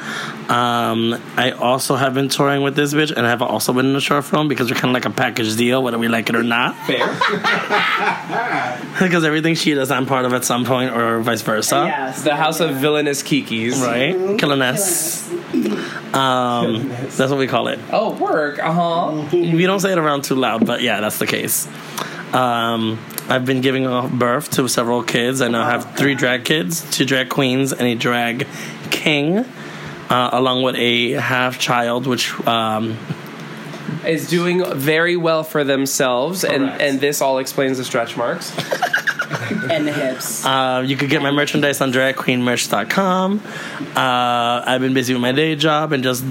I 1.36 1.52
also 1.58 1.96
have 1.96 2.14
been 2.14 2.28
touring 2.28 2.62
with 2.62 2.76
this 2.76 2.94
bitch, 2.94 3.12
and 3.14 3.26
I 3.26 3.30
have 3.30 3.42
also 3.42 3.72
been 3.72 3.86
in 3.86 3.96
a 3.96 4.00
short 4.00 4.24
film 4.24 4.48
because 4.48 4.70
we're 4.70 4.76
kind 4.76 4.86
of 4.86 4.94
like 4.94 5.04
a 5.04 5.10
package 5.10 5.56
deal, 5.56 5.82
whether 5.82 5.98
we 5.98 6.08
like 6.08 6.28
it 6.28 6.36
or 6.36 6.42
not. 6.42 6.74
Fair. 6.86 7.06
because 9.00 9.24
everything 9.24 9.54
she 9.54 9.74
does, 9.74 9.90
I'm 9.90 10.06
part 10.06 10.24
of 10.24 10.32
at 10.32 10.44
some 10.44 10.64
point, 10.64 10.96
or 10.96 11.20
vice 11.20 11.42
versa. 11.42 11.84
Yes. 11.86 12.22
The 12.22 12.34
House 12.34 12.60
of 12.60 12.76
Villainous 12.76 13.22
Kikis. 13.22 13.82
Right? 13.82 14.38
Killiness. 14.38 15.28
Um, 16.14 16.88
that's 16.88 17.18
what 17.18 17.38
we 17.38 17.46
call 17.46 17.68
it. 17.68 17.78
Oh, 17.92 18.16
work. 18.16 18.58
Uh 18.58 18.72
huh. 18.72 19.28
We 19.32 19.66
don't 19.66 19.80
say 19.80 19.92
it 19.92 19.98
around 19.98 20.24
too 20.24 20.34
loud, 20.34 20.66
but 20.66 20.80
yeah, 20.80 21.00
that's 21.00 21.18
the 21.18 21.26
case. 21.26 21.68
Um, 22.32 22.98
I've 23.28 23.44
been 23.44 23.60
giving 23.60 23.84
birth 24.18 24.50
to 24.52 24.68
several 24.68 25.02
kids. 25.02 25.42
I 25.42 25.48
now 25.48 25.64
have 25.64 25.96
three 25.96 26.14
drag 26.14 26.44
kids, 26.44 26.90
two 26.90 27.04
drag 27.04 27.28
queens, 27.28 27.72
and 27.72 27.82
a 27.82 27.94
drag 27.94 28.46
king, 28.90 29.38
uh, 30.08 30.30
along 30.32 30.62
with 30.62 30.76
a 30.76 31.12
half 31.12 31.58
child, 31.58 32.06
which 32.06 32.32
um, 32.46 32.96
Is 34.06 34.28
doing 34.28 34.64
very 34.74 35.16
well 35.16 35.44
for 35.44 35.62
themselves, 35.62 36.42
and, 36.42 36.64
and 36.64 37.00
this 37.00 37.20
all 37.20 37.38
explains 37.38 37.76
the 37.76 37.84
stretch 37.84 38.16
marks. 38.16 38.56
and 39.70 39.86
the 39.86 39.92
hips. 39.92 40.44
Uh, 40.44 40.82
you 40.86 40.96
could 40.96 41.10
get 41.10 41.20
my 41.20 41.30
merchandise 41.30 41.80
on 41.82 41.92
dragqueenmerch.com. 41.92 43.42
Uh, 43.94 44.62
I've 44.66 44.80
been 44.80 44.94
busy 44.94 45.12
with 45.12 45.20
my 45.20 45.32
day 45.32 45.54
job 45.54 45.92
and 45.92 46.02
just 46.02 46.24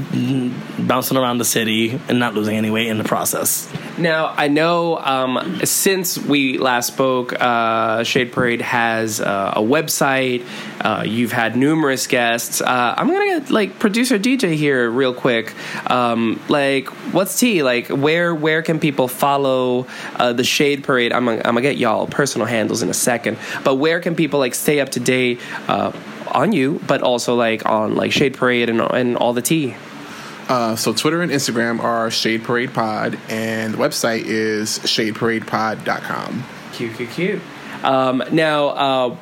bouncing 0.79 1.17
around 1.17 1.37
the 1.37 1.45
city 1.45 1.99
and 2.07 2.17
not 2.17 2.33
losing 2.33 2.57
any 2.57 2.71
weight 2.71 2.87
in 2.87 2.97
the 2.97 3.03
process. 3.03 3.71
Now, 3.97 4.31
I 4.37 4.47
know 4.47 4.97
um, 4.97 5.61
since 5.63 6.19
we 6.19 6.59
last 6.59 6.87
spoke, 6.87 7.33
uh, 7.33 8.03
Shade 8.03 8.31
Parade 8.31 8.61
has 8.61 9.19
uh, 9.19 9.53
a 9.55 9.61
website. 9.61 10.45
Uh, 10.79 11.03
you've 11.03 11.31
had 11.31 11.55
numerous 11.57 12.05
guests. 12.05 12.61
Uh, 12.61 12.93
I'm 12.95 13.07
gonna 13.07 13.39
get 13.39 13.49
like 13.49 13.79
producer 13.79 14.19
DJ 14.19 14.53
here 14.53 14.87
real 14.91 15.15
quick. 15.15 15.55
Um, 15.89 16.39
like, 16.47 16.89
what's 17.11 17.39
T? 17.39 17.63
Like, 17.63 17.87
where 17.87 18.35
where 18.35 18.61
can 18.61 18.79
people 18.79 19.07
follow 19.07 19.87
uh, 20.15 20.31
the 20.31 20.43
Shade 20.43 20.83
Parade? 20.83 21.11
I'm 21.11 21.25
gonna, 21.25 21.37
I'm 21.37 21.55
gonna 21.55 21.61
get 21.61 21.77
y'all 21.77 22.05
personal 22.05 22.45
handles 22.45 22.83
in 22.83 22.89
a 22.89 22.93
second, 22.93 23.39
but 23.63 23.75
where 23.75 23.99
can 23.99 24.15
people 24.15 24.39
like 24.39 24.53
stay 24.53 24.79
up 24.79 24.89
to 24.89 24.99
date 24.99 25.41
uh, 25.67 25.91
on 26.31 26.51
you, 26.51 26.79
but 26.85 27.01
also 27.01 27.33
like 27.33 27.65
on 27.65 27.95
like 27.95 28.11
Shade 28.11 28.35
Parade 28.35 28.69
and 28.69 28.79
and 28.79 29.17
all 29.17 29.33
the 29.33 29.41
tea? 29.41 29.75
Uh, 30.47 30.75
so 30.75 30.93
Twitter 30.93 31.21
and 31.21 31.31
Instagram 31.31 31.79
are 31.79 32.09
Shade 32.09 32.43
Parade 32.43 32.73
Pod, 32.73 33.17
and 33.29 33.73
the 33.73 33.77
website 33.77 34.23
is 34.25 34.79
shadeparadepod.com. 34.79 36.45
Cute, 36.73 36.95
cute, 36.95 37.09
cute. 37.09 37.41
Um, 37.83 38.23
now, 38.31 38.67
uh, 38.69 39.15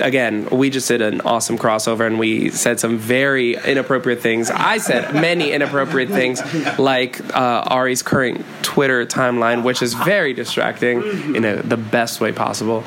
again, 0.00 0.48
we 0.50 0.70
just 0.70 0.88
did 0.88 1.02
an 1.02 1.20
awesome 1.22 1.58
crossover 1.58 2.06
and 2.06 2.18
we 2.18 2.50
said 2.50 2.80
some 2.80 2.98
very 2.98 3.54
inappropriate 3.54 4.20
things. 4.20 4.50
I 4.50 4.78
said 4.78 5.14
many 5.14 5.52
inappropriate 5.52 6.08
things, 6.08 6.40
like 6.78 7.20
uh, 7.34 7.64
Ari's 7.66 8.02
current 8.02 8.44
Twitter 8.62 9.06
timeline, 9.06 9.62
which 9.62 9.82
is 9.82 9.94
very 9.94 10.32
distracting 10.32 11.02
in 11.34 11.44
a, 11.44 11.62
the 11.62 11.76
best 11.76 12.20
way 12.20 12.32
possible. 12.32 12.84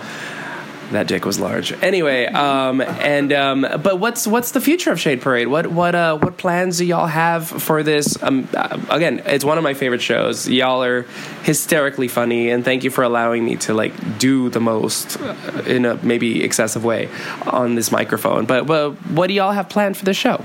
That 0.93 1.07
dick 1.07 1.25
was 1.25 1.39
large. 1.39 1.71
Anyway, 1.81 2.25
um, 2.27 2.79
and 2.79 3.33
um, 3.33 3.61
but 3.81 3.99
what's 3.99 4.27
what's 4.27 4.51
the 4.51 4.61
future 4.61 4.91
of 4.91 4.99
Shade 4.99 5.21
Parade? 5.21 5.47
What 5.47 5.67
what 5.67 5.95
uh, 5.95 6.17
what 6.19 6.37
plans 6.37 6.77
do 6.77 6.85
y'all 6.85 7.07
have 7.07 7.47
for 7.47 7.81
this? 7.81 8.21
Um, 8.21 8.47
uh, 8.53 8.79
again, 8.89 9.23
it's 9.25 9.43
one 9.43 9.57
of 9.57 9.63
my 9.63 9.73
favorite 9.73 10.03
shows. 10.03 10.47
Y'all 10.47 10.83
are 10.83 11.01
hysterically 11.41 12.07
funny, 12.07 12.51
and 12.51 12.63
thank 12.63 12.83
you 12.83 12.91
for 12.91 13.03
allowing 13.03 13.43
me 13.43 13.55
to 13.57 13.73
like 13.73 14.19
do 14.19 14.49
the 14.49 14.59
most 14.59 15.19
uh, 15.19 15.63
in 15.65 15.85
a 15.85 15.95
maybe 16.03 16.43
excessive 16.43 16.85
way 16.85 17.09
on 17.47 17.73
this 17.73 17.91
microphone. 17.91 18.45
But 18.45 18.67
but 18.67 18.91
what 19.09 19.27
do 19.27 19.33
y'all 19.33 19.51
have 19.51 19.69
planned 19.69 19.97
for 19.97 20.05
the 20.05 20.13
show? 20.13 20.43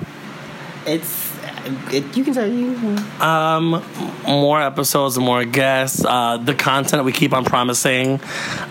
It's 0.86 1.27
it, 1.92 2.16
you 2.16 2.24
can 2.24 2.34
say 2.34 2.50
you. 2.50 2.74
Um, 3.20 3.82
more 4.26 4.60
episodes, 4.60 5.18
more 5.18 5.44
guests. 5.44 6.04
Uh, 6.04 6.36
the 6.38 6.54
content 6.54 7.04
we 7.04 7.12
keep 7.12 7.32
on 7.32 7.44
promising. 7.44 8.20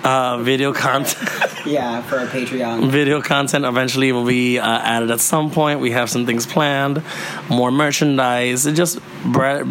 Uh, 0.04 0.40
video 0.42 0.74
content. 0.74 1.18
Yeah, 1.68 2.02
for 2.02 2.18
our 2.18 2.28
Patreon. 2.28 2.90
Video 2.90 3.22
content 3.22 3.66
eventually 3.66 4.14
will 4.14 4.26
be 4.26 4.58
uh, 4.58 4.66
added 4.66 5.12
at 5.12 5.20
some 5.20 5.52
point. 5.52 5.82
We 5.82 5.92
have 5.92 6.10
some 6.10 6.26
things 6.26 6.46
planned, 6.46 7.04
more 7.50 7.72
merchandise, 7.72 8.64
just 8.64 9.00
bre- 9.26 9.64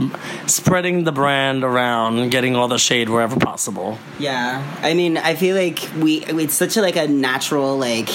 spreading 0.47 1.05
the 1.05 1.13
brand 1.13 1.65
around, 1.65 2.29
getting 2.29 2.55
all 2.55 2.69
the 2.69 2.77
shade 2.77 3.09
wherever 3.09 3.37
possible. 3.37 3.99
Yeah, 4.19 4.63
I 4.83 4.93
mean, 4.93 5.17
I 5.17 5.37
feel 5.37 5.57
like 5.57 5.89
we 5.99 6.19
it's 6.27 6.53
such 6.55 6.77
a 6.77 6.83
like 6.83 6.97
a 6.97 7.09
natural 7.09 7.79
like 7.79 8.11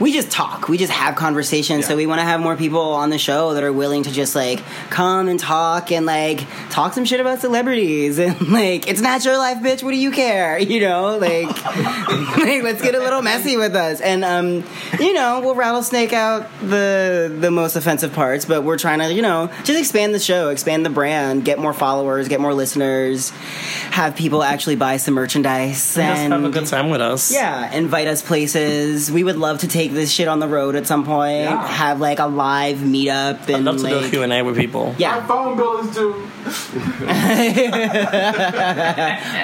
we 0.00 0.12
just 0.12 0.30
talk, 0.30 0.68
we 0.68 0.78
just 0.78 0.92
have 0.92 1.14
conversations. 1.14 1.86
So 1.86 1.94
we 1.94 2.06
want 2.06 2.20
to 2.20 2.24
have 2.24 2.40
more 2.40 2.56
people 2.56 2.80
on 2.94 3.10
the 3.10 3.18
show 3.18 3.54
that 3.54 3.62
are 3.62 3.72
willing 3.72 4.02
to 4.04 4.10
just 4.10 4.34
like 4.34 4.62
come 4.88 5.28
and 5.28 5.38
talk 5.38 5.92
and 5.92 6.06
like 6.06 6.46
talk 6.70 6.94
some 6.94 7.04
shit 7.04 7.20
about 7.20 7.40
celebrities 7.40 8.18
and 8.18 8.48
like 8.48 8.88
it's 8.88 9.00
not 9.00 9.24
your 9.24 9.36
life, 9.36 9.58
bitch. 9.58 9.82
What 9.82 9.90
do 9.90 9.98
you 9.98 10.10
care? 10.10 10.58
You 10.70 10.80
know, 10.80 11.18
like, 11.18 11.48
like 11.66 12.62
let's 12.62 12.80
get 12.80 12.94
a 12.94 13.00
little 13.00 13.22
messy 13.22 13.56
with 13.56 13.74
us 13.74 14.00
and 14.00 14.24
um, 14.24 14.64
you 15.00 15.12
know, 15.12 15.40
we'll 15.40 15.56
rattlesnake 15.56 16.12
out 16.12 16.46
the 16.60 17.34
the 17.40 17.50
most 17.50 17.74
offensive 17.76 18.12
parts, 18.12 18.44
but 18.44 18.62
we're 18.62 18.78
trying 18.78 19.00
to 19.00 19.12
you 19.12 19.20
know 19.20 19.50
just 19.64 19.78
expand 19.78 20.14
the 20.14 20.20
show, 20.20 20.50
expand 20.50 20.86
the 20.86 20.90
brand, 20.90 21.44
get 21.44 21.58
more 21.58 21.72
followers, 21.74 22.28
get 22.28 22.40
more 22.40 22.54
listeners, 22.54 23.30
have 23.90 24.14
people 24.16 24.42
actually 24.44 24.76
buy 24.76 24.96
some 24.96 25.14
merchandise 25.14 25.94
Just 25.94 25.98
and 25.98 26.32
have 26.32 26.44
a 26.44 26.50
good 26.50 26.66
time 26.66 26.88
with 26.88 27.00
us. 27.00 27.32
yeah, 27.32 27.72
invite 27.74 28.06
us 28.06 28.22
places. 28.22 29.10
We 29.10 29.24
would 29.24 29.36
love 29.36 29.58
to 29.60 29.68
take 29.68 29.89
this 29.92 30.10
shit 30.10 30.28
on 30.28 30.38
the 30.38 30.48
road 30.48 30.76
at 30.76 30.86
some 30.86 31.04
point. 31.04 31.48
Have 31.48 32.00
like 32.00 32.18
a 32.18 32.26
live 32.26 32.78
meetup 32.78 33.48
and 33.48 33.56
I'd 33.56 33.64
love 33.64 33.76
to 33.78 33.82
do 33.82 33.98
a 33.98 34.00
like, 34.00 34.10
Q 34.10 34.22
and 34.22 34.32
A 34.32 34.42
with 34.42 34.56
people. 34.56 34.94
Yeah. 34.98 35.26
phone 35.26 35.56
bill 35.56 35.78
is 35.78 35.94
due. 35.94 36.12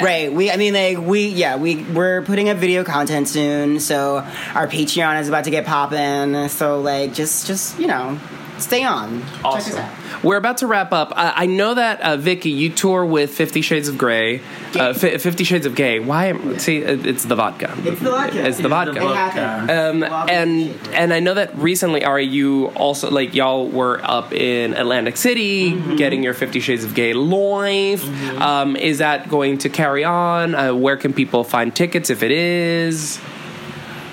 right. 0.03 0.32
We 0.32 0.51
I 0.51 0.57
mean 0.57 0.74
like 0.74 0.99
we 0.99 1.28
yeah, 1.28 1.57
we 1.57 1.82
we're 1.84 2.22
putting 2.22 2.49
up 2.49 2.57
video 2.59 2.84
content 2.84 3.28
soon, 3.28 3.80
so 3.80 4.18
our 4.55 4.66
Patreon 4.66 5.20
is 5.20 5.28
about 5.28 5.44
to 5.44 5.51
get 5.51 5.66
popping. 5.66 6.49
So 6.49 6.80
like 6.80 7.12
just 7.12 7.47
just, 7.47 7.78
you 7.78 7.86
know, 7.86 8.18
stay 8.59 8.84
on. 8.84 9.22
Check 9.22 9.44
us 9.44 9.74
out. 9.76 10.24
We're 10.24 10.36
about 10.38 10.59
to 10.59 10.66
wrap 10.66 10.92
up. 10.92 11.12
Uh, 11.12 11.32
I 11.34 11.46
know 11.46 11.74
that 11.74 12.00
uh, 12.00 12.16
Vicky, 12.16 12.50
you 12.50 12.70
tour 12.70 13.04
with 13.04 13.34
Fifty 13.34 13.61
Shades 13.61 13.86
of 13.88 13.98
Grey, 13.98 14.40
uh, 14.74 14.92
Fi 14.94 15.18
Fifty 15.18 15.44
Shades 15.44 15.66
of 15.66 15.74
Gay. 15.74 15.98
Why? 16.00 16.26
am- 16.26 16.59
See, 16.59 16.78
it's 16.78 17.24
the 17.24 17.34
vodka. 17.36 17.74
It's 17.84 18.00
the 18.00 18.11
vodka. 18.11 18.46
It's 18.46 18.59
the 18.59 18.68
vodka. 18.68 18.96
It. 19.00 19.70
Um, 19.70 20.02
and 20.02 20.70
and 20.94 21.12
I 21.12 21.20
know 21.20 21.34
that 21.34 21.57
recently, 21.59 22.04
Ari, 22.04 22.26
you 22.26 22.66
also 22.68 23.11
like 23.11 23.34
y'all 23.34 23.68
were 23.68 24.00
up 24.02 24.32
in 24.32 24.74
Atlantic 24.74 25.16
City 25.16 25.72
Mm-hmm. 25.72 25.96
getting 25.96 26.22
your 26.22 26.34
Fifty 26.34 26.61
Shades 26.61 26.84
of 26.84 26.94
Gay 26.94 27.12
live. 27.12 28.02
Um, 28.40 28.74
is 28.76 28.98
that 28.98 29.28
going 29.28 29.59
to 29.59 29.68
carry 29.68 30.02
on? 30.04 30.54
Uh, 30.54 30.74
where 30.74 30.96
can 30.96 31.12
people 31.12 31.44
find 31.44 31.74
tickets 31.74 32.11
if 32.11 32.22
it 32.22 32.30
is? 32.30 33.20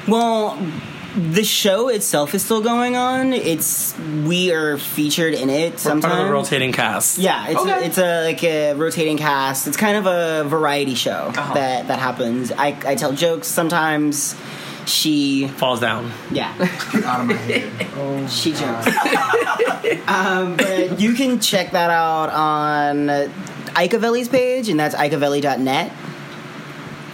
Well, 0.07 0.57
the 1.15 1.43
show 1.43 1.89
itself 1.89 2.33
is 2.33 2.43
still 2.43 2.61
going 2.61 2.95
on. 2.95 3.33
It's 3.33 3.97
we 4.25 4.51
are 4.51 4.77
featured 4.77 5.33
in 5.33 5.49
it 5.49 5.73
We're 5.73 5.77
sometimes. 5.77 6.05
part 6.11 6.21
of 6.21 6.27
the 6.27 6.33
rotating 6.33 6.71
cast. 6.71 7.17
Yeah, 7.19 7.47
it's 7.49 7.63
a, 7.65 7.85
it's 7.85 7.97
a 7.97 8.23
like 8.25 8.43
a 8.43 8.73
rotating 8.73 9.17
cast. 9.17 9.67
It's 9.67 9.77
kind 9.77 9.95
of 9.97 10.05
a 10.07 10.47
variety 10.49 10.95
show 10.95 11.31
Uh-huh. 11.35 11.53
that 11.53 11.87
that 11.87 11.99
happens. 11.99 12.51
I 12.51 12.75
I 12.85 12.95
tell 12.95 13.13
jokes 13.13 13.47
sometimes. 13.47 14.35
She 14.85 15.47
falls 15.47 15.79
down. 15.79 16.11
Yeah, 16.29 16.51
out 17.05 17.21
of 17.21 17.27
my 17.27 17.33
head. 17.35 17.69
She 18.29 18.51
jokes. 18.51 18.87
um, 20.09 20.57
but 20.57 20.99
you 20.99 21.13
can 21.13 21.39
check 21.39 21.71
that 21.71 21.89
out 21.89 22.29
on 22.29 23.07
Icavelli's 23.75 24.27
page, 24.27 24.67
and 24.69 24.77
that's 24.79 24.93
icavelli.net. 24.95 25.91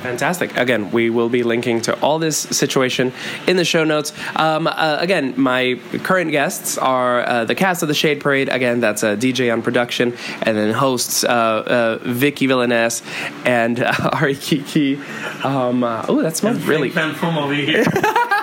Fantastic. 0.02 0.56
Again, 0.56 0.92
we 0.92 1.10
will 1.10 1.30
be 1.30 1.44
linking 1.44 1.82
to 1.82 2.00
all 2.00 2.20
this 2.20 2.38
situation 2.38 3.12
in 3.48 3.58
the 3.58 3.66
show 3.66 3.84
notes. 3.84 4.14
Um, 4.36 4.66
uh, 4.68 4.98
again, 5.00 5.34
my 5.36 5.80
current 6.04 6.32
guests 6.32 6.78
are 6.78 7.28
uh, 7.28 7.46
the 7.46 7.56
cast 7.56 7.82
of 7.82 7.90
the 7.90 7.94
Shade 7.94 8.22
Parade. 8.22 8.48
Again, 8.48 8.80
that's 8.80 9.04
uh, 9.04 9.16
DJ 9.16 9.52
on 9.52 9.62
production, 9.62 10.16
and 10.42 10.58
then 10.58 10.74
hosts 10.74 11.24
uh, 11.26 11.28
uh, 11.28 12.00
Vicky 12.02 12.48
Villaness 12.48 13.02
and 13.46 13.82
uh, 13.82 13.94
Ari 14.14 14.36
Kiki. 14.36 14.96
Um, 15.44 15.84
uh, 15.84 16.06
oh, 16.08 16.22
that 16.22 16.38
smells 16.38 16.64
really. 16.64 16.90
Fan 16.90 17.14
from 17.14 17.38
over 17.38 17.54
here. 17.54 17.86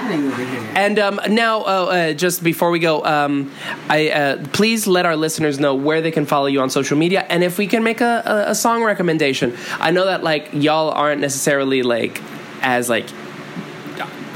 Happening 0.00 0.32
over 0.32 0.44
here. 0.44 0.72
And 0.74 0.98
um, 0.98 1.20
now, 1.28 1.60
uh, 1.60 1.64
uh, 1.64 2.12
just 2.14 2.42
before 2.42 2.70
we 2.70 2.78
go, 2.78 3.04
um, 3.04 3.52
I 3.88 4.10
uh, 4.10 4.46
please 4.52 4.86
let 4.86 5.04
our 5.04 5.16
listeners 5.16 5.60
know 5.60 5.74
where 5.74 6.00
they 6.00 6.10
can 6.10 6.24
follow 6.24 6.46
you 6.46 6.60
on 6.60 6.70
social 6.70 6.96
media, 6.96 7.26
and 7.28 7.44
if 7.44 7.58
we 7.58 7.66
can 7.66 7.84
make 7.84 8.00
a, 8.00 8.22
a, 8.24 8.50
a 8.50 8.54
song 8.54 8.82
recommendation. 8.82 9.56
I 9.78 9.90
know 9.90 10.06
that 10.06 10.22
like 10.22 10.48
y'all 10.52 10.90
aren't 10.90 11.20
necessarily 11.20 11.82
like 11.82 12.20
as 12.62 12.88
like 12.88 13.06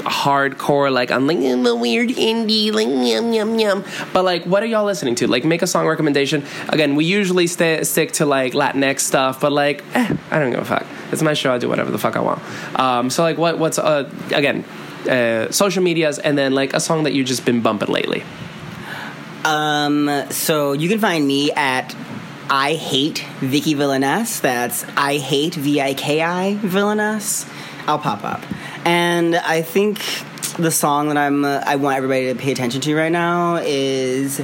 hardcore 0.05 0.91
like 0.91 1.09
I'm 1.09 1.25
like 1.25 1.39
I'm 1.39 1.63
weird 1.79 2.09
indie 2.09 2.71
like 2.71 2.87
yum 2.87 3.33
yum 3.33 3.57
yum. 3.57 3.83
But 4.13 4.23
like 4.23 4.45
what 4.45 4.61
are 4.61 4.67
y'all 4.67 4.85
listening 4.85 5.15
to? 5.15 5.27
Like 5.27 5.43
make 5.43 5.61
a 5.61 5.67
song 5.67 5.87
recommendation. 5.87 6.43
Again 6.69 6.95
we 6.95 7.05
usually 7.05 7.47
stay, 7.47 7.83
stick 7.83 8.11
to 8.13 8.25
like 8.25 8.53
Latinx 8.53 8.99
stuff 8.99 9.41
but 9.41 9.51
like 9.51 9.83
eh, 9.95 10.15
I 10.29 10.39
don't 10.39 10.51
give 10.51 10.59
a 10.59 10.65
fuck. 10.65 10.85
It's 11.11 11.21
my 11.21 11.33
show. 11.33 11.53
I 11.53 11.57
do 11.57 11.67
whatever 11.69 11.91
the 11.91 11.97
fuck 11.97 12.15
I 12.15 12.19
want. 12.19 12.79
Um, 12.79 13.09
so 13.09 13.23
like 13.23 13.37
what 13.37 13.57
what's 13.57 13.79
uh, 13.79 14.09
again 14.31 14.63
uh, 15.07 15.51
social 15.51 15.83
medias 15.83 16.19
and 16.19 16.37
then 16.37 16.53
like 16.53 16.73
a 16.73 16.79
song 16.79 17.03
that 17.03 17.13
you've 17.13 17.27
just 17.27 17.45
been 17.45 17.61
bumping 17.61 17.89
lately 17.89 18.23
Um, 19.45 20.09
so 20.31 20.73
you 20.73 20.89
can 20.89 20.99
find 20.99 21.27
me 21.27 21.51
at 21.51 21.95
I 22.49 22.73
hate 22.73 23.25
Vicky 23.41 23.75
Villaness. 23.75 24.41
That's 24.41 24.83
I 24.97 25.17
hate 25.17 25.53
V 25.53 25.79
I 25.81 25.93
K 25.93 26.21
I 26.23 26.57
Villaness. 26.63 27.45
I'll 27.87 27.99
pop 27.99 28.23
up, 28.23 28.41
and 28.85 29.35
I 29.35 29.61
think 29.61 29.99
the 30.57 30.71
song 30.71 31.09
that 31.09 31.17
I'm 31.17 31.45
uh, 31.45 31.61
I 31.63 31.75
want 31.75 31.97
everybody 31.97 32.33
to 32.33 32.39
pay 32.39 32.51
attention 32.51 32.81
to 32.81 32.95
right 32.95 33.11
now 33.11 33.57
is. 33.61 34.41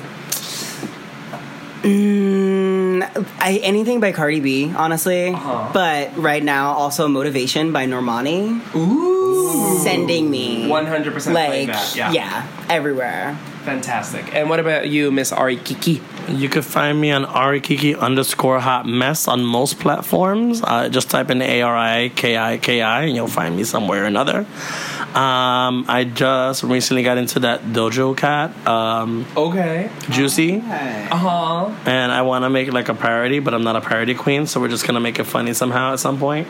Mm, 1.81 2.70
I, 3.03 3.59
anything 3.63 3.99
by 3.99 4.11
Cardi 4.11 4.39
B, 4.39 4.71
honestly. 4.75 5.31
But 5.31 6.17
right 6.17 6.43
now, 6.43 6.73
also 6.73 7.07
Motivation 7.07 7.71
by 7.71 7.85
Normani. 7.85 8.75
Ooh. 8.75 9.79
Sending 9.79 10.29
me. 10.29 10.67
100% 10.67 11.33
like, 11.33 11.67
yeah. 11.95 12.11
yeah, 12.11 12.47
everywhere. 12.69 13.37
Fantastic 13.63 14.33
and 14.33 14.49
what 14.49 14.59
about 14.59 14.89
you 14.89 15.11
Miss 15.11 15.31
Ari 15.31 15.57
Kiki 15.57 16.01
You 16.29 16.49
can 16.49 16.61
find 16.61 16.99
me 16.99 17.11
on 17.11 17.25
arikiki 17.25 17.97
underscore 17.97 18.59
hot 18.59 18.85
mess 18.85 19.27
on 19.27 19.43
most 19.43 19.79
platforms. 19.79 20.61
Uh, 20.63 20.89
just 20.89 21.09
type 21.09 21.29
in 21.29 21.41
A 21.41 21.61
R 21.61 21.75
I 21.75 22.09
K 22.09 22.37
I 22.37 22.57
K 22.57 22.81
I 22.81 23.03
and 23.03 23.15
you'll 23.15 23.27
find 23.27 23.55
me 23.55 23.63
somewhere 23.63 24.03
or 24.03 24.05
another. 24.07 24.45
Um, 25.13 25.85
I 25.89 26.09
just 26.13 26.63
recently 26.63 27.03
got 27.03 27.17
into 27.17 27.39
that 27.41 27.61
Doja 27.63 28.15
Cat. 28.15 28.55
Um, 28.65 29.25
okay. 29.35 29.89
Juicy. 30.09 30.57
Uh 30.57 31.15
huh. 31.15 31.75
And 31.85 32.11
I 32.11 32.21
want 32.21 32.45
to 32.45 32.49
make 32.49 32.71
like 32.71 32.87
a 32.87 32.93
parody, 32.93 33.39
but 33.39 33.53
I'm 33.53 33.63
not 33.63 33.75
a 33.75 33.81
parody 33.81 34.15
queen, 34.15 34.47
so 34.47 34.61
we're 34.61 34.69
just 34.69 34.87
gonna 34.87 35.01
make 35.01 35.19
it 35.19 35.25
funny 35.25 35.53
somehow 35.53 35.93
at 35.93 35.99
some 35.99 36.17
point. 36.17 36.47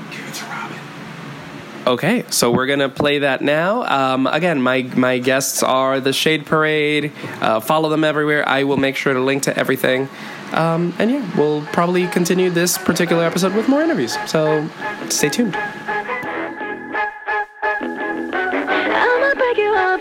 Okay, 1.88 2.24
so 2.30 2.52
we're 2.52 2.68
gonna 2.68 2.90
play 2.90 3.20
that 3.20 3.42
now. 3.42 3.84
Um, 3.84 4.28
again, 4.28 4.62
my 4.62 4.84
my 4.96 5.18
guests 5.18 5.64
are 5.64 6.00
the 6.00 6.14
Shade 6.14 6.46
Parade. 6.46 7.12
Uh, 7.42 7.60
follow 7.60 7.90
them 7.90 8.04
everywhere. 8.04 8.48
I 8.48 8.64
will 8.64 8.78
make 8.78 8.96
sure 8.96 9.14
to 9.14 9.20
link 9.20 9.44
to 9.44 9.58
everything. 9.58 10.08
Um, 10.52 10.94
and 11.00 11.10
yeah, 11.10 11.38
we'll 11.38 11.66
probably 11.68 12.08
continue 12.08 12.50
this 12.50 12.78
particular 12.78 13.24
episode 13.24 13.56
with 13.56 13.68
more 13.68 13.82
interviews. 13.82 14.16
So 14.30 14.70
stay 15.10 15.30
tuned. 15.30 15.58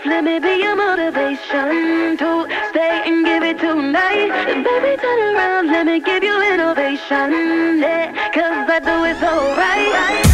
Let 0.03 0.23
me 0.23 0.39
be 0.39 0.61
your 0.63 0.75
motivation 0.75 2.17
to 2.17 2.47
stay 2.69 3.01
and 3.05 3.23
give 3.25 3.43
it 3.43 3.59
tonight. 3.59 4.29
Baby, 4.47 5.01
turn 5.01 5.35
around, 5.35 5.67
let 5.67 5.85
me 5.85 5.99
give 5.99 6.23
you 6.23 6.41
innovation. 6.53 7.79
Yeah, 7.79 8.11
cause 8.33 8.69
I 8.69 8.79
do 8.79 9.05
it 9.05 9.17
so 9.19 9.55
right. 9.55 10.30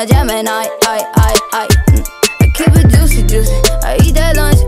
a 0.00 0.06
Gemini. 0.06 0.50
I, 0.50 0.66
I, 0.82 1.38
I, 1.52 1.66
mm. 1.90 2.08
I 2.40 2.46
keep 2.54 2.74
it 2.74 2.88
juicy, 2.88 3.22
juicy. 3.22 3.52
I 3.82 3.98
eat 4.02 4.14
that 4.14 4.36
lunch. 4.36 4.59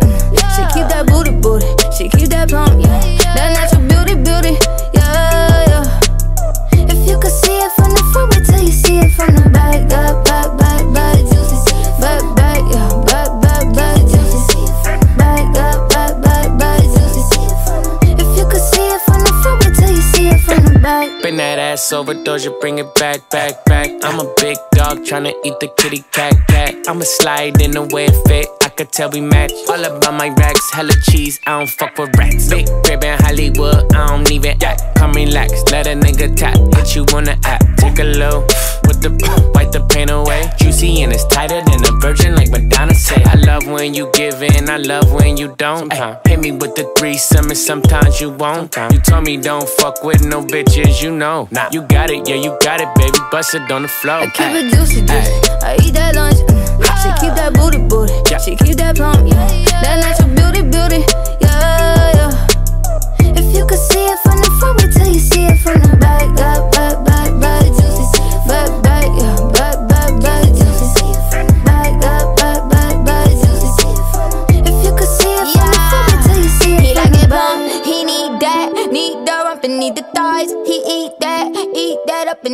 That 21.36 21.58
ass 21.58 21.92
overdose, 21.92 22.44
you 22.44 22.56
bring 22.60 22.78
it 22.78 22.94
back, 22.94 23.30
back, 23.30 23.64
back. 23.64 23.88
I'm 24.02 24.20
a 24.20 24.34
big 24.36 24.58
dog 24.72 24.98
tryna 24.98 25.32
eat 25.44 25.58
the 25.60 25.68
kitty 25.78 26.04
cat, 26.12 26.34
cat. 26.46 26.74
I'ma 26.86 27.04
slide 27.04 27.60
in 27.62 27.70
the 27.70 27.82
way 27.82 28.04
it 28.04 28.28
fit. 28.28 28.48
I 28.62 28.68
could 28.68 28.92
tell 28.92 29.10
we 29.10 29.22
match. 29.22 29.50
All 29.68 29.82
about 29.82 30.12
my 30.14 30.28
racks, 30.28 30.70
hella 30.72 30.92
cheese. 31.10 31.40
I 31.46 31.58
don't 31.58 31.70
fuck 31.70 31.96
with 31.96 32.14
rats. 32.18 32.48
Big 32.50 32.66
crib 32.84 33.02
in 33.02 33.18
Hollywood, 33.18 33.94
I 33.94 34.08
don't 34.08 34.30
even 34.30 34.62
act. 34.62 34.82
Come 34.96 35.12
relax, 35.12 35.52
let 35.72 35.86
a 35.86 35.94
nigga 35.94 36.36
tap. 36.36 36.58
Hit 36.76 36.94
you 36.94 37.04
on 37.16 37.24
the 37.24 37.38
app, 37.44 37.64
take 37.78 37.98
a 37.98 38.04
low 38.04 38.46
with 38.92 39.02
the 39.02 39.52
wipe 39.54 39.72
the 39.72 39.80
pain 39.88 40.10
away. 40.10 40.50
Juicy 40.58 41.02
and 41.02 41.12
it's 41.12 41.24
tighter 41.26 41.60
than 41.62 41.80
a 41.84 41.92
virgin, 42.00 42.34
like 42.34 42.50
Madonna 42.50 42.94
say. 42.94 43.22
I 43.24 43.34
love 43.34 43.66
when 43.66 43.94
you 43.94 44.10
give 44.12 44.42
in, 44.42 44.68
I 44.68 44.76
love 44.76 45.12
when 45.12 45.36
you 45.36 45.54
don't. 45.56 45.92
Ay, 45.92 45.98
uh, 45.98 46.20
hit 46.26 46.40
me 46.40 46.52
with 46.52 46.74
the 46.74 46.84
threesome, 46.96 47.48
and 47.48 47.56
sometimes 47.56 48.20
you 48.20 48.30
won't. 48.30 48.76
You 48.92 49.00
told 49.00 49.24
me 49.24 49.36
don't 49.36 49.68
fuck 49.68 50.04
with 50.04 50.24
no 50.24 50.42
bitches, 50.42 51.02
you 51.02 51.10
know. 51.10 51.48
Nah, 51.50 51.68
you 51.72 51.82
got 51.82 52.10
it, 52.10 52.28
yeah, 52.28 52.36
you 52.36 52.56
got 52.62 52.80
it, 52.80 52.88
baby. 52.94 53.18
Bust 53.30 53.54
it 53.54 53.70
on 53.70 53.82
the 53.82 53.88
floor. 53.88 54.20
I 54.20 54.26
keep 54.26 54.52
it 54.60 54.74
juicy, 54.74 55.00
juicy. 55.00 55.32
I 55.62 55.76
eat 55.82 55.94
that 55.94 56.14
lunch. 56.14 56.36
Mm. 56.36 56.62
She 57.02 57.08
keep 57.20 57.34
that 57.34 57.52
booty, 57.54 57.78
booty. 57.78 58.12
Yeah. 58.30 58.38
She 58.38 58.56
keep 58.56 58.76
that 58.76 58.96
pump, 58.96 59.26
yeah. 59.26 59.48
That 59.82 59.96
natural 60.04 60.30
beauty, 60.36 60.62
beauty, 60.62 61.00
yeah, 61.40 62.12
yeah. 62.18 63.38
If 63.38 63.56
you 63.56 63.66
could 63.66 63.78
see 63.78 64.04
it 64.04 64.18
from 64.20 64.38
the 64.38 64.50
front, 64.60 64.82
wait 64.82 64.92
till 64.92 65.08
you 65.08 65.20
see 65.20 65.46
it 65.46 65.58
from 65.58 65.80
the 65.80 66.01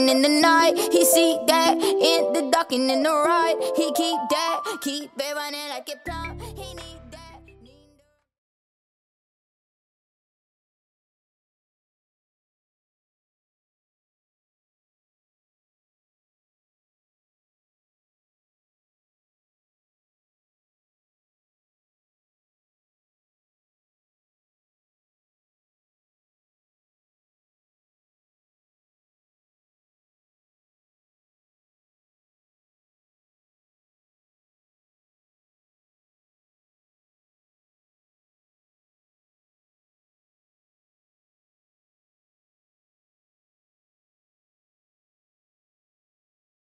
in 0.07 0.21
the 0.21 0.29
night. 0.29 0.77
He 0.93 1.03
see 1.07 1.41
that 1.47 1.75
in 1.81 2.33
the 2.35 2.51
dark 2.53 2.73
and 2.73 2.91
in 2.91 3.03
the 3.03 3.11
right. 3.11 3.57
He 3.75 3.87
keep 3.95 4.21
that, 4.29 4.61
keep 4.83 5.11
it 5.17 5.35
running 5.35 5.69
like 5.71 5.89
it 5.89 6.05
plumb. 6.05 6.39
He 6.55 6.75
need 6.75 6.98